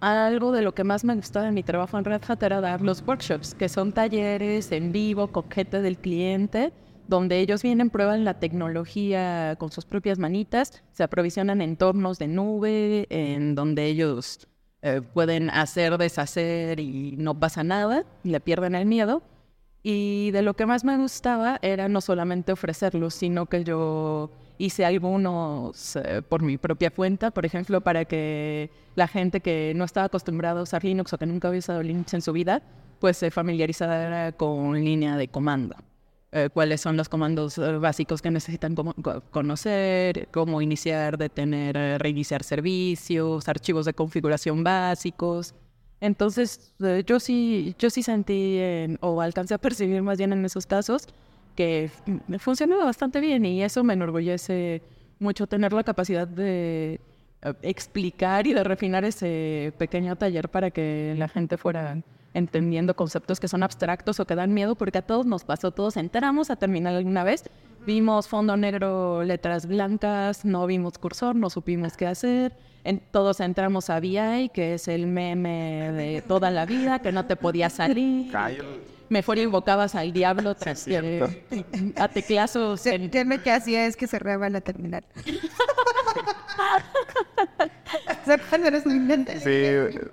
algo 0.00 0.52
de 0.52 0.62
lo 0.62 0.74
que 0.74 0.84
más 0.84 1.04
me 1.04 1.14
gustó 1.14 1.40
de 1.40 1.52
mi 1.52 1.62
trabajo 1.62 1.98
en 1.98 2.04
Red 2.04 2.22
Hat 2.26 2.42
era 2.42 2.60
dar 2.60 2.80
los 2.80 3.02
workshops, 3.06 3.54
que 3.54 3.68
son 3.68 3.92
talleres 3.92 4.72
en 4.72 4.92
vivo 4.92 5.28
con 5.28 5.50
gente 5.50 5.80
del 5.80 5.96
cliente, 5.98 6.72
donde 7.10 7.40
ellos 7.40 7.62
vienen, 7.62 7.90
prueban 7.90 8.24
la 8.24 8.34
tecnología 8.34 9.56
con 9.58 9.70
sus 9.70 9.84
propias 9.84 10.18
manitas, 10.18 10.82
se 10.92 11.02
aprovisionan 11.02 11.60
entornos 11.60 12.18
de 12.18 12.28
nube, 12.28 13.06
en 13.10 13.54
donde 13.54 13.86
ellos 13.86 14.48
eh, 14.80 15.02
pueden 15.02 15.50
hacer, 15.50 15.98
deshacer 15.98 16.80
y 16.80 17.16
no 17.18 17.38
pasa 17.38 17.64
nada, 17.64 18.04
le 18.22 18.40
pierden 18.40 18.74
el 18.76 18.86
miedo. 18.86 19.22
Y 19.82 20.30
de 20.30 20.42
lo 20.42 20.54
que 20.54 20.66
más 20.66 20.84
me 20.84 20.96
gustaba 20.96 21.58
era 21.62 21.88
no 21.88 22.00
solamente 22.00 22.52
ofrecerlos, 22.52 23.14
sino 23.14 23.46
que 23.46 23.64
yo 23.64 24.30
hice 24.58 24.84
algunos 24.84 25.96
eh, 25.96 26.22
por 26.22 26.42
mi 26.42 26.58
propia 26.58 26.90
cuenta, 26.90 27.30
por 27.30 27.44
ejemplo, 27.44 27.80
para 27.80 28.04
que 28.04 28.70
la 28.94 29.08
gente 29.08 29.40
que 29.40 29.72
no 29.74 29.84
estaba 29.84 30.06
acostumbrada 30.06 30.60
a 30.60 30.62
usar 30.62 30.84
Linux 30.84 31.12
o 31.12 31.18
que 31.18 31.26
nunca 31.26 31.48
había 31.48 31.58
usado 31.58 31.82
Linux 31.82 32.14
en 32.14 32.22
su 32.22 32.32
vida, 32.32 32.62
pues 33.00 33.16
se 33.16 33.30
familiarizara 33.30 34.32
con 34.32 34.74
línea 34.84 35.16
de 35.16 35.28
comando. 35.28 35.74
Eh, 36.32 36.48
cuáles 36.52 36.80
son 36.80 36.96
los 36.96 37.08
comandos 37.08 37.58
eh, 37.58 37.78
básicos 37.78 38.22
que 38.22 38.30
necesitan 38.30 38.76
conocer, 39.30 40.28
cómo 40.30 40.62
iniciar, 40.62 41.18
detener, 41.18 42.00
reiniciar 42.00 42.44
servicios, 42.44 43.48
archivos 43.48 43.84
de 43.84 43.94
configuración 43.94 44.62
básicos. 44.62 45.54
Entonces, 46.00 46.72
yo 47.04 47.20
sí, 47.20 47.74
yo 47.78 47.90
sí 47.90 48.02
sentí, 48.02 48.58
o 49.00 49.20
alcancé 49.20 49.54
a 49.54 49.58
percibir 49.58 50.00
más 50.02 50.18
bien 50.18 50.32
en 50.32 50.44
esos 50.44 50.66
casos, 50.66 51.08
que 51.56 51.90
funcionó 52.38 52.78
bastante 52.78 53.20
bien 53.20 53.44
y 53.44 53.62
eso 53.62 53.84
me 53.84 53.92
enorgullece 53.94 54.82
mucho 55.18 55.46
tener 55.46 55.72
la 55.72 55.84
capacidad 55.84 56.26
de 56.26 57.00
eh, 57.42 57.54
explicar 57.62 58.46
y 58.46 58.54
de 58.54 58.64
refinar 58.64 59.04
ese 59.04 59.72
pequeño 59.78 60.16
taller 60.16 60.48
para 60.48 60.70
que 60.70 61.14
la 61.16 61.28
gente 61.28 61.56
fuera 61.56 62.02
entendiendo 62.34 62.94
conceptos 62.94 63.40
que 63.40 63.48
son 63.48 63.62
abstractos 63.62 64.20
o 64.20 64.26
que 64.26 64.34
dan 64.34 64.54
miedo, 64.54 64.74
porque 64.74 64.98
a 64.98 65.02
todos 65.02 65.26
nos 65.26 65.44
pasó, 65.44 65.70
todos 65.70 65.96
entramos 65.96 66.50
a 66.50 66.56
terminar 66.56 66.94
alguna 66.94 67.24
vez, 67.24 67.44
vimos 67.86 68.28
fondo 68.28 68.56
negro, 68.56 69.22
letras 69.22 69.66
blancas, 69.66 70.44
no 70.44 70.66
vimos 70.66 70.98
cursor, 70.98 71.34
no 71.34 71.50
supimos 71.50 71.96
qué 71.96 72.06
hacer, 72.06 72.56
en, 72.84 73.00
todos 73.10 73.40
entramos 73.40 73.90
a 73.90 74.00
VI, 74.00 74.50
que 74.50 74.74
es 74.74 74.88
el 74.88 75.06
meme 75.06 75.92
de 75.92 76.22
toda 76.22 76.50
la 76.50 76.66
vida, 76.66 77.00
que 77.00 77.12
no 77.12 77.26
te 77.26 77.36
podía 77.36 77.68
salir 77.70 78.32
mejor 79.10 79.36
invocabas 79.38 79.94
al 79.94 80.12
diablo 80.12 80.54
tras 80.54 80.86
a 81.96 82.08
teclazos. 82.08 82.86
En... 82.86 83.10
lo 83.28 83.42
que 83.42 83.50
hacía 83.50 83.86
es 83.86 83.96
que 83.96 84.06
cerraba 84.06 84.48
la 84.48 84.62
terminal. 84.62 85.04
sí. 89.40 89.50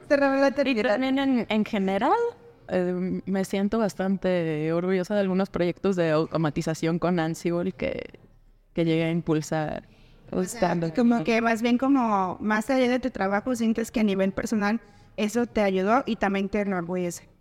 Cerraba 0.08 0.38
la 0.38 0.52
terminal. 0.52 0.86
Y 0.86 0.90
también 0.90 1.46
en, 1.48 1.66
general 1.66 2.18
eh, 2.68 3.22
me 3.26 3.46
siento 3.46 3.80
bastante 3.80 4.74
orgullosa 4.74 5.14
de 5.14 5.22
algunos 5.22 5.50
proyectos 5.50 5.96
de 5.96 6.12
automatización 6.12 7.00
con 7.00 7.20
Ansible 7.20 7.72
que, 7.72 8.20
que 8.74 8.84
llegué 8.84 9.06
a 9.06 9.12
impulsar. 9.12 9.88
como 10.96 11.24
que 11.24 11.42
más 11.42 11.62
bien 11.62 11.78
como 11.78 12.38
más 12.42 12.70
allá 12.70 12.90
de 12.90 13.00
tu 13.00 13.12
trabajo 13.12 13.56
sientes 13.56 13.92
que 13.92 14.02
a 14.02 14.04
nivel 14.04 14.34
personal 14.34 14.82
eso 15.16 15.46
te 15.46 15.62
ayudó 15.62 16.04
y 16.06 16.18
también 16.18 16.50
te 16.50 16.62
enorgullece. 16.62 17.37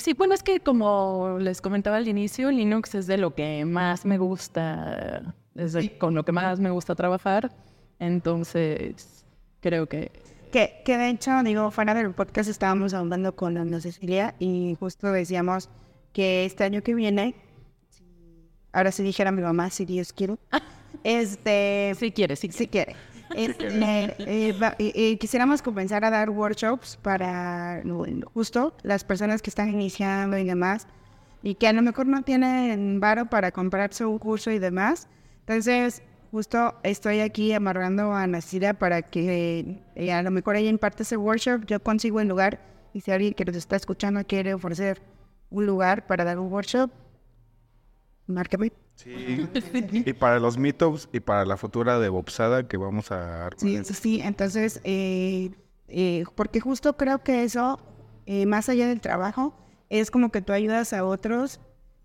Sí, 0.00 0.12
bueno, 0.12 0.34
es 0.34 0.42
que 0.42 0.60
como 0.60 1.38
les 1.38 1.60
comentaba 1.60 1.96
al 1.96 2.08
inicio, 2.08 2.50
Linux 2.50 2.94
es 2.94 3.06
de 3.06 3.16
lo 3.16 3.34
que 3.34 3.64
más 3.64 4.04
me 4.04 4.18
gusta, 4.18 5.34
es 5.54 5.76
con 5.98 6.14
lo 6.14 6.24
que 6.24 6.32
más 6.32 6.58
me 6.58 6.70
gusta 6.70 6.94
trabajar. 6.94 7.52
Entonces, 8.00 9.24
creo 9.60 9.88
que... 9.88 10.10
Que, 10.50 10.82
que 10.84 10.98
de 10.98 11.10
hecho, 11.10 11.30
digo, 11.42 11.70
fuera 11.70 11.94
del 11.94 12.12
podcast 12.12 12.48
estábamos 12.48 12.94
hablando 12.94 13.34
con 13.34 13.56
Ana 13.56 13.80
Cecilia 13.80 14.34
y 14.38 14.76
justo 14.78 15.10
decíamos 15.10 15.68
que 16.12 16.44
este 16.44 16.64
año 16.64 16.82
que 16.82 16.94
viene, 16.94 17.34
ahora 18.72 18.92
si 18.92 19.02
dijera 19.02 19.32
mi 19.32 19.42
mamá, 19.42 19.70
si 19.70 19.84
Dios 19.84 20.12
quiere, 20.12 20.36
este... 21.04 21.94
Si 21.98 22.12
quiere, 22.12 22.36
si 22.36 22.48
quiere. 22.48 22.92
Eh, 22.92 22.94
eh, 22.94 23.13
quisiéramos 25.20 25.62
comenzar 25.62 26.04
a 26.04 26.10
dar 26.10 26.30
workshops 26.30 26.96
para 27.00 27.82
justo 28.32 28.74
las 28.82 29.04
personas 29.04 29.42
que 29.42 29.50
están 29.50 29.70
iniciando 29.70 30.38
y 30.38 30.44
demás, 30.44 30.86
y 31.42 31.54
que 31.54 31.68
a 31.68 31.72
lo 31.72 31.82
mejor 31.82 32.06
no 32.06 32.22
tienen 32.22 33.00
varo 33.00 33.26
para 33.26 33.50
comprarse 33.52 34.04
un 34.04 34.18
curso 34.18 34.50
y 34.50 34.58
demás. 34.58 35.08
Entonces, 35.40 36.02
justo 36.30 36.74
estoy 36.82 37.20
aquí 37.20 37.52
amarrando 37.52 38.12
a 38.12 38.26
Nasira 38.26 38.74
para 38.74 39.02
que 39.02 39.82
eh, 39.94 40.12
a 40.12 40.22
lo 40.22 40.30
mejor 40.30 40.56
ella 40.56 40.70
imparte 40.70 41.02
ese 41.02 41.16
workshop, 41.16 41.66
yo 41.66 41.82
consigo 41.82 42.20
el 42.20 42.28
lugar, 42.28 42.60
y 42.92 43.00
si 43.00 43.10
alguien 43.10 43.34
que 43.34 43.44
nos 43.44 43.56
está 43.56 43.76
escuchando 43.76 44.24
quiere 44.26 44.54
ofrecer 44.54 45.02
un 45.50 45.66
lugar 45.66 46.06
para 46.06 46.24
dar 46.24 46.38
un 46.38 46.50
workshop, 46.52 46.90
márcame. 48.26 48.83
Sí. 48.96 49.46
y 49.92 50.12
para 50.12 50.38
los 50.38 50.56
meetups 50.56 51.08
y 51.12 51.20
para 51.20 51.44
la 51.44 51.56
futura 51.56 51.98
de 51.98 52.08
Bobsada 52.08 52.68
que 52.68 52.76
vamos 52.76 53.10
a... 53.10 53.50
Sí, 53.56 53.82
sí, 53.84 54.20
entonces, 54.22 54.80
eh, 54.84 55.50
eh, 55.88 56.24
porque 56.34 56.60
justo 56.60 56.96
creo 56.96 57.22
que 57.22 57.42
eso, 57.44 57.80
eh, 58.26 58.46
más 58.46 58.68
allá 58.68 58.86
del 58.86 59.00
trabajo, 59.00 59.54
es 59.90 60.10
como 60.10 60.30
que 60.30 60.42
tú 60.42 60.52
ayudas 60.52 60.92
a 60.92 61.04
otros 61.04 61.60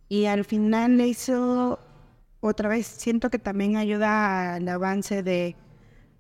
y 0.10 0.26
al 0.26 0.46
final 0.46 1.00
eso, 1.00 1.80
otra 2.40 2.70
vez, 2.70 2.88
siento 2.88 3.30
que 3.30 3.40
también 3.40 3.78
ayuda 3.78 4.56
al 4.56 4.68
avance 4.68 5.22
de... 5.24 5.56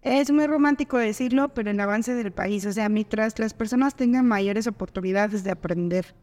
Es 0.01 0.31
muy 0.31 0.47
romántico 0.47 0.97
decirlo, 0.97 1.49
pero 1.53 1.71
el 1.71 1.79
avance 1.79 2.13
del 2.13 2.31
país, 2.31 2.65
o 2.65 2.71
sea, 2.71 2.87
mientras 2.87 3.37
las 3.37 3.53
personas 3.53 3.95
tengan 3.95 4.25
mayores 4.25 4.65
oportunidades 4.67 5.43
de 5.43 5.51
aprender 5.51 6.15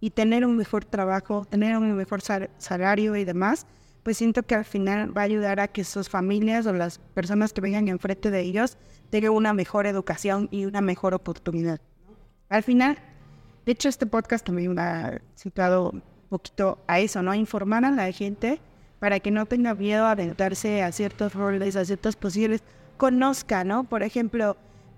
y 0.00 0.10
tener 0.10 0.44
un 0.44 0.56
mejor 0.56 0.84
trabajo, 0.84 1.46
tener 1.46 1.76
un 1.78 1.96
mejor 1.96 2.20
sal- 2.20 2.50
salario 2.58 3.16
y 3.16 3.24
demás, 3.24 3.66
pues 4.02 4.16
siento 4.16 4.42
que 4.42 4.54
al 4.54 4.64
final 4.64 5.16
va 5.16 5.22
a 5.22 5.24
ayudar 5.24 5.60
a 5.60 5.68
que 5.68 5.84
sus 5.84 6.08
familias 6.08 6.66
o 6.66 6.72
las 6.72 6.98
personas 6.98 7.52
que 7.52 7.60
vengan 7.60 7.88
enfrente 7.88 8.30
de 8.30 8.40
ellos 8.40 8.76
tengan 9.10 9.32
una 9.32 9.52
mejor 9.52 9.86
educación 9.86 10.48
y 10.50 10.64
una 10.64 10.80
mejor 10.80 11.14
oportunidad. 11.14 11.80
Al 12.48 12.62
final, 12.62 12.98
de 13.64 13.72
hecho, 13.72 13.88
este 13.88 14.06
podcast 14.06 14.44
también 14.44 14.78
ha 14.78 15.20
situado 15.34 15.90
un 15.90 16.02
poquito 16.28 16.78
a 16.86 17.00
eso, 17.00 17.22
¿no? 17.22 17.34
Informar 17.34 17.84
a 17.84 17.90
la 17.90 18.10
gente 18.12 18.60
para 18.98 19.20
que 19.20 19.30
no 19.30 19.46
tenga 19.46 19.74
miedo 19.74 20.04
a 20.04 20.12
aventarse 20.12 20.82
a 20.82 20.92
ciertos 20.92 21.34
roles, 21.34 21.76
a 21.76 21.84
ciertas 21.84 22.16
posibles, 22.16 22.62
conozca, 22.96 23.64
¿no? 23.64 23.84
Por 23.84 24.02
ejemplo, 24.02 24.56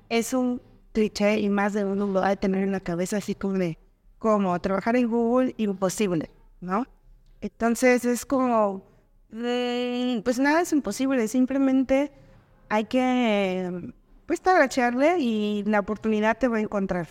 es 0.08 0.34
un 0.34 0.60
cliché 0.92 1.38
y 1.40 1.48
más 1.48 1.72
de 1.72 1.84
uno 1.84 2.06
lo 2.06 2.20
va 2.20 2.28
a 2.28 2.36
tener 2.36 2.62
en 2.62 2.72
la 2.72 2.80
cabeza 2.80 3.16
así 3.18 3.34
como 3.34 3.54
de, 3.54 3.78
como 4.18 4.58
trabajar 4.60 4.96
en 4.96 5.08
Google, 5.08 5.54
imposible, 5.58 6.30
¿no? 6.60 6.86
Entonces 7.40 8.04
es 8.04 8.24
como, 8.24 8.82
pues 10.22 10.38
nada 10.38 10.60
es 10.60 10.72
imposible, 10.72 11.26
simplemente 11.28 12.12
hay 12.68 12.84
que, 12.84 13.92
pues, 14.26 14.40
tabachearle 14.40 15.18
y 15.18 15.64
la 15.64 15.80
oportunidad 15.80 16.38
te 16.38 16.48
va 16.48 16.58
a 16.58 16.60
encontrar. 16.60 17.08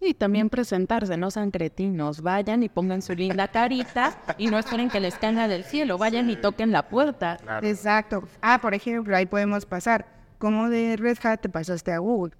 Sí, 0.00 0.12
también 0.12 0.50
presentarse, 0.50 1.16
no 1.16 1.30
sean 1.30 1.50
cretinos. 1.50 2.20
Vayan 2.20 2.62
y 2.62 2.68
pongan 2.68 3.00
su 3.00 3.14
linda 3.14 3.48
carita 3.48 4.18
y 4.38 4.48
no 4.48 4.58
esperen 4.58 4.90
que 4.90 5.00
les 5.00 5.14
caiga 5.16 5.48
del 5.48 5.64
cielo. 5.64 5.98
Vayan 5.98 6.28
y 6.28 6.36
toquen 6.36 6.72
la 6.72 6.88
puerta. 6.88 7.38
Exacto. 7.62 8.24
Ah, 8.42 8.58
por 8.60 8.74
ejemplo, 8.74 9.16
ahí 9.16 9.24
podemos 9.24 9.64
pasar. 9.64 10.06
Como 10.38 10.68
de 10.68 10.96
Red 10.96 11.18
Hat 11.22 11.40
te 11.40 11.48
pasaste 11.48 11.92
a 11.92 11.98
Google? 11.98 12.34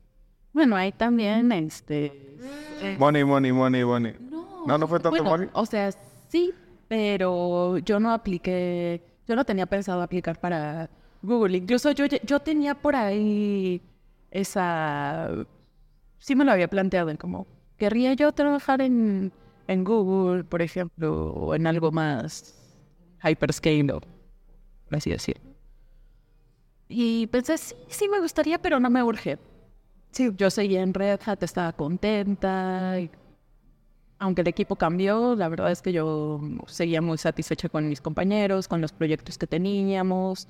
Bueno, 0.52 0.76
ahí 0.76 0.92
también, 0.92 1.50
este... 1.52 2.36
eh, 2.82 2.96
Money, 2.98 3.24
money, 3.24 3.52
money, 3.52 3.84
money. 3.84 4.14
No, 4.66 4.76
no 4.76 4.86
fue 4.86 4.98
tanto 4.98 5.10
bueno, 5.10 5.30
money. 5.30 5.48
O 5.52 5.64
sea, 5.64 5.90
sí, 6.28 6.52
pero 6.94 7.78
yo 7.78 7.98
no 7.98 8.12
apliqué, 8.12 9.02
yo 9.26 9.34
no 9.34 9.44
tenía 9.44 9.66
pensado 9.66 10.00
aplicar 10.00 10.38
para 10.38 10.88
Google. 11.22 11.56
Incluso 11.58 11.90
yo, 11.90 12.06
yo 12.06 12.38
tenía 12.38 12.76
por 12.76 12.94
ahí 12.94 13.82
esa, 14.30 15.28
sí 16.18 16.36
me 16.36 16.44
lo 16.44 16.52
había 16.52 16.68
planteado 16.68 17.10
en 17.10 17.16
como, 17.16 17.48
querría 17.78 18.14
yo 18.14 18.30
trabajar 18.30 18.80
en, 18.80 19.32
en 19.66 19.82
Google, 19.82 20.44
por 20.44 20.62
ejemplo, 20.62 21.32
o 21.32 21.56
en 21.56 21.66
algo 21.66 21.90
más 21.90 22.54
hyperscale, 23.24 23.98
así 24.92 25.10
decirlo. 25.10 25.50
Y 26.88 27.26
pensé, 27.26 27.58
sí, 27.58 27.74
sí 27.88 28.08
me 28.08 28.20
gustaría, 28.20 28.62
pero 28.62 28.78
no 28.78 28.88
me 28.88 29.02
urge. 29.02 29.36
Sí. 30.12 30.30
Yo 30.36 30.48
seguía 30.48 30.82
en 30.82 30.94
Red 30.94 31.18
Hat, 31.26 31.42
estaba 31.42 31.72
contenta. 31.72 33.00
y 33.00 33.10
aunque 34.24 34.40
el 34.40 34.48
equipo 34.48 34.76
cambió, 34.76 35.34
la 35.36 35.48
verdad 35.48 35.70
es 35.70 35.82
que 35.82 35.92
yo 35.92 36.40
seguía 36.66 37.02
muy 37.02 37.18
satisfecha 37.18 37.68
con 37.68 37.88
mis 37.88 38.00
compañeros, 38.00 38.68
con 38.68 38.80
los 38.80 38.90
proyectos 38.92 39.36
que 39.36 39.46
teníamos 39.46 40.48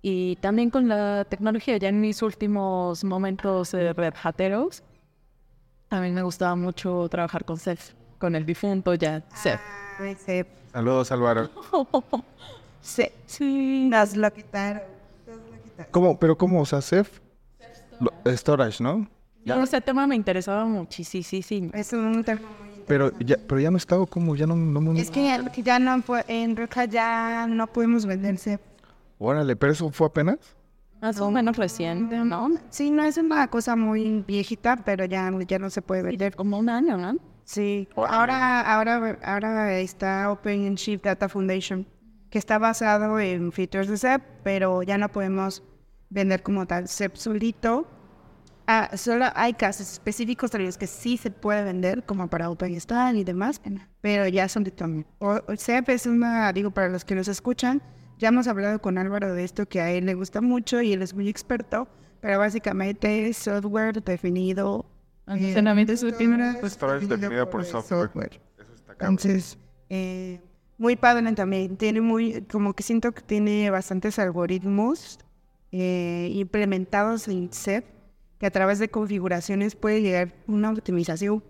y 0.00 0.36
también 0.36 0.70
con 0.70 0.88
la 0.88 1.26
tecnología. 1.28 1.76
Ya 1.76 1.88
en 1.90 2.00
mis 2.00 2.22
últimos 2.22 3.04
momentos 3.04 3.74
eh, 3.74 3.92
Red 3.92 4.14
Hateros, 4.22 4.82
a 5.90 6.00
mí 6.00 6.10
me 6.10 6.22
gustaba 6.22 6.56
mucho 6.56 7.06
trabajar 7.10 7.44
con 7.44 7.58
Seth, 7.58 7.94
con 8.18 8.34
el 8.34 8.46
difunto 8.46 8.94
ya 8.94 9.22
Seth. 9.34 9.60
Ay, 9.98 10.16
sí. 10.16 10.42
Saludos, 10.72 11.12
Álvaro. 11.12 11.50
Sí. 12.80 13.04
Sí. 13.26 13.88
Nos 13.90 14.16
lo 14.16 14.32
quitaron. 14.32 14.82
Nos 15.26 15.36
lo 15.36 15.62
quitaron. 15.62 15.90
¿Cómo? 15.90 16.18
¿Pero 16.18 16.38
cómo? 16.38 16.62
O 16.62 16.64
sea, 16.64 16.80
Ceph. 16.80 17.20
Lo- 18.00 18.12
Storage, 18.34 18.82
¿no? 18.82 19.06
No, 19.44 19.62
ese 19.62 19.80
tema 19.80 20.06
me 20.06 20.14
interesaba 20.14 20.64
muchísimo. 20.64 21.70
Es 21.74 21.92
un 21.92 22.22
tema 22.22 22.48
muy 22.60 22.67
Pero 22.88 23.16
ya, 23.18 23.36
pero 23.46 23.60
ya 23.60 23.70
no 23.70 23.76
estaba 23.76 24.06
como, 24.06 24.34
ya 24.34 24.46
no, 24.46 24.56
no 24.56 24.92
Es 24.94 25.10
que 25.10 25.30
ya 25.62 25.78
no 25.78 26.02
fue, 26.02 26.24
en 26.26 26.56
Roca 26.56 26.86
ya 26.86 27.46
no 27.46 27.66
podemos 27.66 28.06
venderse. 28.06 28.58
Órale, 29.18 29.54
pero 29.56 29.72
eso 29.72 29.90
fue 29.90 30.06
apenas. 30.06 30.38
Más 31.00 31.20
o 31.20 31.30
menos 31.30 31.56
reciente, 31.56 32.16
¿no? 32.18 32.50
Sí, 32.70 32.90
no 32.90 33.04
es 33.04 33.18
una 33.18 33.46
cosa 33.48 33.76
muy 33.76 34.24
viejita, 34.26 34.76
pero 34.84 35.04
ya, 35.04 35.30
ya 35.46 35.58
no 35.58 35.70
se 35.70 35.82
puede 35.82 36.02
vender. 36.02 36.34
Como 36.34 36.58
un 36.58 36.68
año, 36.68 36.96
¿no? 36.96 37.16
Sí. 37.44 37.88
Ahora, 37.94 38.60
ahora, 38.60 39.18
ahora 39.22 39.78
está 39.78 40.30
OpenShift 40.32 41.04
Data 41.04 41.28
Foundation, 41.28 41.86
que 42.30 42.38
está 42.38 42.58
basado 42.58 43.20
en 43.20 43.52
features 43.52 43.88
de 43.88 43.96
SEP, 43.96 44.22
pero 44.42 44.82
ya 44.82 44.98
no 44.98 45.08
podemos 45.08 45.62
vender 46.10 46.42
como 46.42 46.66
tal 46.66 46.88
SEP 46.88 47.14
solito. 47.14 47.86
Ah, 48.70 48.90
solo 48.98 49.24
hay 49.34 49.54
casos 49.54 49.90
específicos 49.90 50.50
de 50.50 50.58
los 50.58 50.76
que 50.76 50.86
sí 50.86 51.16
se 51.16 51.30
puede 51.30 51.64
vender, 51.64 52.04
como 52.04 52.28
para 52.28 52.50
OpenStack 52.50 53.14
y 53.14 53.24
demás, 53.24 53.62
pero 54.02 54.28
ya 54.28 54.46
son 54.46 54.62
de 54.62 54.70
también. 54.70 55.06
O, 55.20 55.40
o 55.48 55.56
SEP 55.56 55.88
es 55.88 56.04
una, 56.04 56.52
digo, 56.52 56.70
para 56.70 56.90
los 56.90 57.02
que 57.02 57.14
nos 57.14 57.28
escuchan, 57.28 57.80
ya 58.18 58.28
hemos 58.28 58.46
hablado 58.46 58.78
con 58.82 58.98
Álvaro 58.98 59.32
de 59.32 59.42
esto 59.42 59.64
que 59.66 59.80
a 59.80 59.90
él 59.90 60.04
le 60.04 60.12
gusta 60.12 60.42
mucho 60.42 60.82
y 60.82 60.92
él 60.92 61.00
es 61.00 61.14
muy 61.14 61.30
experto, 61.30 61.88
pero 62.20 62.38
básicamente 62.38 63.30
es 63.30 63.38
software 63.38 64.02
definido. 64.02 64.84
Almacenamiento 65.24 65.94
eh, 65.94 65.96
subjetivo. 65.96 66.34
Storage 66.64 67.06
definido 67.06 67.48
por 67.48 67.64
software. 67.64 68.38
Eso 68.58 68.74
está 68.74 68.92
entonces, 68.92 69.56
eh, 69.88 70.42
muy 70.76 70.94
padre 70.96 71.32
también. 71.32 71.78
Tiene 71.78 72.02
muy, 72.02 72.42
como 72.42 72.74
que 72.74 72.82
siento 72.82 73.12
que 73.12 73.22
tiene 73.22 73.70
bastantes 73.70 74.18
algoritmos 74.18 75.20
eh, 75.72 76.28
implementados 76.34 77.28
en 77.28 77.50
SEP 77.50 77.96
que 78.38 78.46
a 78.46 78.50
través 78.50 78.78
de 78.78 78.88
configuraciones 78.88 79.74
puede 79.74 80.00
llegar 80.00 80.34
una 80.46 80.70
optimización 80.70 81.42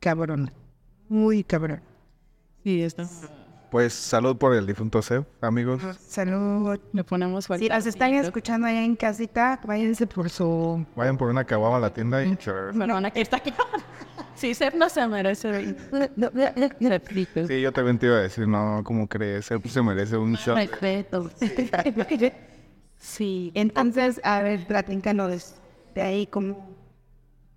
cabrona. 0.00 0.52
Muy 1.08 1.44
cabrón. 1.44 1.80
Sí, 2.64 2.82
esto. 2.82 3.04
Pues 3.70 3.92
salud 3.92 4.36
por 4.36 4.54
el 4.54 4.66
difunto 4.66 5.02
Ceph, 5.02 5.26
amigos. 5.42 5.82
Salud. 6.00 6.80
Le 6.92 7.04
ponemos 7.04 7.46
fuerte. 7.46 7.66
Si 7.66 7.68
las 7.68 7.84
están 7.86 8.14
escuchando 8.14 8.66
allá 8.66 8.82
en 8.82 8.96
casita, 8.96 9.60
váyanse 9.64 10.06
por 10.06 10.30
su... 10.30 10.86
Vayan 10.96 11.18
por 11.18 11.28
una 11.28 11.44
caguama 11.44 11.76
a 11.76 11.80
la 11.80 11.92
tienda 11.92 12.24
y... 12.24 12.34
Perdona, 12.34 13.10
que 13.10 13.20
está 13.20 13.36
aquí. 13.36 13.52
Sí, 14.34 14.54
Seth 14.54 14.74
no 14.74 14.88
se 14.88 15.06
merece. 15.06 15.76
Sí, 17.46 17.60
yo 17.60 17.72
también 17.72 17.98
te 17.98 18.06
iba 18.06 18.16
a 18.16 18.20
decir, 18.20 18.48
no, 18.48 18.80
¿cómo 18.84 19.06
crees? 19.06 19.46
Ceph 19.46 19.66
se 19.66 19.82
merece 19.82 20.16
un 20.16 20.34
shot. 20.34 20.56
Respeto. 20.56 21.30
Sí. 22.96 23.52
Entonces, 23.54 24.20
a 24.24 24.40
ver, 24.40 24.66
platícanos 24.66 25.56
de 25.94 26.02
ahí 26.02 26.26
como... 26.26 26.76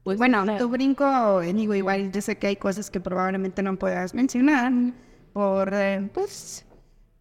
Pues, 0.04 0.18
Bueno, 0.18 0.58
tu 0.58 0.68
brinco, 0.68 1.42
digo, 1.42 1.76
igual 1.76 2.12
yo 2.12 2.22
sé 2.22 2.38
que 2.38 2.48
hay 2.48 2.56
cosas 2.56 2.90
que 2.90 3.00
probablemente 3.00 3.62
no 3.62 3.78
puedas 3.78 4.16
mencionar 4.16 4.74
por, 5.32 5.74
eh, 5.74 6.10
pues, 6.14 6.66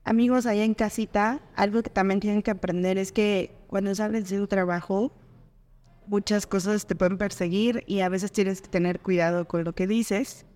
amigos 0.05 0.47
allá 0.47 0.65
en 0.65 0.75
casita, 0.75 1.41
algo 1.57 1.83
que 1.83 1.91
también 1.91 2.21
tienen 2.21 2.43
que 2.43 2.51
aprender 2.51 2.97
es 2.97 3.13
que 3.13 3.55
cuando 3.67 3.95
sales 3.95 4.31
de 4.31 4.41
un 4.41 4.49
trabajo, 4.49 5.13
muchas 6.07 6.47
cosas 6.47 6.87
te 6.87 6.97
pueden 6.97 7.19
perseguir 7.19 7.85
y 7.87 8.01
a 8.01 8.09
veces 8.09 8.33
tienes 8.33 8.63
que 8.63 8.69
tener 8.69 9.01
cuidado 9.01 9.47
con 9.47 9.63
lo 9.63 9.75
que 9.75 9.87
dices 9.87 10.47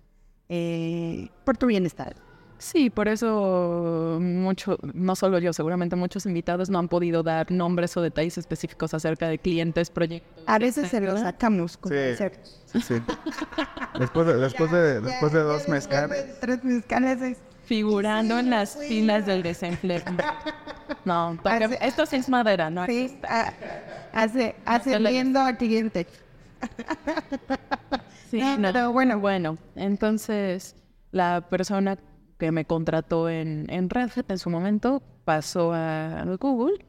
eh, 0.49 1.29
por 1.45 1.57
tu 1.57 1.67
bienestar. 1.67 2.15
Sí, 2.57 2.89
por 2.89 3.07
eso 3.07 4.17
mucho, 4.21 4.77
no 4.93 5.15
solo 5.15 5.39
yo, 5.39 5.51
seguramente 5.53 5.95
muchos 5.95 6.25
invitados 6.25 6.69
no 6.69 6.79
han 6.79 6.87
podido 6.87 7.21
dar 7.21 7.51
nombres 7.51 7.95
o 7.97 8.01
detalles 8.01 8.37
específicos 8.37 8.93
acerca 8.93 9.27
de 9.27 9.37
clientes, 9.39 9.89
proyectos. 9.89 10.43
A 10.47 10.57
veces 10.57 10.89
se 10.89 11.01
lo 11.01 11.17
sacamos 11.17 11.75
con 11.77 11.91
Sí. 11.91 12.25
Sí, 12.65 12.81
sí. 12.81 12.95
Después 13.99 14.27
de, 14.27 14.35
después 14.37 14.71
de, 14.71 15.01
después 15.01 15.33
de 15.33 15.39
dos 15.41 15.67
mezcales. 15.67 16.39
Tres 16.39 16.63
mezcales 16.63 17.21
es- 17.21 17.37
Figurando 17.65 18.37
en 18.37 18.51
las 18.51 18.77
filas 18.77 19.25
del 19.25 19.41
desempleo. 19.43 20.01
No, 21.03 21.37
Hace- 21.43 21.77
esto 21.81 22.05
sí 22.05 22.15
es 22.17 22.29
madera, 22.29 22.69
¿no? 22.69 22.85
Sí, 22.85 23.17
a- 23.27 23.51
hace, 24.13 24.55
hace 24.65 24.91
Ya 24.91 24.97
viendo 24.99 25.39
al 25.39 25.57
cliente. 25.57 26.07
Sí, 28.31 28.39
No, 28.39 28.57
no. 28.57 28.71
pero 28.73 28.91
bueno. 28.91 29.19
Bueno, 29.19 29.57
entonces 29.75 30.75
la 31.11 31.41
persona 31.49 31.97
que 32.37 32.51
me 32.51 32.65
contrató 32.65 33.29
en, 33.29 33.65
en 33.69 33.89
Red 33.89 34.11
Hat 34.15 34.29
en 34.29 34.37
su 34.37 34.49
momento 34.49 35.01
pasó 35.23 35.73
a 35.73 36.23
Google 36.39 36.85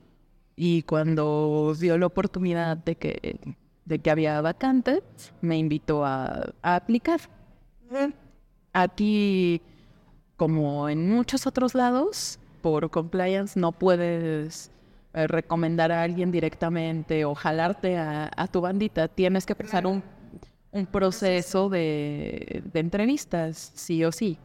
y 0.56 0.82
cuando 0.82 1.74
vio 1.78 1.98
la 1.98 2.06
oportunidad 2.06 2.76
de 2.78 2.96
que, 2.96 3.56
de 3.84 3.98
que 3.98 4.10
había 4.10 4.40
vacante, 4.40 5.02
me 5.40 5.58
invitó 5.58 6.04
a, 6.04 6.52
a 6.62 6.76
aplicar. 6.76 7.20
Aquí, 8.72 9.60
como 10.36 10.88
en 10.88 11.10
muchos 11.10 11.46
otros 11.46 11.74
lados, 11.74 12.38
por 12.62 12.90
compliance 12.90 13.58
no 13.58 13.72
puedes 13.72 14.70
eh, 15.14 15.26
recomendar 15.26 15.92
a 15.92 16.02
alguien 16.02 16.32
directamente 16.32 17.24
o 17.24 17.34
jalarte 17.34 17.96
a, 17.96 18.30
a 18.36 18.48
tu 18.48 18.60
bandita. 18.60 19.08
Tienes 19.08 19.46
que 19.46 19.54
pasar 19.54 19.86
un, 19.86 20.02
un 20.72 20.86
proceso 20.86 21.68
de, 21.68 22.62
de 22.72 22.80
entrevistas, 22.80 23.72
sí 23.74 24.04
o 24.04 24.10
sí. 24.10 24.38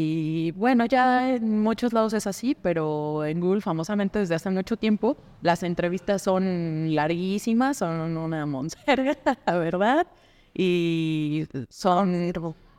Y 0.00 0.52
bueno, 0.52 0.86
ya 0.86 1.34
en 1.34 1.60
muchos 1.60 1.92
lados 1.92 2.12
es 2.12 2.28
así, 2.28 2.54
pero 2.54 3.24
en 3.24 3.40
Google 3.40 3.60
famosamente 3.60 4.20
desde 4.20 4.36
hace 4.36 4.48
mucho 4.48 4.76
tiempo 4.76 5.16
las 5.42 5.64
entrevistas 5.64 6.22
son 6.22 6.94
larguísimas, 6.94 7.78
son 7.78 8.16
una 8.16 8.46
monserga, 8.46 9.16
la 9.46 9.58
verdad, 9.58 10.06
y 10.54 11.48
son, 11.68 12.32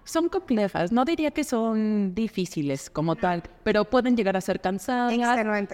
son 0.06 0.30
complejas. 0.30 0.94
No 0.94 1.04
diría 1.04 1.32
que 1.32 1.44
son 1.44 2.16
difíciles 2.16 2.90
como 2.90 3.18
tal, 3.18 3.44
pero 3.66 3.84
pueden 3.84 4.16
llegar 4.16 4.38
a 4.38 4.42
ser 4.42 4.62
cansadas. 4.62 5.12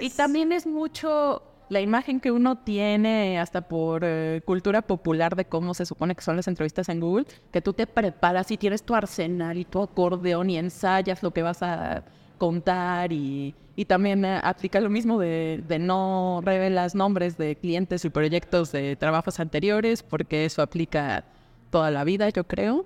Y 0.02 0.10
también 0.10 0.52
es 0.52 0.66
mucho 0.66 1.44
la 1.70 1.82
imagen 1.82 2.20
que 2.20 2.32
uno 2.32 2.58
tiene 2.60 3.40
hasta 3.40 3.62
por 3.68 4.02
eh, 4.04 4.42
cultura 4.46 4.82
popular 4.82 5.36
de 5.36 5.46
cómo 5.46 5.74
se 5.74 5.86
supone 5.86 6.16
que 6.16 6.22
son 6.22 6.36
las 6.36 6.48
entrevistas 6.48 6.90
en 6.90 7.00
Google, 7.00 7.26
que 7.52 7.62
tú 7.62 7.74
te 7.74 7.88
preparas 7.88 8.52
y 8.52 8.58
tienes 8.58 8.84
tu 8.84 8.94
arsenal 8.96 9.58
y 9.58 9.66
tu 9.66 9.82
acordeón 9.82 10.50
y 10.50 10.58
ensayas 10.58 11.24
lo 11.24 11.32
que 11.32 11.42
vas 11.42 11.64
a 11.64 12.04
contar 12.38 13.12
y, 13.14 13.56
y 13.76 13.86
también 13.86 14.26
eh, 14.26 14.40
aplica 14.44 14.80
lo 14.82 14.90
mismo 14.90 15.18
de, 15.20 15.64
de 15.68 15.80
no 15.80 16.42
revelas 16.44 16.94
nombres 16.96 17.38
de 17.38 17.56
clientes 17.56 18.04
y 18.06 18.10
proyectos 18.10 18.72
de 18.72 18.96
trabajos 18.96 19.40
anteriores 19.40 20.04
porque 20.04 20.46
eso 20.46 20.62
aplica 20.62 21.24
toda 21.72 21.92
la 21.92 22.04
vida, 22.04 22.30
yo 22.30 22.44
creo. 22.46 22.86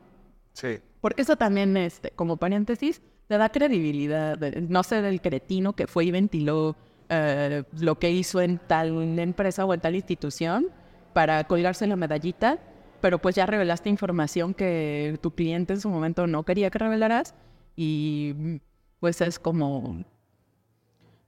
Sí. 0.54 0.78
Porque 1.02 1.22
eso 1.24 1.36
también, 1.36 1.78
este, 1.78 2.12
como 2.12 2.38
paréntesis, 2.38 3.02
te 3.28 3.38
da 3.38 3.50
credibilidad. 3.50 4.38
de- 4.38 4.62
No 4.62 4.84
sé 4.84 5.02
del 5.02 5.22
cretino 5.22 5.74
que 5.74 5.88
fue 5.88 6.06
y 6.06 6.12
ventiló 6.12 6.76
eh, 7.10 7.64
lo 7.80 7.98
que 7.98 8.12
hizo 8.12 8.40
en 8.42 8.60
tal 8.60 9.20
empresa 9.20 9.66
o 9.66 9.74
en 9.74 9.80
tal 9.80 9.96
institución 9.96 10.68
para 11.14 11.44
colgarse 11.46 11.88
la 11.88 11.96
medallita, 11.96 12.60
pero 13.02 13.20
pues 13.20 13.36
ya 13.36 13.46
revelaste 13.46 13.90
información 13.90 14.54
que 14.54 15.18
tu 15.22 15.32
cliente 15.32 15.74
en 15.74 15.82
su 15.82 15.90
momento 15.90 16.28
no 16.28 16.44
quería 16.44 16.70
que 16.70 16.80
revelaras 16.80 17.34
y 17.76 18.60
pues 19.00 19.22
es 19.22 19.40
como, 19.40 20.04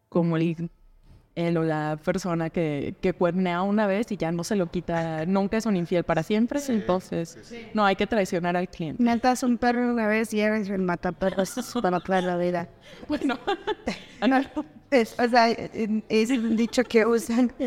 como 0.10 0.38
el, 0.38 0.70
él 1.36 1.58
o 1.58 1.64
la 1.64 1.98
persona 2.04 2.50
que, 2.50 2.96
que 3.02 3.14
cuernea 3.14 3.62
una 3.62 3.88
vez 3.88 4.12
y 4.12 4.18
ya 4.18 4.32
no 4.32 4.44
se 4.44 4.56
lo 4.56 4.70
quita, 4.70 5.26
nunca 5.26 5.58
es 5.58 5.66
un 5.66 5.78
infiel 5.78 6.04
para 6.04 6.24
siempre, 6.24 6.60
entonces 6.68 7.38
no 7.74 7.86
hay 7.86 7.96
que 7.96 8.08
traicionar 8.08 8.58
al 8.58 8.68
cliente. 8.68 9.02
Matas 9.02 9.44
un 9.44 9.58
perro 9.58 9.92
una 9.92 10.08
vez 10.08 10.34
y 10.34 10.42
eres 10.42 10.70
el 10.70 10.82
mataperros 10.82 11.54
para 11.82 12.00
toda 12.00 12.22
la 12.22 12.38
vida. 12.38 12.68
Bueno, 13.08 13.38
Es, 14.92 15.18
o 15.18 15.28
sea, 15.30 15.50
eh, 15.50 16.04
es 16.10 16.30
un 16.32 16.58
dicho 16.58 16.84
que 16.84 17.06
usan. 17.06 17.52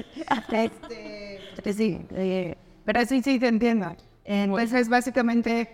Este, 0.53 1.41
pues 1.63 1.77
sí, 1.77 1.99
eh, 2.11 2.55
pero 2.85 3.05
sí, 3.07 3.23
sí, 3.23 3.39
te 3.39 3.49
entiendo. 3.49 3.97
Entonces, 4.27 4.91
básicamente, 4.91 5.71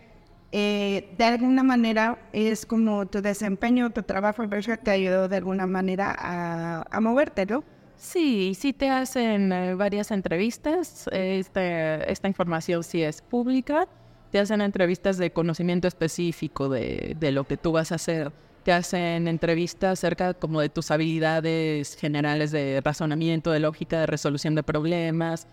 eh, 0.52 1.12
de 1.18 1.24
alguna 1.24 1.64
manera, 1.64 2.18
es 2.32 2.64
como 2.64 3.06
tu 3.06 3.20
desempeño, 3.20 3.90
tu 3.90 4.02
trabajo, 4.04 4.44
el 4.44 4.78
te 4.78 4.90
ayudó 4.92 5.28
de 5.28 5.36
alguna 5.36 5.66
manera 5.66 6.14
a, 6.16 6.84
a 6.88 7.00
moverte, 7.00 7.46
¿no? 7.46 7.64
Sí, 8.00 8.54
sí 8.54 8.72
te 8.72 8.90
hacen 8.90 9.52
eh, 9.52 9.74
varias 9.74 10.10
entrevistas. 10.10 11.08
Este, 11.12 12.10
esta 12.10 12.28
información 12.28 12.82
sí 12.82 13.02
es 13.02 13.22
pública. 13.22 13.86
Te 14.32 14.38
hacen 14.38 14.60
entrevistas 14.60 15.18
de 15.18 15.32
conocimiento 15.32 15.88
específico 15.88 16.68
de, 16.68 17.16
lo 17.32 17.44
que 17.44 17.56
tú 17.56 17.72
vas 17.72 17.92
a 17.92 17.96
hacer. 17.96 18.32
Te 18.64 18.72
hacen 18.72 19.28
entrevistas 19.28 19.98
acerca 19.98 20.34
como 20.34 20.60
de 20.60 20.68
tus 20.68 20.90
habilidades 20.90 21.96
generales 21.96 22.50
de 22.50 22.80
razonamiento, 22.84 23.50
de 23.50 23.60
lógica, 23.60 24.00
de 24.00 24.06
resolución 24.06 24.54
de 24.54 24.62
problemas. 24.62 25.46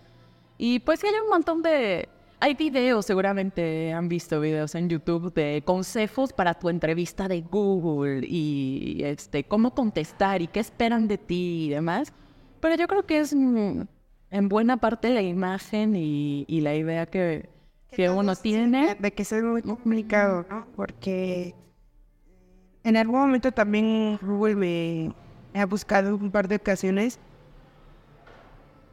Y 0.58 0.80
pues 0.80 1.02
hay 1.04 1.10
un 1.22 1.28
montón 1.30 1.62
de... 1.62 2.08
Hay 2.40 2.54
videos, 2.54 3.04
seguramente 3.04 3.92
han 3.92 4.08
visto 4.08 4.40
videos 4.40 4.76
en 4.76 4.88
YouTube 4.88 5.34
de 5.34 5.60
consejos 5.64 6.32
para 6.32 6.54
tu 6.54 6.68
entrevista 6.68 7.26
de 7.26 7.40
Google 7.40 8.24
y 8.24 9.00
este 9.02 9.42
cómo 9.42 9.74
contestar 9.74 10.40
y 10.40 10.46
qué 10.46 10.60
esperan 10.60 11.08
de 11.08 11.18
ti 11.18 11.66
y 11.66 11.70
demás. 11.70 12.12
Pero 12.60 12.74
yo 12.76 12.86
creo 12.86 13.06
que 13.06 13.18
es 13.20 13.32
en 13.32 14.48
buena 14.48 14.76
parte 14.76 15.10
la 15.10 15.22
imagen 15.22 15.96
y, 15.96 16.44
y 16.48 16.60
la 16.60 16.74
idea 16.74 17.06
que, 17.06 17.48
que 17.90 18.10
uno 18.10 18.34
tiene. 18.36 18.96
De 18.96 19.12
que 19.12 19.22
es 19.22 19.32
muy 19.42 19.62
complicado, 19.62 20.46
¿no? 20.48 20.66
Porque 20.76 21.54
en 22.84 22.96
algún 22.96 23.20
momento 23.20 23.52
también 23.52 24.18
Google 24.22 24.56
me 24.56 25.14
ha 25.54 25.66
buscado 25.66 26.14
un 26.16 26.30
par 26.30 26.48
de 26.48 26.56
ocasiones, 26.56 27.18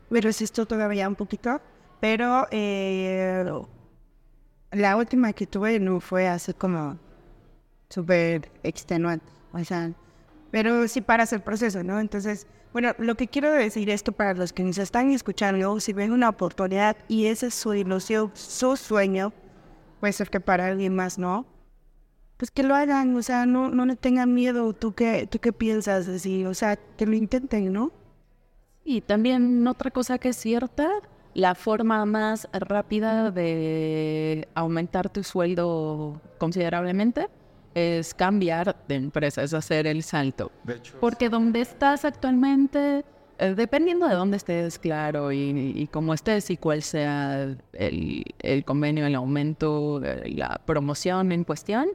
pero 0.09 0.29
es 0.29 0.41
esto 0.41 0.65
todavía 0.65 1.07
un 1.07 1.15
poquito. 1.15 1.61
Pero 1.99 2.47
eh, 2.51 3.45
la 4.71 4.97
última 4.97 5.33
que 5.33 5.47
tuve 5.47 5.79
no 5.79 5.99
fue 5.99 6.27
así 6.27 6.53
como 6.53 6.97
súper 7.89 8.51
extenuante, 8.63 9.31
o 9.53 9.63
sea, 9.63 9.91
pero 10.51 10.87
sí 10.87 11.01
para 11.01 11.23
hacer 11.23 11.43
proceso, 11.43 11.83
¿no? 11.83 11.99
Entonces, 11.99 12.47
bueno, 12.75 12.93
lo 12.97 13.15
que 13.15 13.29
quiero 13.29 13.53
decir 13.53 13.89
esto 13.89 14.11
para 14.11 14.33
los 14.33 14.51
que 14.51 14.61
nos 14.61 14.77
están 14.79 15.09
escuchando, 15.11 15.79
si 15.79 15.93
ven 15.93 16.11
una 16.11 16.27
oportunidad 16.27 16.97
y 17.07 17.27
esa 17.27 17.47
es 17.47 17.53
su 17.53 17.73
ilusión, 17.73 18.31
su 18.33 18.75
sueño, 18.75 19.31
puede 20.01 20.11
ser 20.11 20.29
que 20.29 20.41
para 20.41 20.65
alguien 20.65 20.93
más 20.93 21.17
no, 21.17 21.45
pues 22.35 22.51
que 22.51 22.63
lo 22.63 22.75
hagan, 22.75 23.15
o 23.15 23.21
sea, 23.21 23.45
no, 23.45 23.69
no 23.69 23.85
le 23.85 23.95
tengan 23.95 24.33
miedo, 24.33 24.73
¿tú 24.73 24.93
qué, 24.93 25.25
tú 25.25 25.39
qué 25.39 25.53
piensas 25.53 26.09
así? 26.09 26.43
O 26.43 26.53
sea, 26.53 26.75
que 26.75 27.05
lo 27.05 27.15
intenten, 27.15 27.71
¿no? 27.71 27.93
Y 28.83 28.99
también 28.99 29.65
otra 29.69 29.89
cosa 29.89 30.17
que 30.17 30.27
es 30.27 30.35
cierta, 30.35 30.89
la 31.33 31.55
forma 31.55 32.05
más 32.05 32.49
rápida 32.51 33.31
de 33.31 34.49
aumentar 34.53 35.09
tu 35.09 35.23
sueldo 35.23 36.19
considerablemente 36.39 37.29
es 37.75 38.13
cambiar 38.13 38.75
de 38.87 38.95
empresa, 38.95 39.43
es 39.43 39.53
hacer 39.53 39.85
el 39.85 40.01
salto. 40.01 40.51
De 40.63 40.75
hecho, 40.75 40.95
Porque 40.99 41.29
donde 41.29 41.61
estás 41.61 42.05
actualmente, 42.05 43.05
eh, 43.37 43.53
dependiendo 43.55 44.07
de 44.07 44.15
dónde 44.15 44.37
estés, 44.37 44.79
claro, 44.79 45.31
y, 45.31 45.73
y 45.75 45.87
cómo 45.87 46.13
estés 46.13 46.49
y 46.49 46.57
cuál 46.57 46.81
sea 46.81 47.55
el, 47.73 48.23
el 48.39 48.65
convenio, 48.65 49.05
el 49.05 49.13
aumento, 49.13 50.01
la 50.25 50.59
promoción 50.65 51.31
en 51.31 51.43
cuestión, 51.43 51.89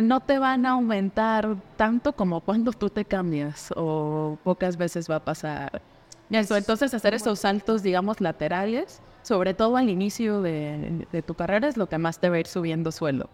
no 0.00 0.20
te 0.20 0.38
van 0.38 0.64
a 0.64 0.70
aumentar 0.70 1.56
tanto 1.76 2.14
como 2.14 2.40
cuando 2.40 2.72
tú 2.72 2.88
te 2.88 3.04
cambias 3.04 3.70
o 3.76 4.38
pocas 4.42 4.76
veces 4.78 5.08
va 5.10 5.16
a 5.16 5.24
pasar 5.24 5.82
eso. 6.30 6.56
Entonces 6.56 6.94
hacer 6.94 7.14
esos 7.14 7.40
saltos, 7.40 7.82
digamos, 7.82 8.20
laterales, 8.20 9.02
sobre 9.22 9.54
todo 9.54 9.76
al 9.76 9.88
inicio 9.90 10.40
de, 10.40 11.06
de 11.12 11.22
tu 11.22 11.34
carrera, 11.34 11.68
es 11.68 11.76
lo 11.76 11.88
que 11.88 11.98
más 11.98 12.18
te 12.18 12.30
va 12.30 12.36
a 12.36 12.40
ir 12.40 12.46
subiendo 12.46 12.90
sueldo. 12.90 13.28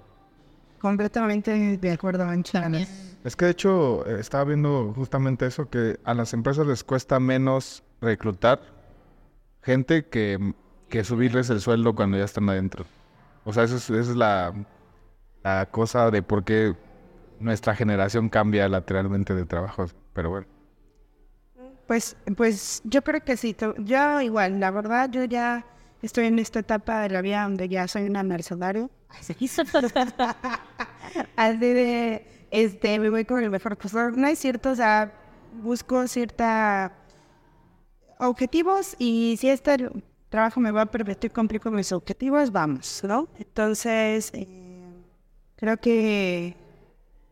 Completamente 0.81 1.76
de 1.76 1.91
acuerdo, 1.91 2.24
Ancha. 2.24 2.70
es 3.24 3.37
que 3.37 3.45
de 3.47 3.51
hecho 3.51 4.07
eh, 4.07 4.20
estaba 4.20 4.45
viendo 4.45 4.93
justamente 4.95 5.47
eso, 5.47 5.68
que 5.68 5.99
a 6.05 6.14
las 6.14 6.33
empresas 6.33 6.66
les 6.66 6.85
cuesta 6.85 7.18
menos 7.18 7.83
reclutar 8.01 8.61
gente 9.62 10.07
que, 10.07 10.55
que 10.89 11.05
subirles 11.05 11.51
el 11.51 11.61
sueldo 11.61 11.95
cuando 11.95 12.16
ya 12.16 12.24
están 12.24 12.49
adentro. 12.49 12.85
O 13.45 13.53
sea, 13.53 13.64
eso 13.64 13.76
es, 13.76 13.91
esa 13.91 14.11
es 14.11 14.16
la, 14.16 14.55
la 15.43 15.66
cosa 15.70 16.11
de 16.11 16.22
por 16.22 16.45
qué 16.45 16.74
nuestra 17.41 17.74
generación 17.74 18.29
cambia 18.29 18.68
lateralmente 18.68 19.35
de 19.35 19.47
trabajos. 19.47 19.95
Pero 20.12 20.31
bueno. 20.31 20.47
Pues, 21.87 22.16
pues 22.37 22.83
yo 22.85 23.03
creo 23.03 23.22
que 23.24 23.37
sí. 23.37 23.57
Yo 23.79 24.20
igual, 24.20 24.61
la 24.61 24.70
verdad, 24.70 25.11
yo 25.11 25.24
ya 25.24 25.64
estoy 26.03 26.27
en 26.27 26.39
esta 26.39 26.61
etapa 26.61 27.03
de 27.03 27.11
la 27.11 27.23
vida 27.23 27.43
donde 27.43 27.69
ya 27.69 27.89
soy 27.89 28.05
una 28.05 28.23
mercenario. 28.23 28.91
Así 31.37 31.59
de, 31.59 32.27
este, 32.51 32.99
me 32.99 33.11
voy 33.11 33.25
con 33.25 33.43
el 33.43 33.51
mejor 33.51 33.77
postor. 33.77 34.17
No 34.17 34.27
es 34.27 34.39
cierto, 34.39 34.71
o 34.71 34.75
sea, 34.75 35.13
busco 35.63 36.07
cierta 36.07 36.93
objetivos 38.19 38.97
y 38.99 39.37
si 39.39 39.49
este 39.49 39.91
trabajo 40.29 40.61
me 40.61 40.71
va 40.71 40.83
a 40.83 40.87
permitir 40.87 41.33
cumplir 41.33 41.61
con 41.61 41.75
mis 41.75 41.93
objetivos, 41.93 42.53
vamos, 42.53 43.03
¿no? 43.05 43.29
Entonces, 43.39 44.31
eh, 44.35 44.47
creo 45.57 45.77
que 45.79 46.57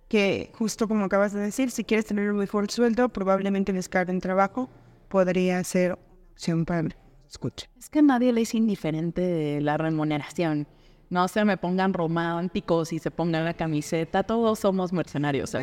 que 0.08 0.50
justo 0.54 0.88
como 0.88 1.04
acabas 1.04 1.32
de 1.32 1.40
decir, 1.40 1.70
si 1.70 1.84
quieres 1.84 2.06
tener 2.06 2.30
un 2.30 2.36
mejor 2.36 2.70
sueldo, 2.70 3.08
probablemente 3.08 3.72
buscar 3.72 4.08
un 4.10 4.20
trabajo 4.20 4.68
podría 5.08 5.62
ser 5.64 5.98
opción 6.32 6.64
para 6.64 6.82
nos 6.82 7.05
escuche. 7.28 7.68
Es 7.78 7.88
que 7.90 7.98
a 8.00 8.02
nadie 8.02 8.32
le 8.32 8.42
es 8.42 8.54
indiferente 8.54 9.60
la 9.60 9.76
remuneración. 9.76 10.66
No 11.08 11.28
se 11.28 11.44
me 11.44 11.56
pongan 11.56 11.94
románticos 11.94 12.92
y 12.92 12.98
se 12.98 13.12
pongan 13.12 13.44
la 13.44 13.54
camiseta. 13.54 14.24
Todos 14.24 14.58
somos 14.58 14.92
mercenarios. 14.92 15.54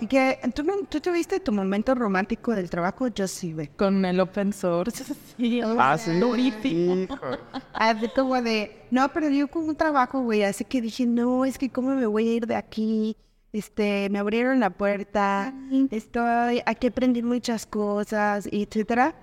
Y 0.00 0.06
que 0.06 0.38
¿tú, 0.54 0.62
no- 0.62 0.82
tú 0.90 1.00
tuviste 1.00 1.40
tu 1.40 1.52
momento 1.52 1.94
romántico 1.94 2.54
del 2.54 2.68
trabajo, 2.68 3.06
yo 3.08 3.26
sí, 3.26 3.54
güey. 3.54 3.68
Con 3.68 4.04
el 4.04 4.20
open 4.20 4.52
source. 4.52 5.04
Sí, 5.38 5.62
Ah, 5.64 5.96
sí. 5.96 6.18
durísimo. 6.20 7.06
Así 7.72 8.08
como 8.14 8.40
de, 8.42 8.82
no, 8.90 9.08
pero 9.08 9.30
yo 9.30 9.48
con 9.48 9.66
un 9.70 9.74
trabajo, 9.74 10.20
güey, 10.20 10.42
así 10.44 10.64
que 10.66 10.82
dije, 10.82 11.06
no, 11.06 11.46
es 11.46 11.56
que 11.56 11.70
cómo 11.70 11.94
me 11.94 12.06
voy 12.06 12.28
a 12.28 12.32
ir 12.34 12.46
de 12.46 12.54
aquí. 12.56 13.16
Este, 13.54 14.08
me 14.10 14.18
abrieron 14.18 14.58
la 14.60 14.70
puerta, 14.70 15.54
estoy, 15.92 16.60
aquí 16.66 16.88
aprendí 16.88 17.22
muchas 17.22 17.66
cosas, 17.66 18.48
y 18.50 18.64
etcétera. 18.64 19.14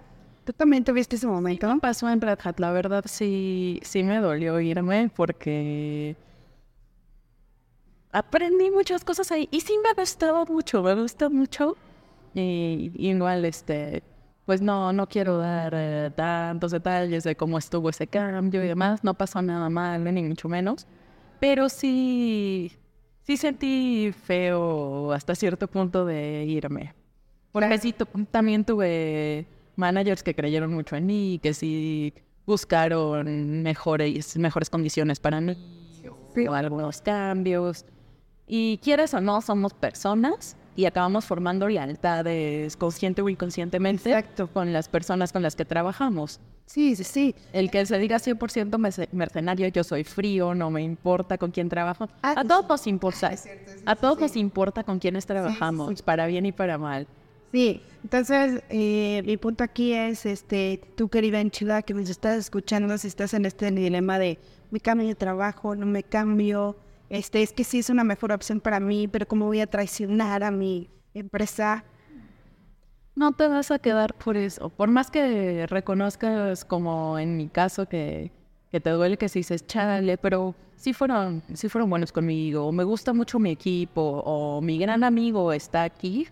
¿Tú 0.52 0.58
también 0.58 0.84
tuviste 0.84 1.16
ese 1.16 1.28
momento? 1.28 1.66
¿Qué 1.66 1.80
pasó 1.80 2.10
en 2.10 2.20
Red 2.20 2.39
Hat? 2.43 2.60
La 2.60 2.74
verdad 2.74 3.06
sí, 3.08 3.80
sí 3.84 4.04
me 4.04 4.18
dolió 4.18 4.60
irme 4.60 5.10
porque 5.16 6.18
aprendí 8.12 8.70
muchas 8.70 9.06
cosas 9.06 9.32
ahí 9.32 9.47
y 9.49 9.62
sí 9.62 9.80
me 9.82 9.93
gustó 9.93 10.45
mucho, 10.45 10.84
me 10.84 10.93
gustó 10.93 11.30
mucho. 11.30 11.78
Y 12.34 12.91
igual, 12.95 13.45
este, 13.45 14.04
pues 14.45 14.62
no, 14.62 14.91
no 14.91 15.08
quiero 15.08 15.38
dar 15.38 15.72
eh, 15.74 16.12
tantos 16.14 16.72
detalles 16.72 17.24
de 17.24 17.38
cómo 17.38 17.58
estuvo 17.58 17.89
ese 17.89 18.08
cambio 18.08 18.62
y 18.62 18.68
demás. 18.68 19.06
No 19.06 19.14
pasó 19.14 19.41
nada 19.41 19.70
mal, 19.70 20.04
ni 20.04 20.22
mucho 20.22 20.49
menos. 20.49 20.86
Pero 21.39 21.70
sí, 21.70 22.74
sí 23.24 23.38
sentí 23.38 24.14
feo 24.26 25.14
hasta 25.14 25.34
cierto 25.34 25.70
punto 25.70 26.04
de 26.04 26.43
irme. 26.43 26.93
Porque 27.54 27.78
sí, 27.78 27.95
también 28.32 28.66
tuve 28.66 29.47
managers 29.76 30.24
que 30.24 30.34
creyeron 30.36 30.74
mucho 30.74 30.96
en 30.96 31.06
mí, 31.06 31.40
que 31.42 31.54
sí 31.54 32.14
buscaron 32.46 33.62
mejores, 33.64 34.38
mejores 34.38 34.70
condiciones 34.70 35.20
para 35.20 35.40
mí, 35.42 35.56
o 36.48 36.54
algunos 36.54 37.02
cambios. 37.02 37.86
Y 38.48 38.80
quieres 38.84 39.14
o 39.14 39.22
no, 39.22 39.42
somos 39.42 39.74
personas 39.74 40.58
y 40.76 40.86
acabamos 40.86 41.26
formando 41.26 41.68
lealtades 41.68 42.76
consciente 42.78 43.22
o 43.22 43.30
inconscientemente 43.30 44.10
Exacto. 44.10 44.48
con 44.48 44.74
las 44.74 44.90
personas 44.90 45.32
con 45.32 45.42
las 45.42 45.56
que 45.56 45.66
trabajamos. 45.66 46.40
Sí, 46.66 46.96
sí, 46.96 47.04
sí. 47.04 47.36
El 47.52 47.70
que 47.70 47.86
se 47.86 47.98
diga 48.00 48.18
100% 48.18 48.78
merce- 48.78 49.10
mercenario, 49.12 49.68
yo 49.68 49.84
soy 49.84 50.04
frío, 50.06 50.54
no 50.56 50.70
me 50.72 50.82
importa 50.82 51.38
con 51.38 51.52
quién 51.52 51.68
trabajo. 51.68 52.08
Ah, 52.22 52.34
a 52.38 52.42
sí. 52.42 52.48
todos 52.48 52.68
nos 52.70 52.88
importa. 52.88 53.28
Es 53.34 53.42
cierto, 53.44 53.72
sí, 53.74 53.84
a 53.86 53.96
todos 53.96 54.16
sí. 54.18 54.22
nos 54.24 54.36
importa 54.38 54.84
con 54.84 55.00
quiénes 55.00 55.26
trabajamos, 55.26 56.02
para 56.02 56.28
bien 56.28 56.46
y 56.46 56.52
para 56.54 56.78
mal. 56.78 57.08
Sí, 57.52 57.82
entonces 58.04 58.64
eh, 58.70 59.22
mi 59.26 59.38
punto 59.38 59.64
aquí 59.64 59.93
es, 59.93 60.26
este, 60.26 60.82
tú 60.95 61.10
querida 61.10 61.41
enchilada 61.41 61.82
que 61.82 61.93
nos 61.93 62.10
estás 62.10 62.38
escuchando, 62.38 62.97
si 62.97 63.08
estás 63.08 63.34
en 63.34 63.45
este 63.45 63.70
dilema 63.72 64.18
de 64.20 64.39
me 64.72 64.80
cambio 64.80 65.08
de 65.08 65.16
trabajo, 65.16 65.76
no 65.76 65.86
me 65.86 66.04
cambio, 66.04 66.78
este, 67.10 67.41
es 67.43 67.52
que 67.52 67.66
sí 67.66 67.80
es 67.80 67.89
una 67.89 68.06
mejor 68.06 68.32
opción 68.32 68.62
para 68.62 68.80
mí, 68.80 69.10
pero 69.10 69.28
cómo 69.28 69.47
voy 69.47 69.60
a 69.60 69.68
traicionar 69.68 70.43
a 70.43 70.52
mi 70.52 70.89
empresa. 71.14 71.84
No 73.16 73.34
te 73.34 73.47
vas 73.49 73.70
a 73.70 73.80
quedar 73.80 74.14
por 74.14 74.38
eso. 74.38 74.70
Por 74.70 74.89
más 74.89 75.12
que 75.12 75.68
reconozcas, 75.68 76.64
como 76.64 77.20
en 77.20 77.36
mi 77.36 77.49
caso, 77.49 77.86
que, 77.88 78.32
que 78.72 78.80
te 78.80 78.89
duele 78.91 79.18
que 79.18 79.28
se 79.28 79.39
dices, 79.39 79.68
chale, 79.68 80.18
pero 80.18 80.56
sí 80.78 80.93
fueron, 80.93 81.43
sí 81.54 81.68
fueron 81.68 81.89
buenos 81.89 82.14
conmigo, 82.14 82.66
o 82.66 82.72
me 82.72 82.86
gusta 82.86 83.12
mucho 83.12 83.39
mi 83.39 83.52
equipo, 83.52 84.02
o 84.26 84.62
mi 84.62 84.78
gran 84.80 85.04
amigo 85.04 85.52
está 85.52 85.84
aquí, 85.84 86.28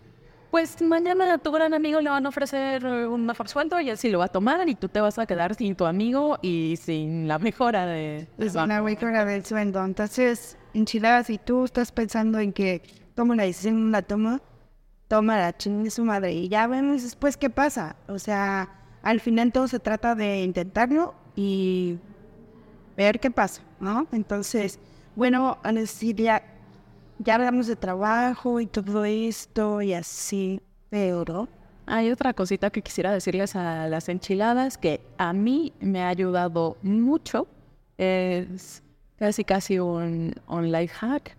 pues 0.51 0.81
mañana 0.81 1.33
a 1.33 1.37
tu 1.37 1.51
gran 1.51 1.73
amigo 1.73 2.01
le 2.01 2.09
van 2.09 2.25
a 2.25 2.29
ofrecer 2.29 2.85
un 2.85 3.25
mejor 3.25 3.47
sueldo 3.47 3.79
y 3.79 3.89
él 3.89 3.97
sí 3.97 4.09
lo 4.09 4.19
va 4.19 4.25
a 4.25 4.29
tomar 4.29 4.67
y 4.67 4.75
tú 4.75 4.89
te 4.89 4.99
vas 4.99 5.19
a 5.19 5.25
quedar 5.25 5.55
sin 5.55 5.75
tu 5.75 5.85
amigo 5.85 6.39
y 6.41 6.77
sin 6.81 7.27
la 7.27 7.37
mejora 7.37 7.85
de... 7.85 8.27
Es 8.37 8.55
una 8.55 8.81
mejora 8.81 9.25
del 9.25 9.45
sueldo. 9.45 9.83
Entonces, 9.83 10.57
enchiladas, 10.73 11.27
si 11.27 11.37
tú 11.37 11.65
estás 11.65 11.91
pensando 11.91 12.39
en 12.39 12.51
que 12.51 12.81
tomo 13.15 13.35
la 13.35 13.43
decisión, 13.43 13.91
la 13.91 14.01
tomo, 14.01 14.39
toma 15.07 15.37
la 15.37 15.55
chingue 15.55 15.91
su 15.91 16.03
madre 16.03 16.33
y 16.33 16.49
ya 16.49 16.65
vemos 16.67 17.03
después 17.03 17.37
qué 17.37 17.49
pasa. 17.49 17.95
O 18.07 18.17
sea, 18.17 18.69
al 19.03 19.19
final 19.19 19.51
todo 19.51 19.67
se 19.67 19.79
trata 19.79 20.15
de 20.15 20.41
intentarlo 20.43 21.13
y 21.35 21.99
ver 22.97 23.19
qué 23.19 23.29
pasa, 23.29 23.61
¿no? 23.79 24.07
Entonces, 24.11 24.79
bueno, 25.15 25.57
Ana 25.63 25.81
Cecilia, 25.81 26.43
ya 27.19 27.35
hablamos 27.35 27.67
de 27.67 27.75
trabajo 27.75 28.59
y 28.59 28.65
todo 28.67 29.05
esto 29.05 29.81
y 29.81 29.93
así, 29.93 30.61
pero 30.89 31.47
Hay 31.85 32.11
otra 32.11 32.33
cosita 32.33 32.69
que 32.69 32.81
quisiera 32.83 33.11
decirles 33.11 33.55
a 33.55 33.87
las 33.87 34.09
enchiladas 34.09 34.77
que 34.77 35.01
a 35.17 35.33
mí 35.33 35.73
me 35.79 36.03
ha 36.03 36.09
ayudado 36.09 36.77
mucho. 36.83 37.47
Es 37.97 38.83
casi 39.17 39.43
casi 39.43 39.79
un, 39.79 40.33
un 40.47 40.71
life 40.71 40.93
hack. 40.95 41.35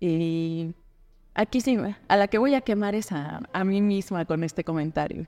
Y 0.00 0.72
aquí 1.34 1.60
sí, 1.60 1.76
a 2.08 2.16
la 2.16 2.28
que 2.28 2.38
voy 2.38 2.54
a 2.54 2.60
quemar 2.60 2.94
es 2.94 3.10
a, 3.12 3.40
a 3.52 3.64
mí 3.64 3.82
misma 3.82 4.24
con 4.24 4.44
este 4.44 4.62
comentario. 4.64 5.26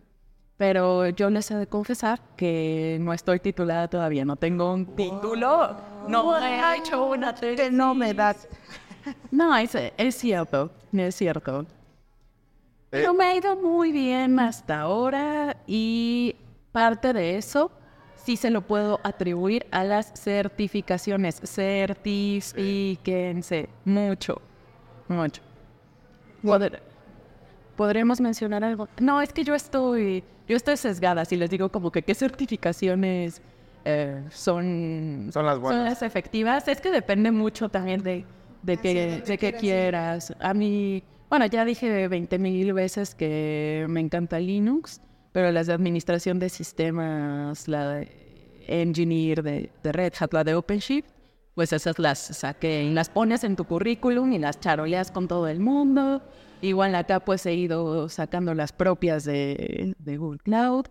Pero 0.56 1.08
yo 1.08 1.30
les 1.30 1.50
he 1.50 1.54
de 1.56 1.66
confesar 1.66 2.20
que 2.36 2.98
no 3.00 3.12
estoy 3.12 3.40
titulada 3.40 3.88
todavía, 3.88 4.24
no 4.24 4.36
tengo 4.36 4.72
un 4.72 4.86
título, 4.94 5.76
no 6.06 6.38
he 6.38 6.76
hecho 6.76 7.06
una 7.06 7.34
qué 7.34 7.70
novedad. 7.72 8.36
No, 9.30 9.56
es, 9.56 9.74
es 9.96 10.14
cierto, 10.16 10.70
es 10.92 11.14
cierto. 11.14 11.66
Pero 12.90 13.14
me 13.14 13.24
ha 13.24 13.36
ido 13.36 13.54
muy 13.56 13.92
bien 13.92 14.38
hasta 14.40 14.80
ahora 14.80 15.56
y 15.66 16.34
parte 16.72 17.12
de 17.12 17.36
eso 17.36 17.70
sí 18.16 18.36
se 18.36 18.50
lo 18.50 18.62
puedo 18.62 18.98
atribuir 19.04 19.66
a 19.70 19.84
las 19.84 20.12
certificaciones. 20.20 21.40
Certifíquense 22.40 23.68
mucho, 23.84 24.40
mucho. 25.08 25.42
Poder- 26.42 26.82
¿Podremos 27.76 28.20
mencionar 28.20 28.62
algo? 28.64 28.88
No, 29.00 29.22
es 29.22 29.32
que 29.32 29.42
yo 29.44 29.54
estoy, 29.54 30.22
yo 30.48 30.56
estoy 30.56 30.76
sesgada. 30.76 31.24
Si 31.24 31.36
les 31.36 31.48
digo 31.48 31.70
como 31.70 31.90
que 31.90 32.02
qué 32.02 32.14
certificaciones 32.14 33.40
eh, 33.84 34.22
son, 34.30 35.30
Son 35.32 35.46
las 35.46 35.58
buenas. 35.58 35.84
las 35.84 36.02
efectivas, 36.02 36.68
es 36.68 36.80
que 36.80 36.90
depende 36.90 37.30
mucho 37.30 37.68
también 37.70 38.02
de, 38.02 38.26
de, 38.62 38.76
que, 38.76 39.22
de 39.26 39.38
qué 39.38 39.52
quieras. 39.52 40.34
A 40.40 40.54
mí, 40.54 41.02
bueno, 41.28 41.46
ya 41.46 41.64
dije 41.64 42.08
20 42.08 42.38
mil 42.38 42.72
veces 42.72 43.14
que 43.14 43.86
me 43.88 44.00
encanta 44.00 44.38
Linux, 44.38 45.00
pero 45.32 45.50
las 45.52 45.66
de 45.66 45.74
administración 45.74 46.38
de 46.38 46.48
sistemas, 46.48 47.68
la 47.68 47.88
de 47.88 48.64
Engineer 48.66 49.42
de, 49.42 49.70
de 49.82 49.92
Red 49.92 50.14
Hat, 50.18 50.32
la 50.32 50.44
de 50.44 50.54
OpenShift, 50.54 51.08
pues 51.54 51.72
esas 51.72 51.98
las 51.98 52.18
saqué 52.18 52.84
y 52.84 52.90
las 52.90 53.08
pones 53.08 53.44
en 53.44 53.56
tu 53.56 53.64
currículum 53.64 54.32
y 54.32 54.38
las 54.38 54.60
charoleas 54.60 55.10
con 55.10 55.28
todo 55.28 55.48
el 55.48 55.60
mundo. 55.60 56.22
Igual 56.62 56.94
acá 56.94 57.20
pues 57.20 57.46
he 57.46 57.54
ido 57.54 58.08
sacando 58.08 58.54
las 58.54 58.72
propias 58.72 59.24
de, 59.24 59.94
de 59.98 60.16
Google 60.16 60.38
Cloud. 60.38 60.86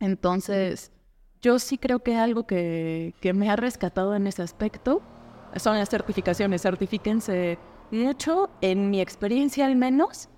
Entonces, 0.00 0.92
yo 1.40 1.58
sí 1.58 1.78
creo 1.78 2.00
que 2.00 2.16
algo 2.16 2.46
que, 2.46 3.14
que 3.20 3.32
me 3.32 3.50
ha 3.50 3.56
rescatado 3.56 4.14
en 4.14 4.26
ese 4.26 4.42
aspecto 4.42 5.02
son 5.56 5.76
las 5.78 5.88
certificaciones. 5.88 6.62
Certifíquense 6.62 7.58
mucho, 7.90 8.50
en 8.60 8.90
mi 8.90 9.00
experiencia 9.00 9.66
al 9.66 9.76
menos, 9.76 10.28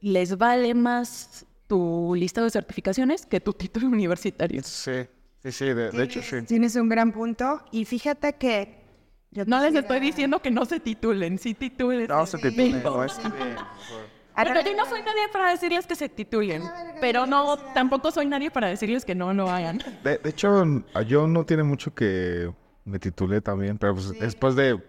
les 0.00 0.36
vale 0.36 0.74
más 0.74 1.46
tu 1.66 2.14
lista 2.16 2.42
de 2.42 2.50
certificaciones 2.50 3.26
que 3.26 3.40
tu 3.40 3.52
título 3.52 3.86
universitario. 3.88 4.60
Sí, 4.64 5.06
sí, 5.42 5.52
sí, 5.52 5.64
de, 5.66 5.90
de 5.90 6.02
hecho 6.02 6.22
sí. 6.22 6.42
Tienes 6.42 6.76
un 6.76 6.88
gran 6.88 7.12
punto 7.12 7.64
y 7.70 7.84
fíjate 7.84 8.34
que... 8.34 8.84
yo 9.30 9.44
No 9.46 9.60
les 9.62 9.74
estoy 9.74 10.00
diciendo 10.00 10.40
que 10.40 10.50
no 10.50 10.64
se 10.64 10.80
titulen, 10.80 11.38
sí 11.38 11.54
titulen. 11.54 12.06
No 12.08 12.26
se 12.26 12.38
titule, 12.38 12.80
no 12.82 13.04
es 13.04 13.14
que- 13.14 13.28
Pero 14.36 14.60
yo 14.62 14.74
no 14.76 14.86
soy 14.86 15.00
nadie 15.02 15.28
para 15.32 15.50
decirles 15.50 15.86
que 15.86 15.94
se 15.94 16.08
titulen, 16.08 16.62
pero 17.00 17.26
no, 17.26 17.56
tampoco 17.74 18.10
soy 18.10 18.26
nadie 18.26 18.50
para 18.50 18.68
decirles 18.68 19.04
que 19.04 19.14
no 19.14 19.32
lo 19.34 19.50
hagan. 19.50 19.78
De, 20.02 20.18
de 20.18 20.30
hecho, 20.30 20.64
yo 21.06 21.26
no 21.26 21.44
tiene 21.44 21.62
mucho 21.64 21.94
que 21.94 22.50
me 22.84 22.98
titulé 22.98 23.40
también, 23.40 23.78
pero 23.78 23.94
pues 23.94 24.18
después 24.18 24.56
de 24.56 24.82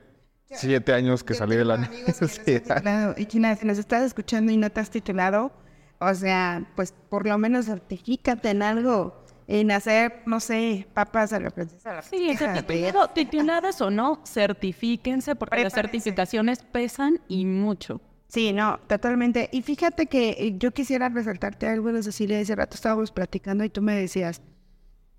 siete 0.51 0.93
años 0.93 1.23
que 1.23 1.33
salí 1.33 1.55
de 1.55 1.65
la 1.65 1.75
universidad. 1.91 2.81
Claro, 2.81 3.15
y 3.17 3.25
China, 3.25 3.55
si 3.55 3.65
nos 3.65 3.77
estás 3.77 4.03
escuchando 4.03 4.51
y 4.51 4.57
no 4.57 4.69
te 4.69 4.79
has 4.79 4.89
titulado, 4.89 5.51
o 5.99 6.13
sea, 6.13 6.65
pues 6.75 6.93
por 7.09 7.27
lo 7.27 7.37
menos 7.37 7.65
certifícate 7.65 8.49
en 8.49 8.61
algo, 8.61 9.23
en 9.47 9.71
hacer, 9.71 10.21
no 10.25 10.39
sé, 10.39 10.87
papas 10.93 11.33
a 11.33 11.39
la 11.39 11.49
princesa. 11.49 12.01
Sí, 12.01 12.35
titulado, 12.37 13.09
tituladas 13.09 13.81
o 13.81 13.89
no, 13.89 14.21
certifíquense 14.25 15.35
porque 15.35 15.63
las 15.63 15.73
certificaciones 15.73 16.59
pesan 16.63 17.19
y 17.27 17.45
mucho. 17.45 18.01
Sí, 18.27 18.51
no, 18.51 18.79
totalmente. 18.87 19.47
Y 19.51 19.61
fíjate 19.61 20.07
que 20.07 20.31
eh, 20.31 20.55
yo 20.57 20.71
quisiera 20.71 21.07
resaltarte 21.07 21.67
algo, 21.67 22.01
Cecilia, 22.01 22.39
ese 22.39 22.55
rato 22.55 22.73
estábamos 22.73 23.11
platicando 23.11 23.63
y 23.63 23.69
tú 23.69 23.83
me 23.83 23.95
decías, 23.95 24.41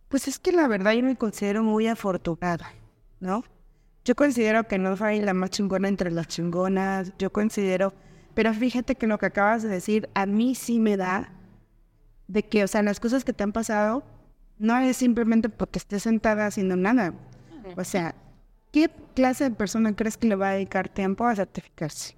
pues 0.08 0.28
es 0.28 0.38
que 0.38 0.52
la 0.52 0.68
verdad 0.68 0.92
yo 0.92 1.02
me 1.02 1.16
considero 1.16 1.62
muy 1.62 1.86
afortunada, 1.86 2.72
¿no? 3.20 3.44
Yo 4.04 4.14
considero 4.14 4.64
que 4.64 4.78
no 4.78 4.96
soy 4.96 5.20
la 5.20 5.32
más 5.32 5.50
chingona 5.50 5.88
entre 5.88 6.10
las 6.10 6.28
chingonas, 6.28 7.12
yo 7.18 7.32
considero, 7.32 7.94
pero 8.34 8.52
fíjate 8.52 8.96
que 8.96 9.06
lo 9.06 9.18
que 9.18 9.26
acabas 9.26 9.62
de 9.62 9.68
decir 9.68 10.10
a 10.14 10.26
mí 10.26 10.54
sí 10.54 10.78
me 10.78 10.96
da 10.96 11.32
de 12.28 12.42
que, 12.42 12.64
o 12.64 12.68
sea, 12.68 12.82
las 12.82 13.00
cosas 13.00 13.24
que 13.24 13.32
te 13.32 13.42
han 13.42 13.52
pasado 13.52 14.04
no 14.58 14.76
es 14.78 14.96
simplemente 14.96 15.48
porque 15.48 15.78
estés 15.78 16.02
sentada 16.02 16.46
haciendo 16.46 16.76
nada. 16.76 17.14
O 17.76 17.84
sea, 17.84 18.14
¿qué 18.72 18.90
clase 19.14 19.44
de 19.44 19.50
persona 19.50 19.96
crees 19.96 20.16
que 20.16 20.28
le 20.28 20.36
va 20.36 20.50
a 20.50 20.52
dedicar 20.52 20.88
tiempo 20.88 21.26
a 21.26 21.34
certificarse? 21.34 22.16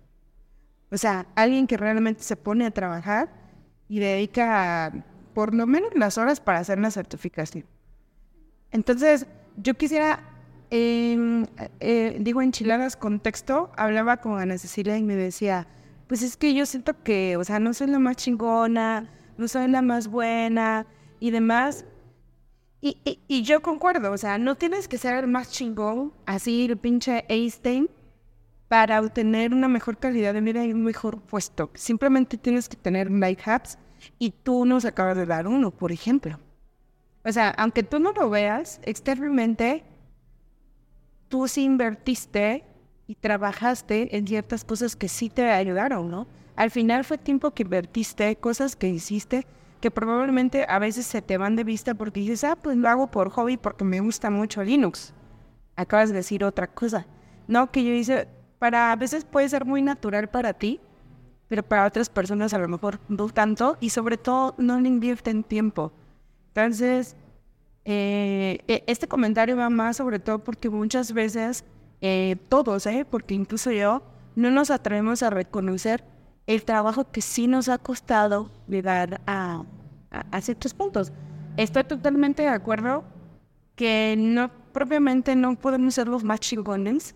O 0.90 0.96
sea, 0.96 1.26
alguien 1.34 1.66
que 1.66 1.76
realmente 1.76 2.22
se 2.22 2.36
pone 2.36 2.66
a 2.66 2.70
trabajar 2.70 3.28
y 3.88 4.00
dedica 4.00 4.92
por 5.34 5.54
lo 5.54 5.66
menos 5.66 5.90
las 5.94 6.18
horas 6.18 6.40
para 6.40 6.58
hacer 6.58 6.78
la 6.78 6.90
certificación. 6.90 7.64
Entonces, 8.76 9.26
yo 9.56 9.72
quisiera, 9.72 10.22
eh, 10.70 12.18
digo 12.20 12.42
enchiladas 12.42 12.94
contexto, 12.94 13.72
hablaba 13.74 14.18
con 14.18 14.38
Ana 14.38 14.58
Cecilia 14.58 14.98
y 14.98 15.02
me 15.02 15.16
decía, 15.16 15.66
pues 16.06 16.20
es 16.20 16.36
que 16.36 16.52
yo 16.52 16.66
siento 16.66 17.02
que, 17.02 17.38
o 17.38 17.44
sea, 17.44 17.58
no 17.58 17.72
soy 17.72 17.86
la 17.86 17.98
más 17.98 18.16
chingona, 18.16 19.10
no 19.38 19.48
soy 19.48 19.68
la 19.68 19.80
más 19.80 20.08
buena 20.08 20.86
y 21.20 21.30
demás. 21.30 21.86
Y, 22.82 22.98
y, 23.06 23.18
y 23.28 23.44
yo 23.44 23.62
concuerdo, 23.62 24.12
o 24.12 24.18
sea, 24.18 24.36
no 24.36 24.56
tienes 24.56 24.88
que 24.88 24.98
ser 24.98 25.24
el 25.24 25.26
más 25.26 25.50
chingón, 25.50 26.12
así 26.26 26.66
el 26.66 26.76
pinche 26.76 27.24
Einstein, 27.30 27.88
para 28.68 29.00
obtener 29.00 29.54
una 29.54 29.68
mejor 29.68 29.96
calidad 29.96 30.34
de 30.34 30.42
vida 30.42 30.66
y 30.66 30.74
un 30.74 30.84
mejor 30.84 31.22
puesto. 31.22 31.70
Simplemente 31.72 32.36
tienes 32.36 32.68
que 32.68 32.76
tener 32.76 33.10
life 33.10 33.50
hacks 33.50 33.78
y 34.18 34.32
tú 34.32 34.66
nos 34.66 34.84
acabas 34.84 35.16
de 35.16 35.24
dar 35.24 35.46
uno, 35.46 35.70
por 35.70 35.92
ejemplo. 35.92 36.38
O 37.26 37.32
sea, 37.32 37.50
aunque 37.58 37.82
tú 37.82 37.98
no 37.98 38.12
lo 38.12 38.30
veas 38.30 38.80
externamente, 38.84 39.82
tú 41.28 41.48
sí 41.48 41.64
invertiste 41.64 42.64
y 43.08 43.16
trabajaste 43.16 44.16
en 44.16 44.28
ciertas 44.28 44.64
cosas 44.64 44.94
que 44.94 45.08
sí 45.08 45.28
te 45.28 45.50
ayudaron, 45.50 46.08
¿no? 46.08 46.28
Al 46.54 46.70
final 46.70 47.04
fue 47.04 47.18
tiempo 47.18 47.50
que 47.50 47.64
invertiste, 47.64 48.36
cosas 48.36 48.76
que 48.76 48.88
hiciste 48.88 49.44
que 49.80 49.90
probablemente 49.90 50.66
a 50.68 50.78
veces 50.78 51.04
se 51.04 51.20
te 51.20 51.36
van 51.36 51.56
de 51.56 51.64
vista 51.64 51.94
porque 51.94 52.20
dices, 52.20 52.44
ah, 52.44 52.56
pues 52.56 52.76
lo 52.76 52.88
hago 52.88 53.10
por 53.10 53.30
hobby 53.30 53.56
porque 53.56 53.84
me 53.84 54.00
gusta 54.00 54.30
mucho 54.30 54.62
Linux. 54.62 55.12
Acabas 55.74 56.10
de 56.10 56.16
decir 56.16 56.44
otra 56.44 56.68
cosa. 56.68 57.06
No, 57.48 57.72
que 57.72 57.84
yo 57.84 57.92
hice, 57.92 58.28
para 58.58 58.92
a 58.92 58.96
veces 58.96 59.24
puede 59.24 59.48
ser 59.48 59.64
muy 59.64 59.82
natural 59.82 60.28
para 60.28 60.54
ti, 60.54 60.80
pero 61.48 61.64
para 61.64 61.86
otras 61.86 62.08
personas 62.08 62.54
a 62.54 62.58
lo 62.58 62.68
mejor 62.68 63.00
no 63.08 63.28
tanto 63.28 63.76
y 63.80 63.90
sobre 63.90 64.16
todo 64.16 64.54
no 64.58 64.80
le 64.80 64.88
invierten 64.88 65.42
tiempo. 65.42 65.92
Entonces, 66.56 67.16
eh, 67.84 68.60
e, 68.66 68.82
este 68.86 69.06
comentario 69.06 69.58
va 69.58 69.68
más 69.68 69.98
sobre 69.98 70.18
todo 70.18 70.38
porque 70.38 70.70
muchas 70.70 71.12
veces 71.12 71.66
eh, 72.00 72.36
todos, 72.48 72.86
¿eh? 72.86 73.06
porque 73.08 73.34
incluso 73.34 73.70
yo, 73.72 74.02
no 74.36 74.50
nos 74.50 74.70
atrevemos 74.70 75.22
a 75.22 75.28
reconocer 75.28 76.02
el 76.46 76.64
trabajo 76.64 77.10
que 77.10 77.20
sí 77.20 77.46
nos 77.46 77.68
ha 77.68 77.76
costado 77.76 78.50
llegar 78.68 79.20
a, 79.26 79.64
ciertos 80.40 80.72
puntos. 80.72 81.12
Estoy 81.58 81.84
totalmente 81.84 82.42
de 82.42 82.48
acuerdo 82.48 83.04
que 83.74 84.14
no 84.16 84.50
propiamente 84.72 85.36
no 85.36 85.56
podemos 85.56 85.94
ser 85.94 86.08
los 86.08 86.24
más 86.24 86.40
chingones, 86.40 87.14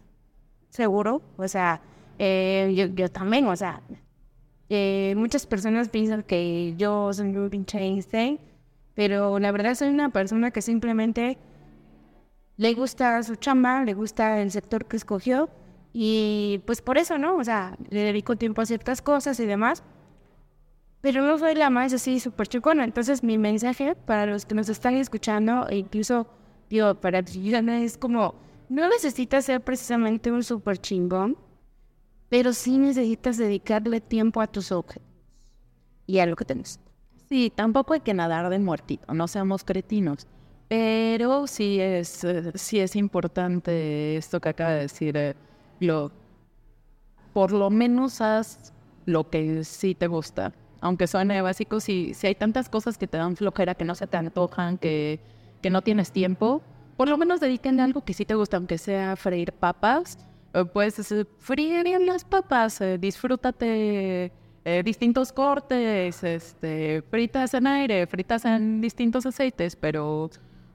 seguro. 0.69 1.23
O 1.39 1.49
sea, 1.49 1.81
eh, 2.19 2.93
yo, 2.95 3.11
también, 3.11 3.47
o 3.47 3.57
sea, 3.57 3.81
muchas 5.17 5.47
personas 5.47 5.89
piensan 5.89 6.25
que 6.25 6.75
yo 6.77 7.11
soy 7.15 7.35
un 7.35 7.49
pinche 7.49 7.81
pero 9.01 9.39
la 9.39 9.51
verdad 9.51 9.75
soy 9.75 9.89
una 9.89 10.11
persona 10.11 10.51
que 10.51 10.61
simplemente 10.61 11.39
le 12.59 12.75
gusta 12.75 13.23
su 13.23 13.37
chamba, 13.37 13.83
le 13.83 13.95
gusta 13.95 14.43
el 14.43 14.51
sector 14.51 14.85
que 14.85 14.99
escogió 14.99 15.49
y 15.95 16.61
pues 16.67 16.83
por 16.83 16.99
eso, 16.99 17.17
¿no? 17.17 17.37
O 17.37 17.43
sea, 17.43 17.79
le 17.89 18.03
dedico 18.03 18.37
tiempo 18.37 18.61
a 18.61 18.67
ciertas 18.67 19.01
cosas 19.01 19.41
y 19.41 19.47
demás. 19.47 19.83
Pero 21.01 21.23
no 21.23 21.39
soy 21.39 21.55
la 21.55 21.71
más 21.71 21.95
así 21.95 22.21
súper 22.21 22.47
chicona. 22.47 22.85
Entonces 22.85 23.23
mi 23.23 23.39
mensaje 23.39 23.95
para 23.95 24.27
los 24.27 24.45
que 24.45 24.55
nos 24.55 24.69
están 24.69 24.97
escuchando, 24.97 25.67
e 25.71 25.79
incluso, 25.79 26.27
digo, 26.69 26.95
para 26.97 27.23
ti 27.23 27.55
es 27.55 27.97
como, 27.97 28.35
no 28.69 28.87
necesitas 28.87 29.47
ser 29.47 29.63
precisamente 29.63 30.31
un 30.31 30.45
súper 30.45 30.77
chingón, 30.77 31.39
pero 32.29 32.53
sí 32.53 32.77
necesitas 32.77 33.39
dedicarle 33.39 34.03
tiempo 34.03 34.43
a 34.43 34.47
tus 34.47 34.71
objetos 34.73 35.09
y 36.07 36.19
a 36.19 36.27
lo 36.27 36.37
que 36.37 36.45
tienes. 36.45 36.79
Sí, 37.31 37.53
tampoco 37.55 37.95
hay 37.95 38.01
que 38.01 38.13
nadar 38.13 38.49
de 38.51 38.59
muertito, 38.59 39.15
no 39.15 39.29
seamos 39.29 39.63
cretinos. 39.63 40.27
Pero 40.69 41.47
sí 41.47 41.81
es, 41.81 42.25
eh, 42.25 42.51
sí 42.57 42.81
es 42.81 42.97
importante 42.97 44.17
esto 44.17 44.41
que 44.41 44.49
acaba 44.49 44.71
de 44.73 44.81
decir 44.83 45.17
eh, 45.17 45.37
lo, 45.79 46.11
por 47.33 47.53
lo 47.53 47.71
menos 47.71 48.21
haz 48.21 48.73
lo 49.07 49.31
que 49.31 49.63
sí 49.65 49.95
te 49.95 50.09
gusta. 50.09 50.53
Aunque 50.81 51.07
suene 51.07 51.41
básico, 51.43 51.79
si, 51.79 52.15
si 52.15 52.27
hay 52.27 52.35
tantas 52.35 52.69
cosas 52.69 52.99
que 52.99 53.07
te 53.07 53.19
dan 53.19 53.37
flojera, 53.37 53.75
que 53.77 53.85
no 53.85 53.95
se 53.95 54.07
te 54.09 54.17
antojan, 54.17 54.79
que, 54.79 55.21
que 55.63 55.71
no 55.71 55.83
tienes 55.83 56.11
tiempo, 56.11 56.63
por 56.97 57.09
lo 57.09 57.17
menos 57.17 57.39
dedíquenle 57.41 57.83
algo 57.83 58.05
que 58.05 58.15
sí 58.15 58.25
te 58.25 58.35
gusta, 58.35 58.57
aunque 58.57 58.79
sea 58.79 59.15
freír 59.17 59.53
papas. 59.53 60.19
Pues 60.73 60.97
freír 61.39 62.01
las 62.01 62.25
papas, 62.25 62.81
eh, 62.81 62.99
disfrútate 62.99 64.33
eh, 64.65 64.83
distintos 64.85 65.33
cortes, 65.33 66.23
este, 66.23 67.03
fritas 67.11 67.55
en 67.55 67.67
aire, 67.67 68.07
fritas 68.07 68.45
en 68.45 68.81
distintos 68.81 69.25
aceites, 69.25 69.75
pero 69.75 70.31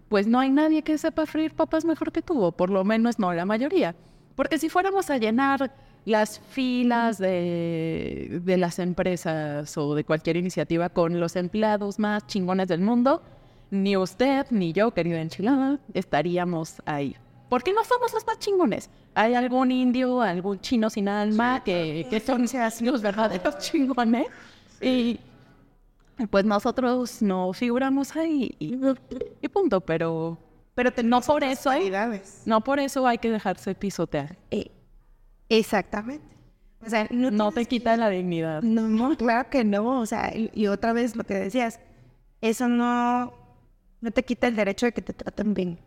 pues 0.09 0.27
no 0.27 0.39
hay 0.39 0.49
nadie 0.49 0.81
que 0.81 0.97
sepa 0.97 1.25
freír 1.25 1.53
papas 1.53 1.85
mejor 1.85 2.11
que 2.11 2.21
tú, 2.21 2.51
por 2.53 2.69
lo 2.69 2.83
menos 2.83 3.19
no 3.19 3.33
la 3.33 3.45
mayoría. 3.45 3.95
Porque 4.35 4.57
si 4.57 4.69
fuéramos 4.69 5.09
a 5.09 5.17
llenar 5.17 5.71
las 6.05 6.39
filas 6.39 7.17
de, 7.17 8.41
las 8.45 8.79
empresas 8.79 9.77
o 9.77 9.95
de 9.95 10.03
cualquier 10.03 10.37
iniciativa 10.37 10.89
con 10.89 11.19
los 11.19 11.35
empleados 11.35 11.99
más 11.99 12.25
chingones 12.27 12.67
del 12.67 12.81
mundo, 12.81 13.23
ni 13.71 13.97
usted 13.97 14.45
ni 14.51 14.73
yo, 14.73 14.91
querido 14.91 15.17
enchilada, 15.17 15.79
estaríamos 15.93 16.81
ahí. 16.85 17.15
Porque 17.49 17.73
no 17.73 17.83
somos 17.83 18.13
los 18.13 18.25
más 18.25 18.39
chingones. 18.39 18.89
Hay 19.13 19.33
algún 19.33 19.71
indio, 19.71 20.21
algún 20.21 20.59
chino 20.59 20.89
sin 20.89 21.07
alma 21.07 21.63
que, 21.63 22.07
que 22.09 22.19
son 22.19 22.45
los 22.81 23.01
verdaderos 23.01 23.57
chingones. 23.59 24.27
Y 24.81 25.19
pues 26.29 26.45
nosotros 26.45 27.21
no 27.21 27.53
figuramos 27.53 28.15
ahí 28.15 28.55
y, 28.59 28.79
y 29.41 29.47
punto, 29.49 29.81
pero 29.81 30.37
pero 30.75 30.91
no 31.05 31.21
por 31.21 31.43
eso, 31.45 31.71
no 32.45 32.61
por 32.61 32.79
eso 32.79 33.07
hay 33.07 33.17
que 33.17 33.31
dejarse 33.31 33.73
pisotear. 33.73 34.37
Eh, 34.51 34.69
exactamente. 35.47 36.35
O 36.85 36.89
sea, 36.89 37.07
no, 37.09 37.51
te 37.53 37.65
quita 37.65 37.95
la 37.95 38.09
dignidad. 38.09 38.61
No, 38.61 39.15
claro 39.17 39.49
que 39.49 39.63
no. 39.63 40.01
O 40.01 40.05
sea, 40.05 40.33
y, 40.35 40.67
otra 40.67 40.91
vez 40.91 41.15
lo 41.15 41.23
que 41.23 41.33
decías, 41.33 41.79
eso 42.41 42.67
no, 42.67 43.33
no 44.01 44.11
te 44.11 44.23
quita 44.23 44.47
el 44.47 44.57
derecho 44.57 44.85
de 44.85 44.91
que 44.91 45.01
te 45.01 45.13
traten 45.13 45.53
bien. 45.53 45.79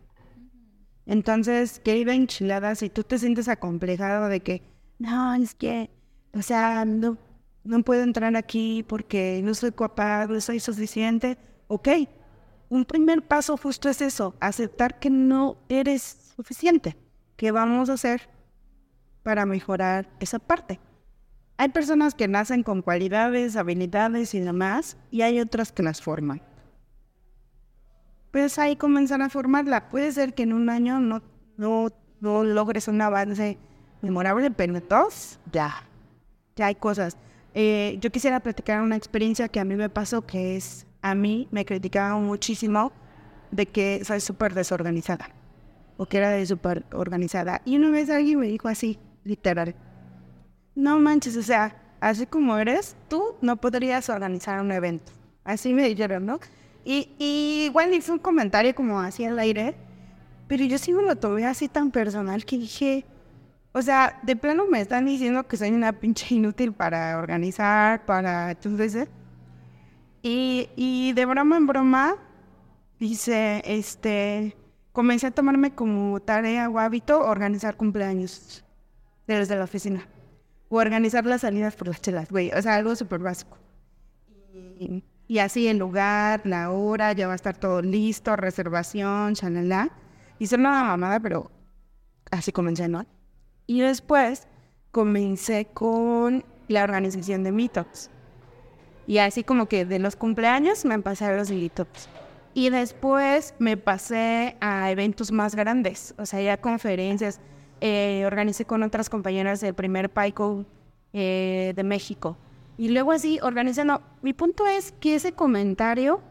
Entonces, 1.09 1.79
querida 1.79 2.13
enchilada, 2.13 2.75
si 2.75 2.87
tú 2.87 3.03
te 3.03 3.17
sientes 3.17 3.47
acomplejado 3.47 4.27
de 4.27 4.41
que, 4.41 4.61
no, 4.99 5.33
es 5.33 5.55
que, 5.55 5.89
o 6.35 6.43
sea, 6.43 6.85
no, 6.85 7.17
no 7.63 7.81
puedo 7.81 8.03
entrar 8.03 8.35
aquí 8.35 8.85
porque 8.87 9.41
no 9.43 9.55
soy 9.55 9.71
capaz, 9.71 10.27
no 10.27 10.39
soy 10.39 10.59
suficiente, 10.59 11.35
ok, 11.67 11.87
un 12.69 12.85
primer 12.85 13.27
paso 13.27 13.57
justo 13.57 13.89
es 13.89 14.01
eso, 14.01 14.35
aceptar 14.39 14.99
que 14.99 15.09
no 15.09 15.57
eres 15.67 16.33
suficiente. 16.35 16.95
¿Qué 17.37 17.49
vamos 17.49 17.89
a 17.89 17.93
hacer 17.93 18.29
para 19.23 19.47
mejorar 19.47 20.07
esa 20.19 20.37
parte? 20.37 20.79
Hay 21.57 21.69
personas 21.69 22.13
que 22.13 22.27
nacen 22.27 22.61
con 22.61 22.83
cualidades, 22.83 23.55
habilidades 23.55 24.35
y 24.35 24.41
demás, 24.41 24.95
y 25.09 25.23
hay 25.23 25.39
otras 25.39 25.71
que 25.71 25.81
las 25.81 26.03
forman. 26.03 26.43
Pues 28.31 28.59
ahí 28.59 28.75
comenzar 28.75 29.21
a 29.21 29.29
formarla. 29.29 29.89
Puede 29.89 30.11
ser 30.11 30.33
que 30.33 30.43
en 30.43 30.53
un 30.53 30.69
año 30.69 30.99
no, 30.99 31.21
no, 31.57 31.89
no 32.21 32.43
logres 32.43 32.87
un 32.87 33.01
avance 33.01 33.57
memorable, 34.01 34.51
pero 34.51 34.79
dos, 34.81 35.39
ya, 35.51 35.83
ya 36.55 36.67
hay 36.67 36.75
cosas. 36.75 37.17
Eh, 37.53 37.97
yo 37.99 38.11
quisiera 38.11 38.39
platicar 38.39 38.81
una 38.81 38.95
experiencia 38.95 39.47
que 39.47 39.59
a 39.59 39.65
mí 39.65 39.75
me 39.75 39.89
pasó, 39.89 40.25
que 40.25 40.55
es 40.55 40.85
a 41.01 41.15
mí 41.15 41.47
me 41.51 41.65
criticaban 41.65 42.23
muchísimo 42.25 42.91
de 43.51 43.65
que 43.65 44.03
soy 44.05 44.19
súper 44.19 44.53
desorganizada 44.53 45.29
o 45.97 46.05
que 46.05 46.17
era 46.17 46.29
de 46.29 46.45
súper 46.45 46.85
organizada. 46.93 47.61
Y 47.65 47.77
una 47.77 47.89
vez 47.89 48.09
alguien 48.09 48.39
me 48.39 48.47
dijo 48.47 48.67
así, 48.67 48.99
literal, 49.23 49.75
no 50.75 50.99
manches, 50.99 51.35
o 51.35 51.43
sea, 51.43 51.75
así 51.99 52.25
como 52.25 52.57
eres, 52.57 52.95
tú 53.09 53.35
no 53.41 53.57
podrías 53.57 54.09
organizar 54.09 54.61
un 54.61 54.71
evento. 54.71 55.11
Así 55.43 55.73
me 55.73 55.83
dijeron, 55.83 56.25
¿no? 56.25 56.39
Y, 56.85 57.09
y 57.17 57.65
igual 57.65 57.93
hice 57.93 58.11
un 58.11 58.19
comentario 58.19 58.73
como 58.73 58.99
así 58.99 59.25
al 59.25 59.37
aire, 59.39 59.75
pero 60.47 60.63
yo 60.63 60.77
sí 60.77 60.93
me 60.93 61.03
lo 61.03 61.15
tomé 61.15 61.45
así 61.45 61.67
tan 61.67 61.91
personal 61.91 62.45
que 62.45 62.57
dije, 62.57 63.05
o 63.71 63.81
sea, 63.81 64.19
de 64.23 64.35
plano 64.35 64.65
me 64.65 64.81
están 64.81 65.05
diciendo 65.05 65.47
que 65.47 65.57
soy 65.57 65.71
una 65.71 65.93
pinche 65.93 66.33
inútil 66.35 66.73
para 66.73 67.17
organizar, 67.17 68.05
para... 68.05 68.51
Entonces, 68.51 69.07
y, 70.21 70.69
y 70.75 71.13
de 71.13 71.25
broma 71.25 71.57
en 71.57 71.67
broma, 71.67 72.15
dice, 72.99 73.61
este, 73.65 74.55
comencé 74.91 75.27
a 75.27 75.31
tomarme 75.31 75.73
como 75.73 76.19
tarea 76.19 76.69
o 76.69 76.79
hábito 76.79 77.21
organizar 77.21 77.77
cumpleaños 77.77 78.65
desde 79.27 79.55
la 79.55 79.63
oficina. 79.63 80.07
O 80.69 80.77
organizar 80.77 81.25
las 81.25 81.41
salidas 81.41 81.75
por 81.75 81.87
las 81.87 82.01
chelas, 82.01 82.29
güey. 82.29 82.51
O 82.51 82.61
sea, 82.61 82.75
algo 82.75 82.95
súper 82.95 83.19
básico. 83.19 83.57
Y, 84.79 85.03
y, 85.29 85.39
así 85.39 85.67
el 85.67 85.77
lugar, 85.77 86.41
la 86.43 86.71
hora, 86.71 87.13
ya 87.13 87.27
va 87.27 87.33
a 87.33 87.35
estar 87.35 87.55
todo 87.55 87.83
listo, 87.83 88.35
reservación, 88.35 89.35
chalala. 89.35 89.91
Hice 90.39 90.55
una 90.55 90.83
mamada, 90.83 91.19
pero 91.19 91.51
así 92.31 92.51
comencé, 92.51 92.87
¿no? 92.87 93.05
Y 93.67 93.81
después 93.81 94.47
comencé 94.91 95.67
con 95.71 96.43
la 96.67 96.83
organización 96.83 97.43
de 97.43 97.51
meetups. 97.51 98.09
Y 99.05 99.19
así 99.19 99.43
como 99.43 99.67
que 99.67 99.85
de 99.85 99.99
los 99.99 100.15
cumpleaños 100.15 100.83
me 100.83 100.99
pasé 100.99 101.25
a 101.25 101.35
los 101.35 101.51
meetups. 101.51 102.09
Y 102.55 102.71
después 102.71 103.53
me 103.59 103.77
pasé 103.77 104.57
a 104.59 104.89
eventos 104.89 105.31
más 105.31 105.53
grandes, 105.53 106.15
o 106.17 106.25
sea, 106.25 106.41
ya 106.41 106.57
conferencias. 106.57 107.39
Eh, 107.81 108.23
organicé 108.25 108.65
con 108.65 108.81
otras 108.83 109.09
compañeras 109.09 109.61
del 109.61 109.73
primer 109.73 110.09
PICO 110.09 110.65
eh, 111.13 111.73
de 111.75 111.83
México. 111.83 112.35
Y 112.79 112.87
luego 112.87 113.11
así, 113.11 113.39
organizando. 113.43 114.01
Mi 114.21 114.31
punto 114.31 114.65
es 114.65 114.93
que 114.93 115.15
ese 115.15 115.33
comentario 115.33 116.21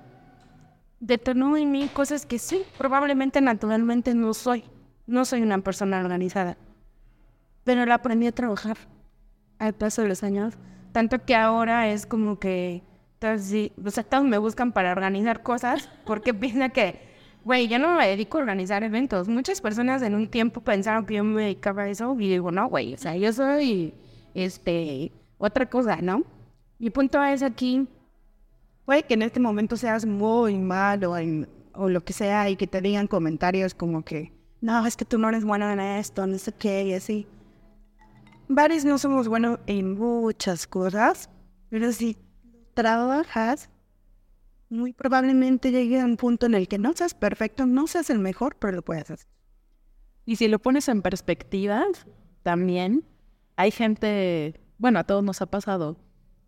detonó 0.99 1.59
en 1.59 1.71
mí 1.71 1.91
cosas 1.93 2.25
que 2.25 2.39
sí, 2.39 2.63
probablemente 2.79 3.43
naturalmente 3.43 4.15
no 4.15 4.33
soy. 4.33 4.65
No 5.07 5.27
soy 5.27 5.43
una 5.43 5.59
persona 5.59 6.01
organizada. 6.01 6.57
Pero 7.65 7.85
la 7.85 7.97
aprendí 7.97 8.29
a 8.29 8.33
trabajar 8.33 8.79
al 9.59 9.75
paso 9.75 10.01
de 10.01 10.09
los 10.09 10.23
años. 10.23 10.55
Tanto 10.93 11.23
que 11.23 11.37
ahora 11.37 11.91
es 11.91 12.07
como 12.07 12.39
que, 12.39 12.83
sí, 13.37 13.71
o 13.85 13.91
sea, 13.91 14.05
todos 14.05 14.25
me 14.25 14.39
buscan 14.39 14.73
para 14.73 14.93
organizar 14.93 15.43
cosas 15.43 15.91
porque 16.07 16.33
piensan 16.35 16.71
que, 16.71 17.07
Güey, 17.45 17.69
yo 17.69 17.79
no 17.79 17.95
me 17.95 18.09
dedico 18.09 18.39
a 18.39 18.41
organizar 18.41 18.83
eventos. 18.85 19.29
Muchas 19.29 19.61
personas 19.61 20.01
en 20.01 20.15
un 20.15 20.29
tiempo 20.29 20.63
pensaron 20.63 21.05
que 21.05 21.17
yo 21.17 21.25
me 21.25 21.43
dedicaba 21.43 21.83
a 21.83 21.89
eso 21.91 22.17
y 22.19 22.31
digo, 22.31 22.51
no, 22.51 22.71
güey, 22.71 22.95
o 22.95 22.99
sea, 22.99 23.17
yo 23.17 23.35
soy, 23.35 23.93
este, 24.33 25.13
otra 25.37 25.69
cosa, 25.69 25.99
¿no? 26.01 26.25
Mi 26.79 26.91
punto 26.91 27.23
es 27.25 27.43
aquí, 27.43 27.89
güey, 28.87 29.03
que 29.03 29.15
en 29.15 29.23
este 29.23 29.41
momento 29.41 29.77
seas 29.77 30.07
muy 30.07 30.57
malo 30.59 31.17
en- 31.17 31.49
o 31.75 31.89
lo 31.89 32.05
que 32.05 32.13
sea 32.13 32.49
y 32.49 32.57
que 32.57 32.67
te 32.67 32.81
digan 32.81 33.07
comentarios 33.09 33.75
como 33.75 34.05
que, 34.05 34.33
no, 34.61 34.87
es 34.87 34.97
que 34.97 35.05
tú 35.05 35.19
no 35.19 35.29
eres 35.29 35.45
bueno 35.45 35.71
en 35.71 35.81
esto, 35.81 36.27
no 36.27 36.39
sé 36.39 36.53
qué, 36.53 36.85
y 36.85 36.95
así. 36.95 37.27
Varios 38.49 38.85
no 38.85 38.97
somos 38.99 39.29
buenos 39.29 39.59
en 39.67 39.99
muchas 39.99 40.67
cosas, 40.67 41.29
pero 41.69 41.93
si 41.93 42.17
trabajas, 42.75 43.71
muy 44.71 44.93
probablemente 44.93 45.71
llegue 45.71 46.01
a 46.01 46.05
un 46.05 46.17
punto 46.17 46.47
en 46.47 46.55
el 46.55 46.69
que 46.69 46.79
no 46.79 46.93
seas 46.95 47.15
perfecto, 47.15 47.67
no 47.67 47.87
seas 47.87 48.11
el 48.11 48.19
mejor, 48.21 48.57
pero 48.59 48.77
lo 48.77 48.83
puedes 48.83 49.11
hacer. 49.11 49.27
Y 50.25 50.37
si 50.37 50.47
lo 50.47 50.59
pones 50.59 50.89
en 50.89 51.03
perspectiva, 51.03 51.85
también 52.43 53.05
hay 53.57 53.71
gente, 53.71 54.61
bueno, 54.79 54.99
a 54.99 55.05
todos 55.05 55.25
nos 55.25 55.41
ha 55.43 55.47
pasado 55.47 55.97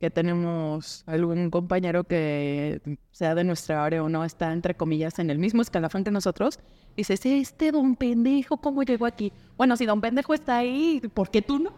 que 0.00 0.10
tenemos 0.10 1.04
algún 1.06 1.50
compañero 1.50 2.04
que 2.04 2.80
sea 3.10 3.34
de 3.34 3.44
nuestra 3.44 3.84
área 3.84 4.02
o 4.02 4.08
no, 4.08 4.24
está 4.24 4.52
entre 4.52 4.74
comillas 4.74 5.18
en 5.18 5.28
el 5.28 5.38
mismo 5.38 5.60
escalafón 5.60 6.04
que 6.04 6.10
nosotros, 6.10 6.58
y 6.96 7.02
dices, 7.02 7.24
este 7.26 7.70
don 7.70 7.94
pendejo, 7.96 8.56
¿cómo 8.56 8.82
llegó 8.82 9.04
aquí? 9.04 9.30
Bueno, 9.58 9.76
si 9.76 9.84
don 9.84 10.00
pendejo 10.00 10.32
está 10.32 10.56
ahí, 10.56 11.02
¿por 11.12 11.30
qué 11.30 11.42
tú 11.42 11.58
no? 11.58 11.72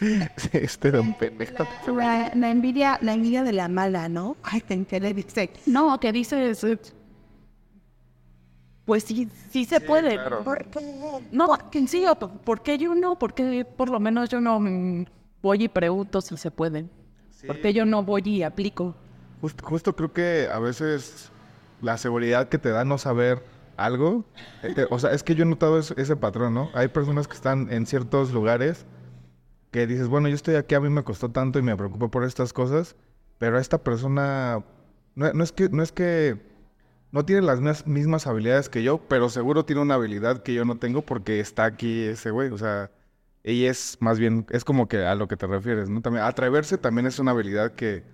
este 0.52 0.90
don 0.90 1.12
pendejo. 1.12 1.66
La, 1.94 2.32
la 2.34 2.50
envidia, 2.50 2.98
la 3.02 3.12
envidia 3.12 3.44
de 3.44 3.52
la 3.52 3.68
mala, 3.68 4.08
¿no? 4.08 4.38
Ay, 4.42 4.62
que 4.62 4.98
le 4.98 5.12
dice, 5.12 5.50
No, 5.66 6.00
que 6.00 6.12
dices, 6.12 6.64
pues 8.86 9.04
sí, 9.04 9.28
sí 9.50 9.66
se 9.66 9.80
puede. 9.80 10.14
claro. 10.14 10.42
¿por 10.42 10.64
qué? 10.64 10.80
No, 11.30 11.48
que 11.70 11.86
sí, 11.86 12.06
o 12.06 12.18
por 12.18 12.30
¿por 12.40 12.62
qué 12.62 12.78
yo 12.78 12.94
no? 12.94 13.18
¿Por 13.18 13.34
qué 13.34 13.64
por 13.64 13.90
lo 13.90 14.00
menos 14.00 14.30
yo 14.30 14.40
no 14.40 14.58
mm, 14.58 15.04
voy 15.42 15.64
y 15.64 15.68
pregunto 15.68 16.22
si 16.22 16.34
se 16.38 16.50
puede? 16.50 16.88
¿Por 17.46 17.60
qué 17.60 17.72
yo 17.72 17.84
no 17.84 18.02
voy 18.02 18.22
y 18.24 18.42
aplico? 18.42 18.94
Justo, 19.40 19.64
justo 19.66 19.96
creo 19.96 20.12
que 20.12 20.48
a 20.52 20.58
veces 20.58 21.30
la 21.80 21.96
seguridad 21.96 22.48
que 22.48 22.58
te 22.58 22.70
da 22.70 22.84
no 22.84 22.98
saber 22.98 23.42
algo, 23.76 24.24
eh, 24.62 24.74
te- 24.74 24.86
o 24.90 24.98
sea, 24.98 25.12
es 25.12 25.22
que 25.22 25.34
yo 25.34 25.44
he 25.44 25.46
notado 25.46 25.78
es- 25.78 25.92
ese 25.96 26.16
patrón, 26.16 26.52
¿no? 26.54 26.70
Hay 26.74 26.88
personas 26.88 27.26
que 27.26 27.34
están 27.34 27.72
en 27.72 27.86
ciertos 27.86 28.32
lugares 28.32 28.84
que 29.70 29.86
dices, 29.86 30.08
bueno, 30.08 30.28
yo 30.28 30.34
estoy 30.34 30.56
aquí, 30.56 30.74
a 30.74 30.80
mí 30.80 30.90
me 30.90 31.02
costó 31.04 31.30
tanto 31.30 31.58
y 31.58 31.62
me 31.62 31.76
preocupo 31.76 32.10
por 32.10 32.24
estas 32.24 32.52
cosas, 32.52 32.96
pero 33.38 33.58
esta 33.58 33.78
persona 33.78 34.62
no, 35.14 35.32
no 35.32 35.44
es 35.44 35.52
que 35.52 35.68
no 35.70 35.82
es 35.82 35.92
que 35.92 36.36
no 37.12 37.24
tiene 37.24 37.42
las 37.42 37.60
mis- 37.60 37.86
mismas 37.86 38.26
habilidades 38.26 38.68
que 38.68 38.82
yo, 38.82 38.98
pero 39.08 39.30
seguro 39.30 39.64
tiene 39.64 39.80
una 39.82 39.94
habilidad 39.94 40.42
que 40.42 40.52
yo 40.54 40.64
no 40.64 40.76
tengo 40.76 41.02
porque 41.02 41.40
está 41.40 41.64
aquí 41.64 42.02
ese 42.02 42.30
güey, 42.30 42.50
o 42.50 42.58
sea, 42.58 42.90
ella 43.42 43.70
es 43.70 43.96
más 44.00 44.18
bien, 44.18 44.46
es 44.50 44.64
como 44.64 44.88
que 44.88 45.04
a 45.04 45.14
lo 45.14 45.28
que 45.28 45.36
te 45.36 45.46
refieres, 45.46 45.88
¿no? 45.88 46.00
También 46.02 46.24
atreverse 46.24 46.78
también 46.78 47.06
es 47.06 47.18
una 47.18 47.30
habilidad 47.30 47.72
que 47.72 48.04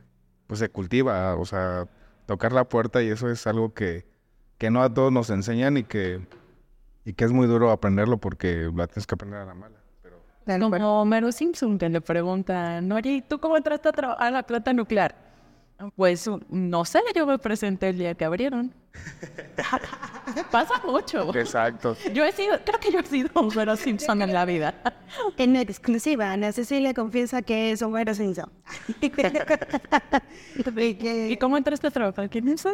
pues 0.47 0.61
se 0.61 0.69
cultiva, 0.69 1.35
o 1.37 1.45
sea, 1.45 1.89
tocar 2.27 2.53
la 2.53 2.69
puerta 2.69 3.03
y 3.03 3.09
eso 3.09 3.29
es 3.29 3.47
algo 3.47 3.75
que, 3.75 4.07
que 4.59 4.71
no 4.71 4.83
a 4.83 4.93
todos 4.93 5.13
nos 5.13 5.31
enseñan 5.31 5.77
y 5.77 5.85
que, 5.85 6.21
y 7.05 7.13
que 7.13 7.25
es 7.25 7.33
muy 7.33 7.47
duro 7.47 7.71
aprenderlo 7.71 8.19
porque 8.19 8.71
la 8.75 8.87
tienes 8.87 9.07
que 9.07 9.15
aprender 9.15 9.41
a 9.41 9.47
la 9.47 9.55
mala. 9.55 9.77
Pero... 10.03 10.71
Como 10.71 11.03
Homero 11.03 11.33
Simpson 11.33 11.79
que 11.79 11.89
le 11.89 12.01
preguntan, 12.01 12.91
oye, 12.93 13.15
¿y 13.17 13.23
tú 13.23 13.41
cómo 13.41 13.57
entraste 13.57 13.89
a 13.89 13.93
trabajar 13.93 14.27
a 14.27 14.31
la 14.31 14.43
planta 14.45 14.73
nuclear? 14.73 15.17
Pues 15.95 16.31
no 16.49 16.85
sé, 16.85 17.01
yo 17.15 17.27
me 17.27 17.39
presenté 17.39 17.91
el 17.91 17.99
día 17.99 18.15
que 18.15 18.25
abrieron. 18.25 18.73
Pasa 20.51 20.83
mucho. 20.87 21.35
Exacto. 21.37 21.97
Yo 22.13 22.25
he 22.25 22.33
sido, 22.33 22.59
creo 22.65 22.79
que 22.81 22.93
yo 22.93 22.99
he 23.01 23.07
sido 23.07 23.31
Homero 23.35 23.77
Simpson 23.77 24.23
en 24.23 24.33
la 24.33 24.45
vida. 24.45 24.75
En 25.39 25.57
exclusiva, 25.57 26.33
Ana 26.33 26.53
Cecilia 26.53 26.93
confiesa 26.93 27.41
que 27.41 27.71
es 27.73 27.81
Homero 27.83 28.15
Simpson. 28.15 28.51
Y 29.01 30.95
que- 30.95 31.29
¿Y 31.31 31.37
cómo 31.37 31.57
entraste 31.57 31.87
a 31.87 31.91
trabajar? 31.91 32.29
¿Quién 32.29 32.49
es? 32.49 32.65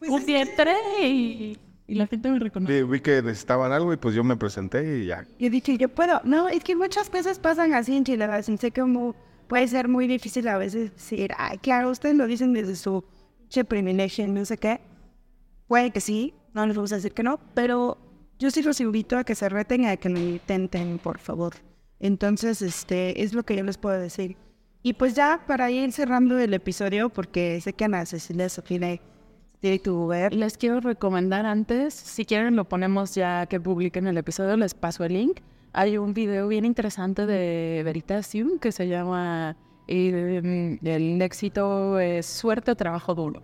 Un 0.00 0.24
día 0.26 0.42
entré 0.42 0.74
y, 1.02 1.58
y 1.86 1.94
la 1.94 2.06
gente 2.06 2.30
me 2.30 2.38
reconoce. 2.38 2.82
Vi, 2.82 2.88
vi 2.90 3.00
que 3.00 3.22
necesitaban 3.22 3.72
algo 3.72 3.92
y 3.92 3.96
pues 3.96 4.14
yo 4.14 4.22
me 4.24 4.36
presenté 4.36 4.98
y 5.00 5.06
ya. 5.06 5.24
Yo 5.38 5.50
dije, 5.50 5.76
yo 5.78 5.88
puedo. 5.88 6.20
No, 6.24 6.48
es 6.48 6.62
que 6.64 6.76
muchas 6.76 7.10
veces 7.10 7.38
pasan 7.38 7.72
así 7.74 7.96
en 7.96 8.04
Chile. 8.04 8.24
así 8.24 8.56
Sé 8.56 8.70
como 8.72 9.14
puede 9.48 9.66
ser 9.68 9.88
muy 9.88 10.06
difícil 10.06 10.46
a 10.48 10.58
veces 10.58 10.92
decir, 10.94 11.32
ay, 11.38 11.58
claro, 11.58 11.90
ustedes 11.90 12.16
lo 12.16 12.26
dicen 12.26 12.52
desde 12.52 12.76
su 12.76 13.04
che 13.48 13.64
privilegio, 13.64 14.26
no 14.28 14.44
sé 14.44 14.58
qué. 14.58 14.80
Puede 15.68 15.90
que 15.90 16.00
sí, 16.00 16.34
no 16.54 16.66
les 16.66 16.76
vamos 16.76 16.92
a 16.92 16.96
decir 16.96 17.12
que 17.12 17.22
no, 17.22 17.40
pero 17.54 17.98
yo 18.38 18.50
sí 18.50 18.62
los 18.62 18.80
invito 18.80 19.18
a 19.18 19.24
que 19.24 19.34
se 19.34 19.48
reten 19.48 19.82
y 19.82 19.86
a 19.86 19.96
que 19.96 20.08
lo 20.08 20.18
intenten, 20.18 20.98
por 20.98 21.18
favor. 21.18 21.54
Entonces, 21.98 22.62
este, 22.62 23.22
es 23.22 23.32
lo 23.32 23.44
que 23.44 23.56
yo 23.56 23.64
les 23.64 23.78
puedo 23.78 23.98
decir. 23.98 24.36
Y 24.82 24.92
pues 24.92 25.14
ya 25.14 25.42
para 25.46 25.70
ir 25.70 25.90
cerrando 25.92 26.38
el 26.38 26.54
episodio, 26.54 27.08
porque 27.08 27.60
sé 27.60 27.72
que 27.72 27.84
Ana 27.84 28.06
Cecilia 28.06 28.48
se 28.48 28.62
tiene, 28.62 29.00
que 29.60 29.80
ver. 30.08 30.32
Les 30.32 30.56
quiero 30.56 30.80
recomendar 30.80 31.44
antes, 31.46 31.94
si 31.94 32.24
quieren 32.24 32.54
lo 32.54 32.68
ponemos 32.68 33.14
ya 33.14 33.46
que 33.46 33.58
publiquen 33.60 34.06
el 34.06 34.16
episodio, 34.16 34.56
les 34.56 34.74
paso 34.74 35.04
el 35.04 35.14
link. 35.14 35.40
Hay 35.72 35.98
un 35.98 36.14
video 36.14 36.48
bien 36.48 36.64
interesante 36.64 37.26
de 37.26 37.82
Veritasium 37.84 38.58
que 38.58 38.70
se 38.70 38.86
llama 38.86 39.56
eh, 39.88 40.78
El 40.82 41.22
éxito 41.22 41.98
es 41.98 42.26
suerte 42.26 42.70
o 42.72 42.76
trabajo 42.76 43.14
duro. 43.14 43.42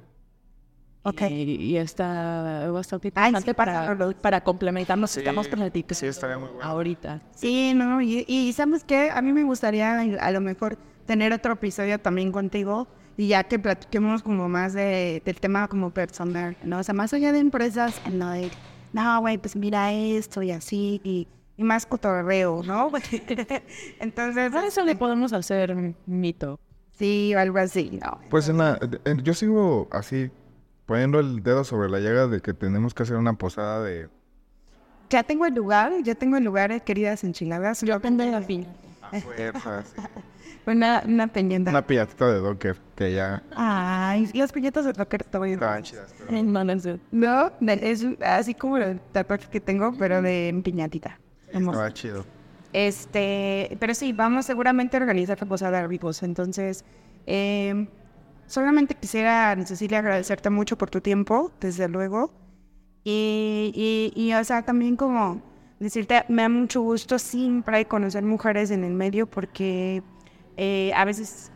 Ok. 1.04 1.22
Y, 1.22 1.32
y 1.56 1.76
está 1.78 2.70
bastante 2.70 3.08
Ay, 3.14 3.30
interesante 3.30 3.50
sí, 3.50 3.54
para, 3.54 4.12
para 4.20 4.40
complementar 4.44 4.96
los 4.98 5.12
que 5.12 5.20
estamos 5.20 5.46
Sí, 5.46 5.52
platicando 5.52 5.94
sí, 5.94 6.06
estaría 6.06 6.38
muy 6.38 6.48
bueno. 6.48 6.62
ahorita. 6.64 7.20
Sí, 7.34 7.72
no, 7.74 8.00
y, 8.00 8.24
y 8.28 8.52
¿sabes 8.52 8.84
qué? 8.84 9.10
A 9.10 9.20
mí 9.20 9.32
me 9.32 9.42
gustaría 9.42 9.98
a 10.00 10.30
lo 10.30 10.40
mejor 10.40 10.78
tener 11.06 11.32
otro 11.32 11.54
episodio 11.54 11.98
también 11.98 12.30
contigo 12.30 12.86
y 13.16 13.26
ya 13.28 13.42
que 13.44 13.58
platiquemos 13.58 14.22
como 14.22 14.48
más 14.48 14.74
de, 14.74 15.20
del 15.24 15.40
tema 15.40 15.66
como 15.66 15.90
personal, 15.90 16.56
¿no? 16.62 16.78
O 16.78 16.82
sea, 16.84 16.94
más 16.94 17.12
allá 17.12 17.32
de 17.32 17.40
empresas, 17.40 18.00
no 18.12 18.30
de, 18.30 18.48
no, 18.92 19.20
güey, 19.20 19.38
pues 19.38 19.56
mira 19.56 19.92
esto 19.92 20.40
y 20.42 20.52
así, 20.52 21.00
y, 21.02 21.26
y 21.56 21.64
más 21.64 21.86
cotorreo, 21.86 22.62
¿no? 22.64 22.90
Entonces, 24.00 24.54
A 24.54 24.66
eso 24.66 24.84
le 24.84 24.96
podemos 24.96 25.32
hacer 25.32 25.74
mito. 26.06 26.58
sí, 26.92 27.34
o 27.34 27.38
algo 27.38 27.58
así, 27.58 27.98
¿no? 28.02 28.18
Pues 28.30 28.48
en 28.48 28.58
la, 28.58 28.78
en- 29.04 29.22
yo 29.22 29.34
sigo 29.34 29.88
así 29.90 30.30
poniendo 30.86 31.20
el 31.20 31.42
dedo 31.42 31.64
sobre 31.64 31.88
la 31.88 32.00
llaga 32.00 32.26
de 32.26 32.40
que 32.40 32.54
tenemos 32.54 32.94
que 32.94 33.02
hacer 33.04 33.16
una 33.16 33.34
posada 33.34 33.82
de... 33.82 34.08
Ya 35.10 35.22
tengo 35.22 35.44
el 35.46 35.54
lugar, 35.54 35.92
ya 36.02 36.14
tengo 36.14 36.36
el 36.38 36.44
lugar, 36.44 36.72
eh, 36.72 36.80
queridas 36.80 37.22
enchiladas. 37.24 37.82
Yo 37.82 37.94
aprendí 37.94 38.30
la 38.30 38.40
piña. 38.40 38.68
A 39.02 39.20
fuerzas, 39.20 39.92
sí. 39.94 40.02
Una, 40.64 41.02
una 41.04 41.26
piñata. 41.26 41.70
Una 41.70 41.84
piñatita 41.84 42.32
de 42.32 42.38
Docker 42.38 42.76
que 42.94 43.12
ya 43.12 43.42
Ay, 43.56 44.30
las 44.32 44.52
piñatas 44.52 44.84
de 44.84 44.92
rocker 44.92 45.22
estoy 45.22 45.52
estaban 45.54 45.82
chidas. 45.82 46.14
pero- 46.16 46.30
No, 47.10 47.50
es 47.66 48.06
así 48.24 48.54
como 48.54 48.76
el 48.76 49.00
tatuaje 49.00 49.48
que 49.50 49.60
tengo, 49.60 49.92
pero 49.98 50.22
de 50.22 50.58
piñatita. 50.64 51.18
Hermoso. 51.52 51.78
Estaba 51.78 51.92
chido. 51.92 52.26
Este, 52.72 53.76
pero 53.80 53.94
sí, 53.94 54.12
vamos 54.12 54.46
seguramente 54.46 54.96
a 54.96 55.00
organizar 55.00 55.38
la 55.40 55.46
posada 55.46 55.82
de 55.82 55.86
ricos. 55.86 56.22
Entonces, 56.22 56.84
eh, 57.26 57.86
solamente 58.46 58.94
quisiera, 58.94 59.56
Cecilia, 59.66 59.98
agradecerte 59.98 60.50
mucho 60.50 60.78
por 60.78 60.90
tu 60.90 61.00
tiempo, 61.00 61.52
desde 61.60 61.88
luego. 61.88 62.32
Y, 63.04 63.72
y, 63.74 64.20
y, 64.20 64.32
o 64.34 64.44
sea, 64.44 64.62
también 64.62 64.96
como 64.96 65.42
decirte, 65.78 66.24
me 66.28 66.42
da 66.42 66.48
mucho 66.48 66.80
gusto 66.80 67.18
siempre 67.18 67.84
conocer 67.86 68.22
mujeres 68.22 68.70
en 68.70 68.84
el 68.84 68.92
medio 68.94 69.26
porque 69.26 70.02
eh, 70.56 70.92
a 70.94 71.04
veces 71.04 71.50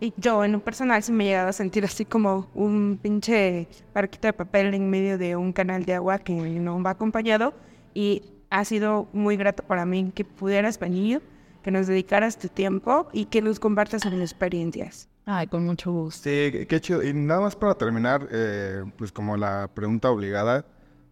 y 0.00 0.14
yo 0.16 0.44
en 0.44 0.52
lo 0.52 0.60
personal 0.62 1.02
sí 1.02 1.10
me 1.10 1.24
he 1.24 1.26
llegado 1.28 1.48
a 1.48 1.52
sentir 1.52 1.84
así 1.84 2.04
como 2.04 2.48
un 2.54 2.98
pinche 3.02 3.68
barquito 3.92 4.28
de 4.28 4.32
papel 4.32 4.74
en 4.74 4.88
medio 4.90 5.18
de 5.18 5.34
un 5.34 5.52
canal 5.52 5.84
de 5.84 5.94
agua 5.94 6.18
que 6.18 6.32
no 6.32 6.80
va 6.82 6.90
acompañado 6.90 7.54
y 7.94 8.22
ha 8.50 8.64
sido 8.64 9.08
muy 9.12 9.36
grato 9.36 9.62
para 9.62 9.84
mí 9.86 10.12
que 10.14 10.24
pudieras 10.24 10.78
venir, 10.78 11.22
que 11.62 11.70
nos 11.70 11.86
dedicaras 11.86 12.38
tu 12.38 12.48
tiempo 12.48 13.08
y 13.12 13.26
que 13.26 13.42
nos 13.42 13.60
compartas 13.60 14.02
tus 14.02 14.12
experiencias. 14.14 15.08
Ay, 15.26 15.46
con 15.46 15.66
mucho 15.66 15.92
gusto. 15.92 16.22
Sí, 16.24 16.50
qué- 16.52 16.66
qué 16.68 16.80
chido. 16.80 17.02
Y 17.02 17.12
nada 17.12 17.40
más 17.42 17.54
para 17.56 17.74
terminar, 17.74 18.26
eh, 18.30 18.82
pues 18.96 19.12
como 19.12 19.36
la 19.36 19.68
pregunta 19.74 20.10
obligada, 20.10 20.64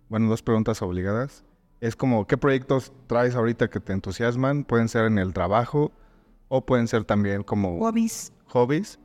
bueno, 0.09 0.29
dos 0.29 0.43
preguntas 0.43 0.81
obligadas. 0.81 1.45
Es 1.83 1.95
como, 1.97 2.27
¿qué 2.27 2.39
proyectos 2.39 2.93
traes 3.07 3.35
ahorita 3.35 3.69
que 3.69 3.81
te 3.81 3.93
entusiasman? 3.93 4.65
Pueden 4.65 4.89
ser 4.89 5.05
en 5.05 5.19
el 5.19 5.35
trabajo 5.35 5.93
o 6.49 6.65
pueden 6.65 6.89
ser 6.89 7.05
también 7.05 7.43
como 7.43 7.79
Hobbies. 7.81 8.33
hobbies. 8.47 8.99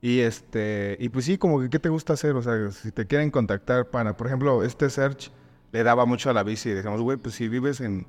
Y 0.00 0.20
este, 0.20 0.96
y 1.00 1.08
pues 1.10 1.24
sí, 1.26 1.36
como 1.36 1.60
que 1.60 1.68
qué 1.68 1.78
te 1.80 1.88
gusta 1.90 2.12
hacer, 2.14 2.34
o 2.36 2.40
sea, 2.42 2.70
si 2.70 2.92
te 2.92 3.06
quieren 3.06 3.30
contactar 3.30 3.90
para, 3.90 4.16
por 4.16 4.28
ejemplo, 4.28 4.62
este 4.62 4.88
search 4.88 5.30
le 5.72 5.82
daba 5.82 6.06
mucho 6.06 6.30
a 6.30 6.32
la 6.32 6.42
bici 6.42 6.70
y 6.70 6.72
decíamos, 6.72 7.00
güey, 7.00 7.16
pues 7.18 7.34
si 7.34 7.48
vives 7.48 7.80
en 7.80 8.06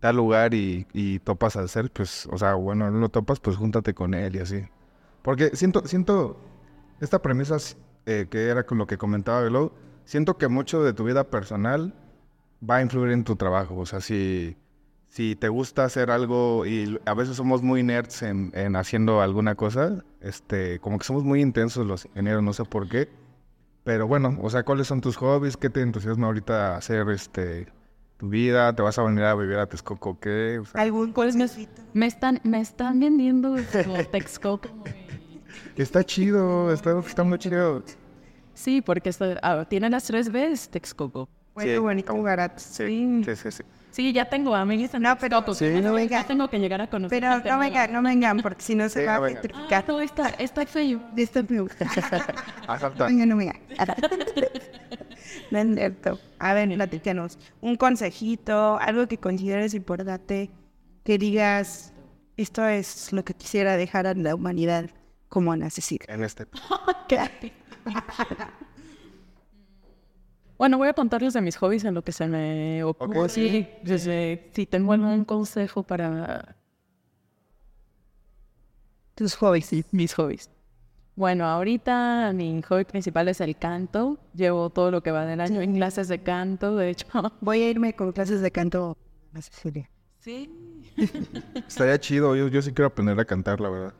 tal 0.00 0.16
lugar 0.16 0.54
y, 0.54 0.86
y 0.92 1.18
topas 1.20 1.56
al 1.56 1.68
search, 1.68 1.92
pues, 1.92 2.26
o 2.30 2.38
sea, 2.38 2.54
bueno, 2.54 2.90
no 2.90 2.98
lo 2.98 3.08
topas, 3.08 3.40
pues 3.40 3.56
júntate 3.56 3.94
con 3.94 4.14
él 4.14 4.36
y 4.36 4.38
así. 4.38 4.64
Porque 5.22 5.54
siento, 5.54 5.86
siento, 5.86 6.38
esta 7.00 7.20
premisa 7.20 7.56
eh, 8.06 8.26
que 8.30 8.48
era 8.48 8.64
con 8.64 8.78
lo 8.78 8.86
que 8.86 8.98
comentaba 8.98 9.42
Velo, 9.42 9.72
siento 10.04 10.38
que 10.38 10.48
mucho 10.48 10.82
de 10.82 10.94
tu 10.94 11.04
vida 11.04 11.24
personal 11.24 11.94
va 12.68 12.76
a 12.76 12.82
influir 12.82 13.12
en 13.12 13.24
tu 13.24 13.36
trabajo. 13.36 13.76
O 13.76 13.86
sea, 13.86 14.00
si, 14.00 14.56
si 15.08 15.36
te 15.36 15.48
gusta 15.48 15.84
hacer 15.84 16.10
algo 16.10 16.64
y 16.66 16.98
a 17.04 17.14
veces 17.14 17.36
somos 17.36 17.62
muy 17.62 17.82
nerds 17.82 18.22
en, 18.22 18.52
en 18.54 18.76
haciendo 18.76 19.20
alguna 19.20 19.54
cosa, 19.54 20.02
este, 20.20 20.78
como 20.80 20.98
que 20.98 21.04
somos 21.04 21.24
muy 21.24 21.42
intensos 21.42 21.86
los 21.86 22.06
ingenieros, 22.06 22.42
no 22.42 22.52
sé 22.52 22.64
por 22.64 22.88
qué. 22.88 23.08
Pero 23.84 24.06
bueno, 24.06 24.38
o 24.42 24.50
sea, 24.50 24.62
¿cuáles 24.62 24.86
son 24.86 25.00
tus 25.00 25.16
hobbies? 25.16 25.56
¿Qué 25.56 25.70
te 25.70 25.80
entusiasma 25.80 26.26
ahorita 26.26 26.76
hacer 26.76 27.08
este 27.10 27.66
tu 28.18 28.28
vida? 28.28 28.74
¿Te 28.74 28.82
vas 28.82 28.98
a 28.98 29.02
venir 29.02 29.24
a 29.24 29.34
vivir 29.34 29.56
a 29.56 29.66
Texcoco? 29.66 30.18
¿Qué? 30.20 30.58
O 30.60 30.64
sea, 30.66 30.82
¿Algún 30.82 31.12
Pues 31.12 31.34
me, 31.34 31.42
consejito? 31.44 31.82
me 31.94 32.06
están, 32.06 32.40
me 32.44 32.60
están 32.60 33.00
vendiendo 33.00 33.54
Texcoco. 34.12 34.68
está 35.76 36.04
chido, 36.04 36.72
está, 36.72 36.98
está 37.00 37.24
muy 37.24 37.38
chido. 37.38 37.82
Sí, 38.52 38.82
porque 38.82 39.08
esto- 39.08 39.36
ah, 39.42 39.64
tiene 39.68 39.88
las 39.88 40.04
tres 40.04 40.30
veces 40.30 40.68
Texcoco. 40.68 41.28
Bueno, 41.54 41.72
Sí. 41.72 41.78
bonito 41.78 42.12
lugar. 42.14 42.52
Sí, 42.56 43.22
sí, 43.24 43.36
sí. 43.36 43.50
sí. 43.50 43.62
Sí, 44.00 44.12
ya 44.14 44.24
tengo 44.24 44.54
amigos 44.54 44.94
en 44.94 45.02
No, 45.02 45.18
pero-. 45.18 45.54
Sí. 45.54 45.66
No 45.82 45.92
venga. 45.92 46.22
Ya 46.22 46.26
tengo 46.26 46.48
que 46.48 46.58
llegar 46.58 46.80
a 46.80 46.86
conocer. 46.88 47.20
Pero 47.20 47.32
gente 47.34 47.50
no 47.50 47.58
vengan, 47.58 47.92
no 47.92 48.02
vengan, 48.02 48.38
porque 48.38 48.62
si 48.62 48.74
no 48.74 48.88
se 48.88 49.00
Sí, 49.00 49.06
va 49.06 49.18
no 49.18 49.18
a 49.18 49.20
vengan. 49.26 49.38
Ah, 49.38 49.42
petrificar. 49.42 49.84
no, 49.88 50.00
está, 50.00 50.28
está 50.30 50.64
feo. 50.64 51.00
Esto 51.16 51.44
me 51.46 51.60
gusta. 51.60 51.84
Asalta. 52.66 53.06
Venga, 53.06 53.26
no 53.26 53.36
venga. 53.36 53.54
No 55.50 55.58
es 55.58 55.74
cierto. 55.74 56.18
A 56.38 56.54
ver, 56.54 56.72
platícanos. 56.74 57.38
Un 57.60 57.76
consejito, 57.76 58.78
algo 58.80 59.06
que 59.06 59.18
consideres 59.18 59.74
importante, 59.74 60.50
que 61.04 61.18
digas, 61.18 61.92
esto 62.36 62.64
es 62.66 63.12
lo 63.12 63.24
que 63.24 63.34
quisiera 63.34 63.76
dejar 63.76 64.06
a 64.06 64.14
la 64.14 64.34
humanidad 64.34 64.88
como 65.28 65.54
necesita. 65.56 66.12
En 66.12 66.24
este. 66.24 66.46
Bueno, 70.60 70.76
voy 70.76 70.88
a 70.88 70.92
contarles 70.92 71.32
de 71.32 71.40
mis 71.40 71.56
hobbies 71.56 71.84
en 71.86 71.94
lo 71.94 72.02
que 72.04 72.12
se 72.12 72.26
me 72.26 72.84
ocurre. 72.84 73.30
Sí. 73.30 73.48
Sí, 73.48 73.68
desde- 73.82 74.50
si 74.52 74.66
tengo 74.66 74.92
algún 74.92 75.24
consejo 75.24 75.82
para 75.82 76.54
Tus 79.14 79.34
hobbies. 79.36 79.86
mis 79.90 80.12
hobbies. 80.12 80.50
Bueno, 81.16 81.46
ahorita 81.46 82.32
mi 82.34 82.60
hobby 82.60 82.84
principal 82.84 83.28
es 83.28 83.40
el 83.40 83.56
canto. 83.56 84.18
Llevo 84.34 84.68
todo 84.68 84.90
lo 84.90 85.02
que 85.02 85.10
va 85.10 85.24
del 85.24 85.40
año 85.40 85.62
en 85.62 85.74
clases 85.76 86.08
de 86.08 86.22
canto, 86.22 86.76
de 86.76 86.90
hecho. 86.90 87.06
Voy 87.40 87.62
a 87.62 87.70
irme 87.70 87.94
con 87.94 88.12
clases 88.12 88.42
de 88.42 88.50
canto 88.50 88.98
a 89.32 89.40
Cecilia. 89.40 89.88
Sí. 90.18 90.50
Estaría 91.68 91.98
chido, 91.98 92.36
yo, 92.36 92.48
yo 92.48 92.60
sí 92.60 92.74
quiero 92.74 92.88
aprender 92.88 93.18
a 93.18 93.24
cantar, 93.24 93.62
la 93.62 93.70
verdad. 93.70 93.94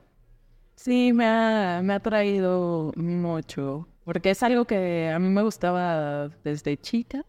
Sí, 0.77 1.15
me 1.15 1.25
ha, 1.27 1.81
me 1.83 1.95
ha 1.95 2.01
traído 2.01 2.93
mucho, 2.97 3.89
porque 4.05 4.31
es 4.31 4.43
algo 4.43 4.65
que 4.67 5.11
a 5.15 5.19
mí 5.19 5.29
me 5.29 5.43
gustaba 5.43 6.29
desde 6.45 6.77
chica 6.79 7.25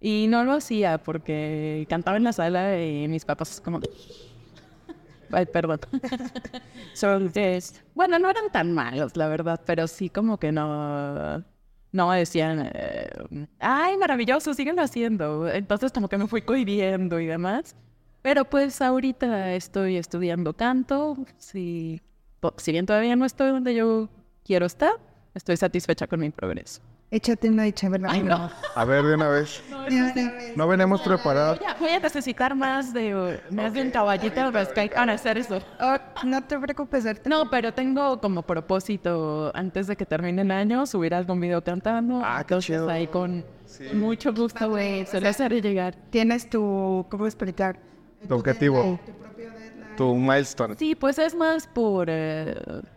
y 0.00 0.26
no 0.28 0.44
lo 0.44 0.52
hacía 0.54 0.98
porque 0.98 1.86
cantaba 1.90 2.16
en 2.18 2.24
la 2.24 2.32
sala 2.34 2.82
y 2.82 3.08
mis 3.08 3.24
papás 3.24 3.60
como... 3.60 3.80
Ay, 5.32 5.46
perdón. 5.46 5.80
Son 6.94 7.30
es- 7.34 7.82
Bueno, 7.94 8.18
no 8.18 8.30
eran 8.30 8.50
tan 8.52 8.72
malos, 8.72 9.16
la 9.16 9.28
verdad, 9.28 9.60
pero 9.66 9.86
sí 9.88 10.08
como 10.10 10.38
que 10.38 10.52
no... 10.52 11.44
No 11.92 12.10
decían, 12.12 12.70
eh, 12.74 13.08
ay, 13.58 13.96
maravilloso, 13.96 14.52
síguelo 14.52 14.82
haciendo. 14.82 15.48
Entonces 15.48 15.92
como 15.92 16.08
que 16.08 16.18
me 16.18 16.26
fui 16.26 16.42
cohibiendo 16.42 17.18
y 17.20 17.26
demás. 17.26 17.74
Pero 18.22 18.44
pues 18.44 18.82
ahorita 18.82 19.54
estoy 19.54 19.96
estudiando 19.96 20.52
canto. 20.54 21.16
Si, 21.38 22.02
si 22.58 22.72
bien 22.72 22.84
todavía 22.86 23.16
no 23.16 23.24
estoy 23.24 23.50
donde 23.50 23.74
yo 23.74 24.10
quiero 24.44 24.66
estar, 24.66 24.92
estoy 25.36 25.56
satisfecha 25.56 26.06
con 26.06 26.20
mi 26.20 26.30
progreso. 26.30 26.80
Échate 27.10 27.48
una 27.48 27.62
dicha, 27.62 27.88
¿verdad? 27.88 28.10
Ay, 28.12 28.22
no. 28.22 28.50
A 28.74 28.84
ver, 28.84 29.04
de 29.04 29.14
una 29.14 29.28
vez. 29.28 29.62
No 30.56 30.66
venimos 30.66 31.00
preparados. 31.02 31.60
Voy 31.78 31.90
a 31.90 32.00
necesitar 32.00 32.56
más 32.56 32.92
de, 32.92 33.40
más 33.50 33.72
de 33.72 33.82
un 33.82 33.90
caballito 33.90 34.50
de 34.50 34.64
Sky 34.64 34.88
para 34.92 35.12
hacer 35.12 35.38
eso. 35.38 35.60
Oh, 35.80 35.96
no 36.24 36.42
te 36.42 36.58
preocupes, 36.58 37.04
No, 37.24 37.48
pero 37.48 37.72
tengo 37.72 38.20
como 38.20 38.42
propósito, 38.42 39.52
antes 39.54 39.86
de 39.86 39.94
que 39.94 40.04
termine 40.04 40.42
el 40.42 40.50
año, 40.50 40.84
subir 40.86 41.14
algún 41.14 41.40
video 41.40 41.62
cantando. 41.62 42.20
Ah, 42.24 42.38
qué 42.38 42.54
Entonces 42.54 42.66
chido. 42.66 42.90
ahí 42.90 43.06
con 43.06 43.44
mucho 43.94 44.32
gusto, 44.32 44.68
güey, 44.70 45.06
se 45.06 45.20
lo 45.20 45.28
haré 45.28 45.60
llegar. 45.60 45.94
tienes 46.10 46.50
tu, 46.50 47.06
¿cómo 47.08 47.26
explicar? 47.26 47.78
Tu 48.26 48.34
objetivo. 48.34 48.98
Tu 49.35 49.35
milestone. 50.04 50.76
Sí, 50.78 50.94
pues 50.94 51.18
es 51.18 51.34
más 51.34 51.66
por, 51.66 52.08
eh, 52.10 52.54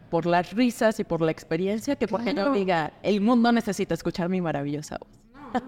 por 0.09 0.25
las 0.25 0.53
risas 0.53 0.99
y 0.99 1.03
por 1.03 1.21
la 1.21 1.31
experiencia 1.31 1.95
que 1.95 2.07
porque 2.07 2.33
no 2.33 2.51
diga, 2.51 2.93
el 3.03 3.21
mundo 3.21 3.51
necesita 3.51 3.93
escuchar 3.93 4.29
mi 4.29 4.41
maravillosa 4.41 4.97
voz. 4.97 5.63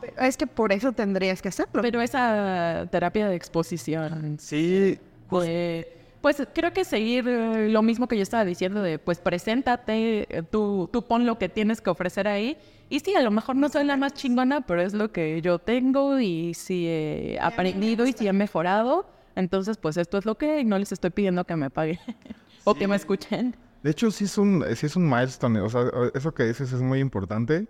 Pero 0.00 0.20
Es 0.20 0.36
que 0.36 0.46
por 0.46 0.72
eso 0.72 0.92
tendrías 0.92 1.40
que 1.40 1.48
hacerlo. 1.48 1.82
Pero 1.82 2.00
esa 2.00 2.86
terapia 2.90 3.28
de 3.28 3.36
exposición, 3.36 4.36
Sí, 4.38 4.98
pues, 5.28 5.86
pues 6.20 6.42
creo 6.54 6.72
que 6.72 6.84
seguir 6.84 7.26
eh, 7.28 7.68
lo 7.68 7.82
mismo 7.82 8.06
que 8.06 8.16
yo 8.16 8.22
estaba 8.22 8.44
diciendo 8.44 8.82
de, 8.82 8.98
pues 8.98 9.18
preséntate, 9.18 10.26
eh, 10.28 10.42
tú, 10.42 10.88
tú 10.92 11.02
pon 11.06 11.26
lo 11.26 11.38
que 11.38 11.48
tienes 11.48 11.80
que 11.80 11.90
ofrecer 11.90 12.28
ahí. 12.28 12.56
Y 12.90 13.00
sí, 13.00 13.14
a 13.14 13.22
lo 13.22 13.30
mejor 13.30 13.56
no 13.56 13.68
soy 13.68 13.84
la 13.84 13.96
más 13.96 14.12
chingona, 14.12 14.60
pero 14.60 14.82
es 14.82 14.92
lo 14.92 15.10
que 15.10 15.40
yo 15.40 15.58
tengo 15.58 16.20
y 16.20 16.54
sí 16.54 16.86
he 16.86 17.38
aprendido 17.40 18.06
y 18.06 18.12
sí 18.12 18.28
he 18.28 18.32
mejorado. 18.32 19.06
Entonces, 19.36 19.76
pues 19.78 19.96
esto 19.96 20.18
es 20.18 20.24
lo 20.24 20.36
que 20.36 20.64
no 20.64 20.78
les 20.78 20.92
estoy 20.92 21.10
pidiendo 21.10 21.44
que 21.44 21.56
me 21.56 21.70
paguen 21.70 21.98
o 22.64 22.74
que 22.74 22.86
me 22.88 22.96
escuchen. 22.96 23.56
De 23.82 23.90
hecho, 23.90 24.10
sí 24.10 24.24
es 24.24 24.38
un, 24.38 24.64
sí 24.76 24.86
es 24.86 24.96
un 24.96 25.08
milestone. 25.08 25.60
O 25.60 25.68
sea, 25.68 25.84
eso 26.14 26.32
que 26.34 26.44
dices 26.44 26.72
es 26.72 26.80
muy 26.80 27.00
importante. 27.00 27.68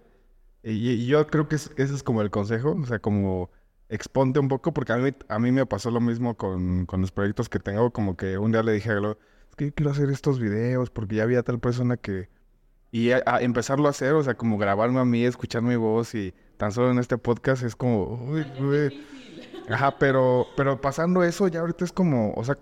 Y, 0.63 0.91
y 0.91 1.07
yo 1.07 1.27
creo 1.27 1.49
que 1.49 1.57
es- 1.57 1.73
ese 1.77 1.95
es 1.95 2.03
como 2.03 2.23
el 2.23 2.31
consejo. 2.31 2.73
O 2.81 2.87
sea, 2.87 2.99
como 3.01 3.51
exponte 3.89 4.39
un 4.41 4.49
poco, 4.49 4.73
porque 4.73 4.93
a 4.93 4.97
mí, 4.99 5.11
a 5.29 5.39
mí 5.39 5.53
me 5.53 5.67
pasó 5.67 5.91
lo 5.91 6.01
mismo 6.01 6.37
con, 6.37 6.87
con 6.87 7.01
los 7.01 7.11
proyectos 7.13 7.49
que 7.49 7.59
tengo. 7.59 7.93
Como 7.93 8.17
que 8.17 8.39
un 8.39 8.53
día 8.53 8.63
le 8.63 8.73
dije 8.73 8.91
a 8.91 8.95
Glo, 8.95 9.19
es 9.51 9.57
que 9.57 9.67
yo 9.67 9.75
quiero 9.75 9.91
hacer 9.91 10.11
estos 10.11 10.39
videos 10.39 10.91
porque 10.91 11.17
ya 11.17 11.25
había 11.25 11.43
tal 11.43 11.59
persona 11.59 11.97
que... 11.97 12.29
Y 12.93 13.11
a, 13.11 13.23
a 13.27 13.41
empezarlo 13.41 13.89
a 13.89 13.91
hacer, 13.91 14.13
o 14.13 14.23
sea, 14.23 14.35
como 14.35 14.57
grabarme 14.57 15.01
a 15.01 15.05
mí, 15.05 15.25
escuchar 15.25 15.63
mi 15.63 15.75
voz 15.75 16.15
y 16.15 16.33
tan 16.57 16.71
solo 16.71 16.93
en 16.93 16.99
este 17.01 17.19
podcast 17.19 17.65
es 17.65 17.75
como... 17.75 18.05
Uy, 18.31 18.45
güey. 18.61 19.05
Ajá, 19.69 19.99
pero, 19.99 20.47
pero 20.57 20.81
pasando 20.81 21.23
eso 21.23 21.49
ya 21.49 21.61
ahorita 21.61 21.85
es 21.85 21.93
como, 21.93 22.33
o 22.35 22.45
sea, 22.45 22.59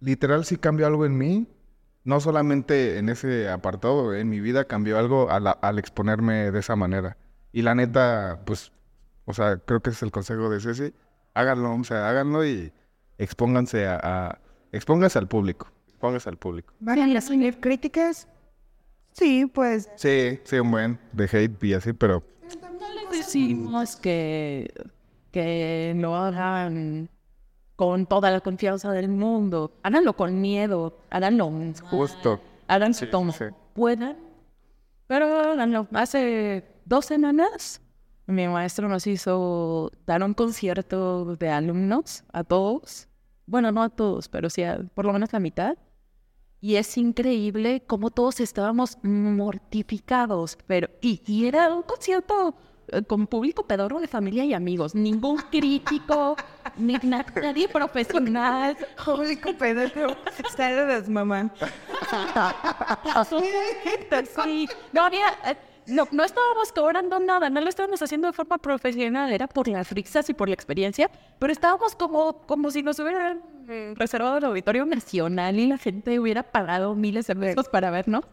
literal 0.00 0.44
sí 0.44 0.56
cambió 0.56 0.86
algo 0.86 1.06
en 1.06 1.16
mí. 1.16 1.46
No 2.02 2.18
solamente 2.20 2.98
en 2.98 3.08
ese 3.10 3.48
apartado, 3.50 4.14
en 4.14 4.28
mi 4.30 4.40
vida 4.40 4.64
cambió 4.64 4.98
algo 4.98 5.30
al, 5.30 5.46
al 5.60 5.78
exponerme 5.78 6.50
de 6.50 6.58
esa 6.58 6.74
manera. 6.74 7.16
Y 7.52 7.60
la 7.62 7.74
neta, 7.74 8.40
pues, 8.46 8.72
o 9.26 9.34
sea, 9.34 9.58
creo 9.58 9.80
que 9.80 9.90
es 9.90 10.02
el 10.02 10.10
consejo 10.10 10.48
de 10.48 10.60
Ceci. 10.60 10.94
Háganlo, 11.34 11.74
o 11.74 11.84
sea, 11.84 12.08
háganlo 12.08 12.44
y 12.46 12.72
expónganse 13.18 13.86
a, 13.86 14.00
a- 14.02 14.38
expónganse 14.72 15.18
al 15.18 15.28
público. 15.28 15.68
Expónganse 15.88 16.30
al 16.30 16.38
público. 16.38 16.72
¿Van 16.80 16.98
a 17.00 17.06
recibir 17.12 17.60
críticas? 17.60 18.26
Sí, 19.12 19.44
pues 19.46 19.90
Sí, 19.96 20.40
sí, 20.44 20.58
un 20.58 20.70
buen 20.70 20.98
de 21.12 21.24
hate 21.24 21.62
y 21.64 21.74
así, 21.74 21.92
pero 21.92 22.22
No 22.62 22.88
les 22.94 23.10
decimos 23.26 23.96
que, 23.96 24.72
que 25.30 25.94
lo 25.96 26.14
hagan 26.16 27.08
con 27.76 28.06
toda 28.06 28.30
la 28.30 28.40
confianza 28.40 28.92
del 28.92 29.08
mundo. 29.08 29.72
Háganlo 29.82 30.14
con 30.14 30.40
miedo, 30.40 30.98
háganlo 31.10 31.50
justo. 31.90 32.40
Háganlo 32.68 32.94
Sí, 32.94 33.06
como 33.08 33.32
sí. 33.32 33.44
puedan. 33.74 34.16
Pero 35.06 35.26
háganlo. 35.38 35.88
Hace 35.92 36.64
dos 36.84 37.06
semanas 37.06 37.80
mi 38.26 38.46
maestro 38.48 38.88
nos 38.88 39.06
hizo 39.06 39.90
dar 40.06 40.22
un 40.22 40.34
concierto 40.34 41.36
de 41.36 41.48
alumnos 41.48 42.22
a 42.32 42.44
todos. 42.44 43.08
Bueno, 43.46 43.72
no 43.72 43.82
a 43.82 43.88
todos, 43.88 44.28
pero 44.28 44.48
sí 44.50 44.62
a 44.62 44.80
por 44.94 45.04
lo 45.06 45.12
menos 45.12 45.32
la 45.32 45.40
mitad. 45.40 45.76
Y 46.60 46.76
es 46.76 46.96
increíble 46.98 47.82
cómo 47.86 48.10
todos 48.10 48.38
estábamos 48.40 48.98
mortificados. 49.02 50.58
Pero, 50.66 50.88
y, 51.00 51.22
y 51.26 51.46
era 51.46 51.74
un 51.74 51.82
concierto 51.82 52.54
con 53.06 53.26
público 53.26 53.64
pedorro 53.66 54.00
de 54.00 54.06
familia 54.08 54.44
y 54.44 54.54
amigos. 54.54 54.94
Ningún 54.94 55.36
crítico, 55.50 56.36
ni 56.76 56.94
na- 57.02 57.24
nadie 57.42 57.68
profesional. 57.68 58.76
público 59.04 59.52
pedófilo. 59.54 60.16
Saludos, 60.56 61.08
mamá. 61.08 61.50
Sí, 64.44 64.68
no 64.92 65.02
había, 65.02 65.26
eh, 65.46 65.56
no, 65.86 66.06
no 66.12 66.24
estábamos 66.24 66.72
cobrando 66.72 67.18
nada, 67.20 67.50
no 67.50 67.60
lo 67.60 67.68
estábamos 67.68 68.00
haciendo 68.02 68.28
de 68.28 68.32
forma 68.32 68.58
profesional, 68.58 69.32
era 69.32 69.46
por 69.46 69.68
las 69.68 69.90
risas 69.92 70.28
y 70.30 70.34
por 70.34 70.48
la 70.48 70.54
experiencia, 70.54 71.10
pero 71.38 71.52
estábamos 71.52 71.94
como, 71.94 72.34
como 72.46 72.70
si 72.70 72.82
nos 72.82 72.98
hubieran 72.98 73.42
eh, 73.68 73.94
reservado 73.96 74.38
el 74.38 74.44
auditorio 74.44 74.84
nacional 74.86 75.58
y 75.58 75.66
la 75.66 75.78
gente 75.78 76.18
hubiera 76.18 76.42
pagado 76.42 76.94
miles 76.94 77.26
de 77.26 77.36
pesos 77.36 77.68
para 77.68 77.90
vernos. 77.90 78.24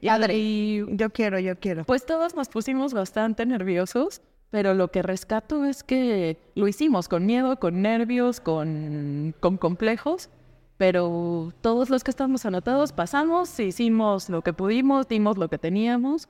Y, 0.00 0.08
y, 0.08 0.84
Yo 0.96 1.10
quiero, 1.10 1.38
yo 1.38 1.58
quiero. 1.58 1.84
pues 1.84 2.06
todos 2.06 2.34
nos 2.34 2.48
pusimos 2.48 2.92
bastante 2.92 3.46
nerviosos, 3.46 4.20
pero 4.50 4.74
lo 4.74 4.90
que 4.90 5.02
rescato 5.02 5.64
es 5.64 5.82
que 5.82 6.38
lo 6.54 6.68
hicimos 6.68 7.08
con 7.08 7.26
miedo, 7.26 7.58
con 7.58 7.82
nervios, 7.82 8.40
con, 8.40 9.34
con 9.40 9.56
complejos, 9.56 10.30
pero 10.76 11.52
todos 11.62 11.90
los 11.90 12.04
que 12.04 12.10
estamos 12.10 12.44
anotados 12.44 12.92
pasamos, 12.92 13.58
hicimos 13.58 14.28
lo 14.28 14.42
que 14.42 14.52
pudimos, 14.52 15.08
dimos 15.08 15.38
lo 15.38 15.48
que 15.48 15.58
teníamos 15.58 16.28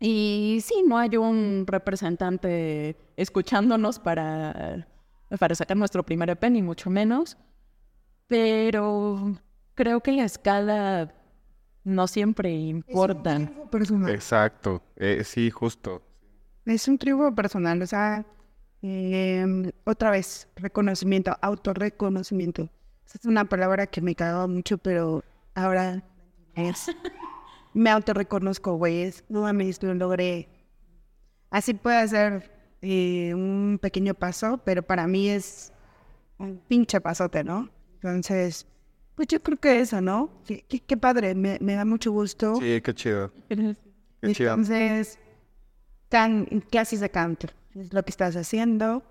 Y 0.00 0.60
sí, 0.62 0.84
no 0.86 0.96
hay 0.98 1.16
un 1.16 1.64
representante 1.66 2.96
escuchándonos 3.16 3.98
para, 3.98 4.86
para 5.38 5.54
sacar 5.54 5.76
nuestro 5.76 6.04
primer 6.04 6.30
EP, 6.30 6.44
ni 6.50 6.62
mucho 6.62 6.88
menos. 6.88 7.36
Pero 8.28 9.34
creo 9.74 10.00
que 10.00 10.12
la 10.12 10.24
escala 10.24 11.12
no 11.88 12.06
siempre 12.06 12.50
importa. 12.50 13.50
Personal. 13.70 14.10
Exacto. 14.10 14.82
Eh, 14.96 15.22
sí, 15.24 15.50
justo. 15.50 16.02
Es 16.66 16.86
un 16.86 16.98
triunfo 16.98 17.34
personal, 17.34 17.80
o 17.80 17.86
sea, 17.86 18.24
em, 18.82 19.70
otra 19.84 20.10
vez, 20.10 20.48
reconocimiento, 20.56 21.34
autorreconocimiento. 21.40 22.68
Esa 23.06 23.18
es 23.18 23.24
una 23.24 23.46
palabra 23.46 23.86
que 23.86 24.02
me 24.02 24.14
cagaba 24.14 24.46
mucho, 24.46 24.76
pero 24.76 25.24
ahora 25.54 26.02
es. 26.54 26.86
Me 27.74 27.90
autorreconozco, 27.90 28.76
güey. 28.76 29.02
Es, 29.02 29.24
no 29.28 29.42
mames, 29.42 29.82
lo 29.82 29.94
logré. 29.94 30.48
Así 31.50 31.74
puede 31.74 32.08
ser 32.08 32.50
eh, 32.82 33.32
un 33.34 33.78
pequeño 33.80 34.14
paso, 34.14 34.58
pero 34.64 34.82
para 34.82 35.06
mí 35.06 35.28
es 35.28 35.72
un 36.38 36.58
pinche 36.66 37.00
pasote, 37.00 37.44
¿no? 37.44 37.70
Entonces, 37.94 38.66
pues 39.18 39.26
yo 39.26 39.42
creo 39.42 39.58
que 39.58 39.80
eso, 39.80 40.00
¿no? 40.00 40.30
Qué, 40.46 40.64
qué- 40.68 40.78
qué 40.78 40.96
padre, 40.96 41.34
me, 41.34 41.58
me 41.60 41.74
da 41.74 41.84
mucho 41.84 42.12
gusto. 42.12 42.54
Sí, 42.60 42.80
qué 42.80 42.94
chido. 42.94 43.32
Qué 43.48 44.32
chido. 44.32 44.50
Entonces, 44.52 45.18
tan, 46.08 46.46
casi 46.70 46.96
se 46.96 47.10
counter. 47.10 47.52
Es 47.74 47.92
lo 47.92 48.04
que 48.04 48.10
estás 48.10 48.36
haciendo. 48.36 49.02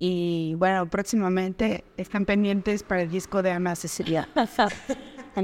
Y 0.00 0.54
bueno, 0.56 0.90
próximamente 0.90 1.84
están 1.96 2.24
pendientes 2.26 2.82
para 2.82 3.02
el 3.02 3.10
disco 3.12 3.40
de 3.40 3.52
Ana 3.52 3.76
Cecilia. 3.76 4.28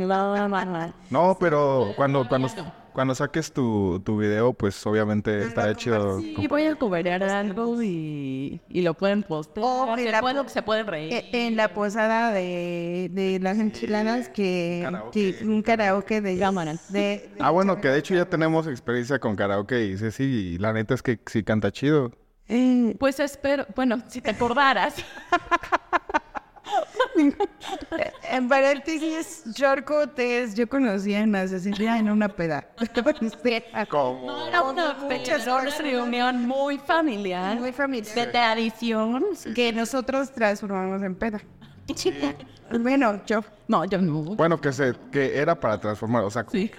No, 1.10 1.36
pero 1.38 1.92
cuando, 1.96 2.26
cuando, 2.28 2.48
cuando 2.98 3.14
saques 3.14 3.52
tu, 3.52 4.02
tu 4.04 4.18
video, 4.18 4.52
pues 4.54 4.84
obviamente 4.84 5.44
estará 5.44 5.72
chido. 5.76 6.18
Y 6.18 6.48
voy 6.48 6.64
a 6.64 6.74
coberear 6.74 7.22
algo 7.22 7.80
y, 7.80 8.60
y 8.68 8.82
lo 8.82 8.94
pueden 8.94 9.22
postear. 9.22 9.64
Oh, 9.64 9.94
se, 9.96 10.02
mira, 10.02 10.20
pueden, 10.20 10.48
se 10.48 10.62
pueden 10.62 10.84
reír. 10.84 11.12
Eh, 11.12 11.28
En 11.32 11.54
la 11.54 11.72
posada 11.72 12.32
de, 12.32 13.08
de 13.12 13.38
las 13.38 13.56
enchiladas 13.60 14.28
que... 14.28 14.80
Karaoke. 14.82 15.32
sí, 15.38 15.44
un 15.46 15.62
karaoke 15.62 16.20
de... 16.20 16.40
Cámara. 16.40 16.74
De, 16.88 17.30
Ah, 17.38 17.52
bueno, 17.52 17.80
que 17.80 17.86
de 17.86 18.00
hecho 18.00 18.16
ya 18.16 18.24
tenemos 18.24 18.66
experiencia 18.66 19.20
con 19.20 19.36
karaoke 19.36 19.84
y 19.86 19.96
Ceci, 19.96 20.24
y 20.24 20.58
la 20.58 20.72
neta 20.72 20.94
es 20.94 21.02
que 21.02 21.20
sí 21.24 21.44
canta 21.44 21.70
chido. 21.70 22.10
Eh, 22.48 22.96
Pues 22.98 23.20
espero, 23.20 23.64
bueno, 23.76 24.02
si 24.08 24.20
te 24.20 24.30
acordaras. 24.30 24.96
en 28.38 28.48
paréntesis, 28.48 29.42
shortcotes, 29.54 30.54
yo 30.54 30.68
conocí 30.68 31.14
a 31.14 31.22
Ana 31.22 31.46
Cecilia 31.46 31.98
en 31.98 32.08
una 32.10 32.28
peda. 32.28 32.66
¿Cómo? 33.90 34.46
Era 34.48 34.62
una 34.62 34.96
reunión 35.78 36.46
muy 36.46 36.78
familiar. 36.78 37.58
Muy 37.58 37.72
familiar. 37.72 38.14
De 38.14 38.26
tradición. 38.26 39.24
que 39.54 39.72
nosotros 39.72 40.32
transformamos 40.32 41.02
en 41.02 41.14
peda. 41.14 41.40
Bueno, 42.70 43.24
yo. 43.24 43.42
No, 43.66 43.86
yo 43.86 43.98
no. 43.98 44.20
Bueno, 44.36 44.60
que 44.60 44.72
se, 44.74 44.92
que 45.10 45.38
era 45.38 45.58
para 45.58 45.80
transformar, 45.80 46.22
o 46.24 46.30
sea, 46.30 46.44
Sí. 46.52 46.70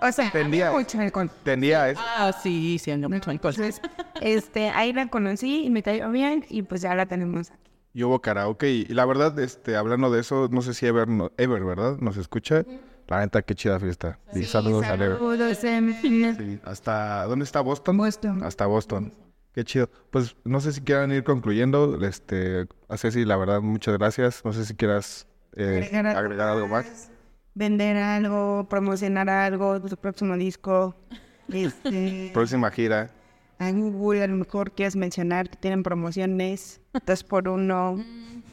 O 0.00 0.12
sea, 0.12 0.30
Tendía- 0.30 0.70
mucho 0.70 1.00
alcohol. 1.00 1.28
tendía 1.42 1.90
eso. 1.90 2.00
Ah, 2.16 2.30
sí, 2.32 2.78
sí, 2.78 2.92
mucho 2.96 3.32
alcohol. 3.32 3.32
Entonces, 3.34 3.80
este, 4.20 4.68
ahí 4.70 4.92
la 4.92 5.08
conocí 5.08 5.64
y 5.64 5.70
me 5.70 5.82
cayó 5.82 6.08
bien 6.12 6.44
y 6.48 6.62
pues 6.62 6.82
ya 6.82 6.94
la 6.94 7.06
tenemos 7.06 7.50
aquí. 7.50 7.67
Y 7.94 8.02
hubo 8.04 8.20
karaoke 8.20 8.70
y, 8.70 8.86
y 8.88 8.94
la 8.94 9.04
verdad, 9.06 9.38
este, 9.38 9.76
hablando 9.76 10.10
de 10.10 10.20
eso, 10.20 10.48
no 10.50 10.62
sé 10.62 10.74
si 10.74 10.86
Ever, 10.86 11.08
no- 11.08 11.32
Ever 11.36 11.64
¿verdad? 11.64 11.96
Nos 11.98 12.16
escucha. 12.16 12.64
La 13.08 13.20
neta, 13.20 13.40
qué 13.42 13.54
chida 13.54 13.80
fiesta. 13.80 14.18
Y 14.34 14.44
saludos 14.44 14.84
a 14.84 14.94
Ever. 14.94 15.14
Saludos, 15.16 15.64
em, 15.64 15.94
Sí, 16.36 16.60
hasta, 16.62 17.24
¿dónde 17.24 17.44
está 17.44 17.60
Boston? 17.62 17.96
Boston. 17.96 18.42
Hasta 18.44 18.66
Boston. 18.66 19.12
Qué 19.54 19.64
chido. 19.64 19.88
Pues 20.10 20.36
no 20.44 20.60
sé 20.60 20.72
si 20.72 20.82
quieran 20.82 21.10
ir 21.10 21.24
concluyendo. 21.24 21.98
Este, 22.06 22.66
a 22.88 22.96
Ceci, 22.98 23.24
la 23.24 23.36
verdad, 23.36 23.60
muchas 23.62 23.96
gracias. 23.96 24.44
No 24.44 24.52
sé 24.52 24.64
si 24.66 24.74
quieras 24.74 25.26
eh, 25.56 25.78
Agregar 25.82 26.06
algo 26.06 26.18
agregar 26.20 26.48
algo 26.50 26.68
más. 26.68 27.10
Vender 27.54 27.96
algo, 27.96 28.66
promocionar 28.68 29.28
algo, 29.30 29.80
tu 29.80 29.96
próximo 29.96 30.36
disco. 30.36 30.94
Este, 31.50 32.30
Próxima 32.34 32.70
gira. 32.70 33.10
A 33.58 33.72
Google 33.72 34.22
a 34.22 34.26
lo 34.26 34.36
mejor 34.36 34.72
quieres 34.72 34.94
mencionar 34.94 35.50
que 35.50 35.56
tienen 35.56 35.82
promociones, 35.82 36.80
dos 37.04 37.24
por 37.24 37.48
uno. 37.48 38.02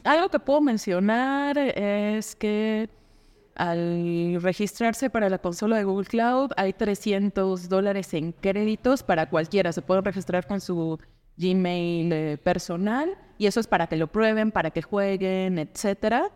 Algo 0.04 0.28
que 0.28 0.38
puedo 0.40 0.60
mencionar 0.60 1.58
es 1.58 2.34
que 2.34 2.88
al 3.54 4.38
registrarse 4.42 5.08
para 5.08 5.30
la 5.30 5.38
consola 5.38 5.76
de 5.76 5.84
Google 5.84 6.06
Cloud 6.06 6.50
hay 6.56 6.72
300 6.72 7.68
dólares 7.68 8.12
en 8.14 8.32
créditos 8.32 9.02
para 9.02 9.30
cualquiera. 9.30 9.72
Se 9.72 9.80
pueden 9.80 10.04
registrar 10.04 10.46
con 10.46 10.60
su 10.60 10.98
Gmail 11.36 12.12
eh, 12.12 12.38
personal 12.38 13.16
y 13.38 13.46
eso 13.46 13.60
es 13.60 13.66
para 13.66 13.86
que 13.86 13.96
lo 13.96 14.08
prueben, 14.08 14.50
para 14.50 14.70
que 14.70 14.82
jueguen, 14.82 15.58
etcétera. 15.58 16.30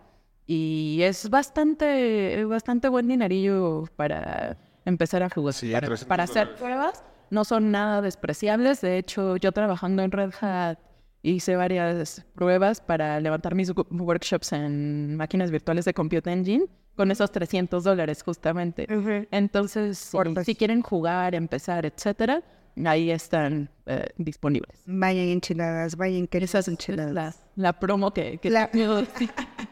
Y 0.47 1.01
es 1.03 1.29
bastante, 1.29 2.45
bastante 2.45 2.89
buen 2.89 3.07
dinerillo 3.07 3.85
para 3.97 4.57
empezar 4.85 5.23
a 5.23 5.31
jugar. 5.31 5.55
Sí, 5.55 5.71
para, 5.71 5.87
300 5.87 6.09
para 6.09 6.25
hacer 6.25 6.55
pruebas 6.55 7.05
no 7.31 7.45
son 7.45 7.71
nada 7.71 8.03
despreciables. 8.03 8.81
De 8.81 8.99
hecho, 8.99 9.37
yo 9.37 9.53
trabajando 9.53 10.03
en 10.03 10.11
Red 10.11 10.33
Hat 10.41 10.79
hice 11.23 11.55
varias 11.57 12.25
pruebas 12.35 12.81
para 12.81 13.21
levantar 13.21 13.55
mis 13.55 13.75
wo- 13.75 13.87
workshops 13.91 14.53
en 14.53 15.17
máquinas 15.17 15.51
virtuales 15.51 15.85
de 15.85 15.93
Compute 15.95 16.31
Engine 16.33 16.65
con 16.97 17.11
esos 17.11 17.31
300 17.31 17.85
dólares 17.85 18.23
justamente. 18.23 18.87
Entonces, 19.31 20.13
si, 20.45 20.55
quieren 20.55 20.83
jugar, 20.83 21.35
empezar, 21.35 21.87
etcétera, 21.87 22.43
ahí 22.85 23.11
están 23.11 23.71
eh, 23.87 24.07
disponibles. 24.17 24.83
Vayan 24.87 25.27
enchiladas, 25.29 25.97
vayan 25.97 26.27
que 26.27 26.39
esas 26.39 26.67
Es 26.67 26.69
enchiladas. 26.69 27.13
la, 27.13 27.35
la 27.57 27.73
promo 27.79 28.13
que, 28.13 28.39
que 28.39 28.51
La-. 28.51 28.71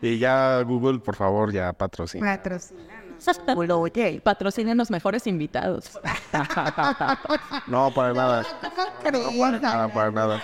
Y 0.00 0.18
ya 0.18 0.60
Google, 0.62 0.98
por 1.00 1.16
favor, 1.16 1.52
ya 1.52 1.72
patrocina. 1.72 2.36
Patrocínanos. 2.36 2.97
Oye, 3.56 4.20
patrocinan 4.22 4.76
los 4.78 4.90
mejores 4.90 5.26
invitados. 5.26 5.98
No, 7.66 7.90
para 7.94 8.12
nada. 8.14 8.44
Nada, 9.60 9.88
para 9.92 10.10
nada. 10.10 10.42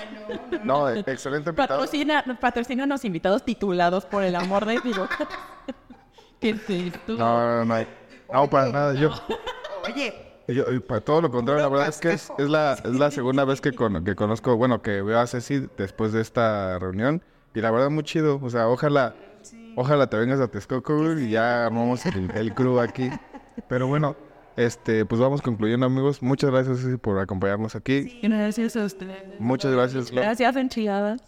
No, 0.63 0.89
excelente 0.89 1.51
invitado. 1.51 1.81
Patrocina, 1.81 2.25
patrocinan 2.41 2.89
los 2.89 3.05
invitados 3.05 3.45
titulados 3.45 4.05
por 4.05 4.23
el 4.23 4.35
amor 4.37 4.65
de 4.67 4.81
Dios. 4.81 5.09
¿Qué 6.41 6.51
es 6.51 6.69
esto? 6.71 7.13
No, 7.15 7.65
no, 7.65 7.65
no. 7.65 7.87
No, 8.33 8.51
para 8.51 8.71
nada. 8.71 8.95
Yo, 8.95 9.11
oye, 9.87 10.15
yo, 10.49 10.65
para 10.87 11.01
todo 11.01 11.23
lo 11.23 11.31
contrario, 11.31 11.63
la 11.63 11.69
verdad 11.69 11.89
es 11.89 11.99
que 11.99 12.13
es, 12.13 12.31
es 12.39 12.49
la, 12.49 12.73
es 12.73 12.95
la 12.99 13.11
segunda 13.11 13.45
vez 13.45 13.61
que, 13.61 13.73
con- 13.73 14.05
que 14.05 14.15
conozco, 14.15 14.57
bueno, 14.57 14.83
que 14.83 15.03
veo 15.03 15.19
a 15.21 15.27
Ceci 15.27 15.69
después 15.77 16.13
de 16.13 16.21
esta 16.21 16.79
reunión. 16.79 17.23
Y 17.55 17.61
la 17.61 17.71
verdad, 17.71 17.91
muy 17.91 18.03
chido. 18.03 18.41
O 18.43 18.51
sea, 18.51 18.69
ojalá, 18.69 19.15
ojalá 19.77 20.09
te 20.09 20.17
vengas 20.17 20.41
a 20.41 20.49
Texcoco 20.49 20.97
güey, 20.97 21.27
y 21.27 21.31
ya 21.31 21.67
armamos 21.67 22.05
el, 22.07 22.31
el 22.33 22.55
crew 22.55 22.81
aquí. 22.81 23.11
Pero 23.69 23.87
bueno, 23.87 24.17
este, 24.57 25.05
pues 25.05 25.21
vamos 25.21 25.43
concluyendo, 25.43 25.87
amigos. 25.87 26.23
Muchas 26.23 26.51
gracias, 26.51 26.81
Ceci, 26.81 26.97
por 26.97 27.19
acompañarnos 27.19 27.75
aquí. 27.75 28.21
Gracias 28.23 28.77
a 28.77 28.85
ustedes. 28.85 29.41
Muchas 29.41 29.73
gracias, 29.73 30.11
Glo. 30.11 30.23
Gracias, 30.23 30.57
enchiladas. 30.57 31.23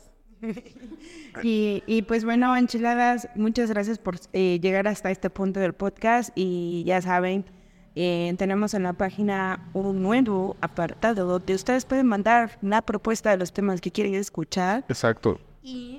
Y, 1.42 1.82
y 1.86 2.02
pues 2.02 2.24
bueno, 2.24 2.56
enchiladas, 2.56 3.28
muchas 3.34 3.70
gracias 3.70 3.98
por 3.98 4.16
eh, 4.32 4.58
llegar 4.60 4.88
hasta 4.88 5.10
este 5.10 5.28
punto 5.28 5.60
del 5.60 5.74
podcast 5.74 6.30
y 6.34 6.82
ya 6.86 7.02
saben, 7.02 7.44
eh, 7.94 8.34
tenemos 8.38 8.74
en 8.74 8.82
la 8.82 8.92
página 8.92 9.68
un 9.72 10.02
nuevo 10.02 10.56
apartado 10.60 11.26
donde 11.26 11.54
ustedes 11.54 11.84
pueden 11.84 12.06
mandar 12.06 12.58
la 12.62 12.82
propuesta 12.82 13.30
de 13.30 13.38
los 13.38 13.52
temas 13.52 13.80
que 13.80 13.90
quieren 13.90 14.14
escuchar 14.14 14.84
Exacto. 14.88 15.40
y 15.62 15.95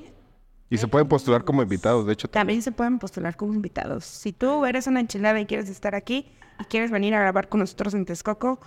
Y 0.70 0.78
se 0.78 0.88
pueden 0.88 1.08
postular 1.08 1.46
como 1.46 1.62
invitados, 1.62 2.06
de 2.06 2.14
hecho. 2.14 2.28
también 2.28 2.62
se 2.62 2.72
pueden 2.72 3.00
postular 3.00 3.36
como 3.36 3.54
invitados. 3.54 4.04
Si 4.06 4.34
tú 4.34 4.66
eres 4.66 4.88
una 4.88 5.00
enchilada 5.00 5.40
y 5.40 5.46
quieres 5.46 5.70
estar 5.70 5.96
aquí 5.96 6.32
y 6.60 6.66
quieres 6.66 6.92
venir 6.92 7.16
a 7.16 7.20
grabar 7.20 7.48
con 7.48 7.62
nosotros 7.62 7.94
en 7.94 8.06
Texcoco, 8.06 8.60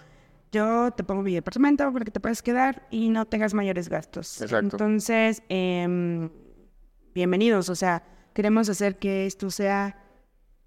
yo 0.52 0.90
te 0.92 1.04
pongo 1.04 1.22
mi 1.22 1.34
departamento 1.34 1.92
para 1.92 2.04
que 2.04 2.10
te 2.10 2.18
puedas 2.18 2.42
quedar 2.42 2.86
y 2.90 3.08
no 3.10 3.26
tengas 3.26 3.54
mayores 3.54 3.88
gastos. 3.88 4.40
Exacto. 4.40 4.76
Entonces, 4.76 5.42
em, 5.48 6.30
bienvenidos. 7.14 7.68
O 7.68 7.74
sea, 7.74 8.02
queremos 8.32 8.68
hacer 8.68 8.98
que 8.98 9.26
esto 9.26 9.50
sea... 9.50 9.96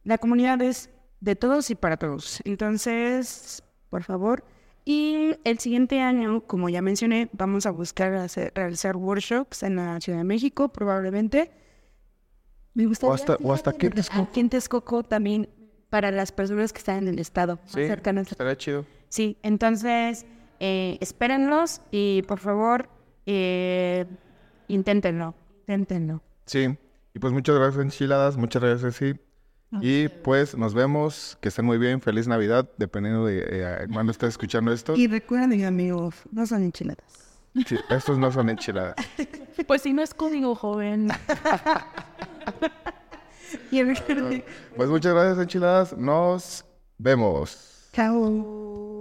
La 0.04 0.18
comunidad 0.18 0.62
es 0.62 0.90
de 1.20 1.36
todos 1.36 1.70
y 1.70 1.76
para 1.76 1.98
todos. 1.98 2.42
Entonces, 2.46 3.64
por 3.90 4.04
favor. 4.04 4.44
Y 4.86 5.36
el 5.46 5.60
siguiente 5.60 6.02
año, 6.02 6.42
como 6.46 6.68
ya 6.70 6.82
mencioné, 6.82 7.30
vamos 7.34 7.66
a 7.66 7.72
buscar 7.72 8.14
hacer- 8.16 8.52
realizar 8.54 8.98
workshops 8.98 9.64
en 9.64 9.78
la 9.78 10.00
Ciudad 10.02 10.18
de 10.20 10.26
México, 10.26 10.70
probablemente. 10.70 11.52
Me 12.74 12.86
gustaría 12.86 13.12
O 13.12 13.14
hasta- 13.16 13.38
o 13.42 13.54
hasta 13.54 13.70
aquí 13.70 13.86
en 13.86 13.94
Texcoco. 13.94 14.22
Aquí 14.24 14.40
en 14.40 14.50
Texcoco 14.50 15.04
también 15.04 15.50
para 15.90 16.12
las 16.12 16.32
personas 16.32 16.74
que 16.74 16.80
están 16.80 16.98
en 17.00 17.08
el 17.10 17.20
estado 17.20 17.58
más 17.62 17.72
Sí, 17.72 17.86
cercanas. 17.88 18.30
estaría 18.32 18.58
chido. 18.58 18.86
Sí, 19.10 19.38
entonces 19.44 20.26
eh, 20.60 20.98
espérenlos 21.02 21.82
y 21.92 22.24
por 22.24 22.40
favor 22.40 22.90
eh, 23.26 24.06
inténtenlo, 24.68 25.36
inténtenlo. 25.62 26.22
Sí. 26.46 26.78
Y 27.14 27.20
pues 27.20 27.32
muchas 27.32 27.56
gracias, 27.56 27.84
enchiladas. 27.84 28.38
Muchas 28.38 28.62
gracias, 28.64 28.98
Ceci. 28.98 29.20
Y 29.82 30.08
pues 30.08 30.56
nos 30.58 30.74
vemos, 30.74 31.38
que 31.42 31.50
estén 31.50 31.66
muy 31.66 31.78
bien, 31.78 32.02
feliz 32.02 32.28
Navidad, 32.28 32.70
dependiendo 32.78 33.26
de 33.26 33.44
eh, 33.48 33.88
cuándo 33.92 34.12
estés 34.12 34.30
escuchando 34.30 34.72
esto. 34.72 34.96
Y 34.96 35.08
recuerden, 35.08 35.66
amigos, 35.66 36.16
no 36.32 36.46
son 36.46 36.64
enchiladas. 36.64 37.04
Sí, 37.68 37.78
estos 37.90 38.18
no 38.18 38.32
son 38.32 38.50
enchiladas. 38.50 38.96
Pues 39.68 39.84
si 39.84 39.94
no 39.94 40.02
es 40.02 40.14
código 40.16 40.56
joven. 40.56 41.10
Y 43.72 43.84
recuerden, 43.84 44.44
Pues 44.76 44.90
muchas 44.90 45.14
gracias, 45.14 45.38
enchiladas. 45.40 45.98
Nos 45.98 46.66
vemos. 46.98 47.90
chao. 47.94 48.93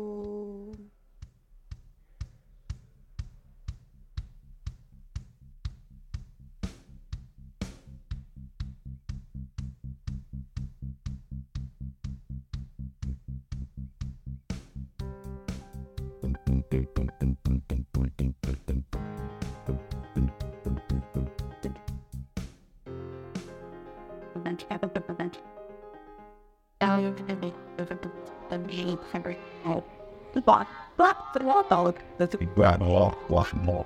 dat. 31.68 31.96
Dat... 32.16 32.40
Ik 32.40 32.54
ben 32.54 32.78
wel, 32.78 33.14
wat 33.28 33.52
nog. 33.64 33.84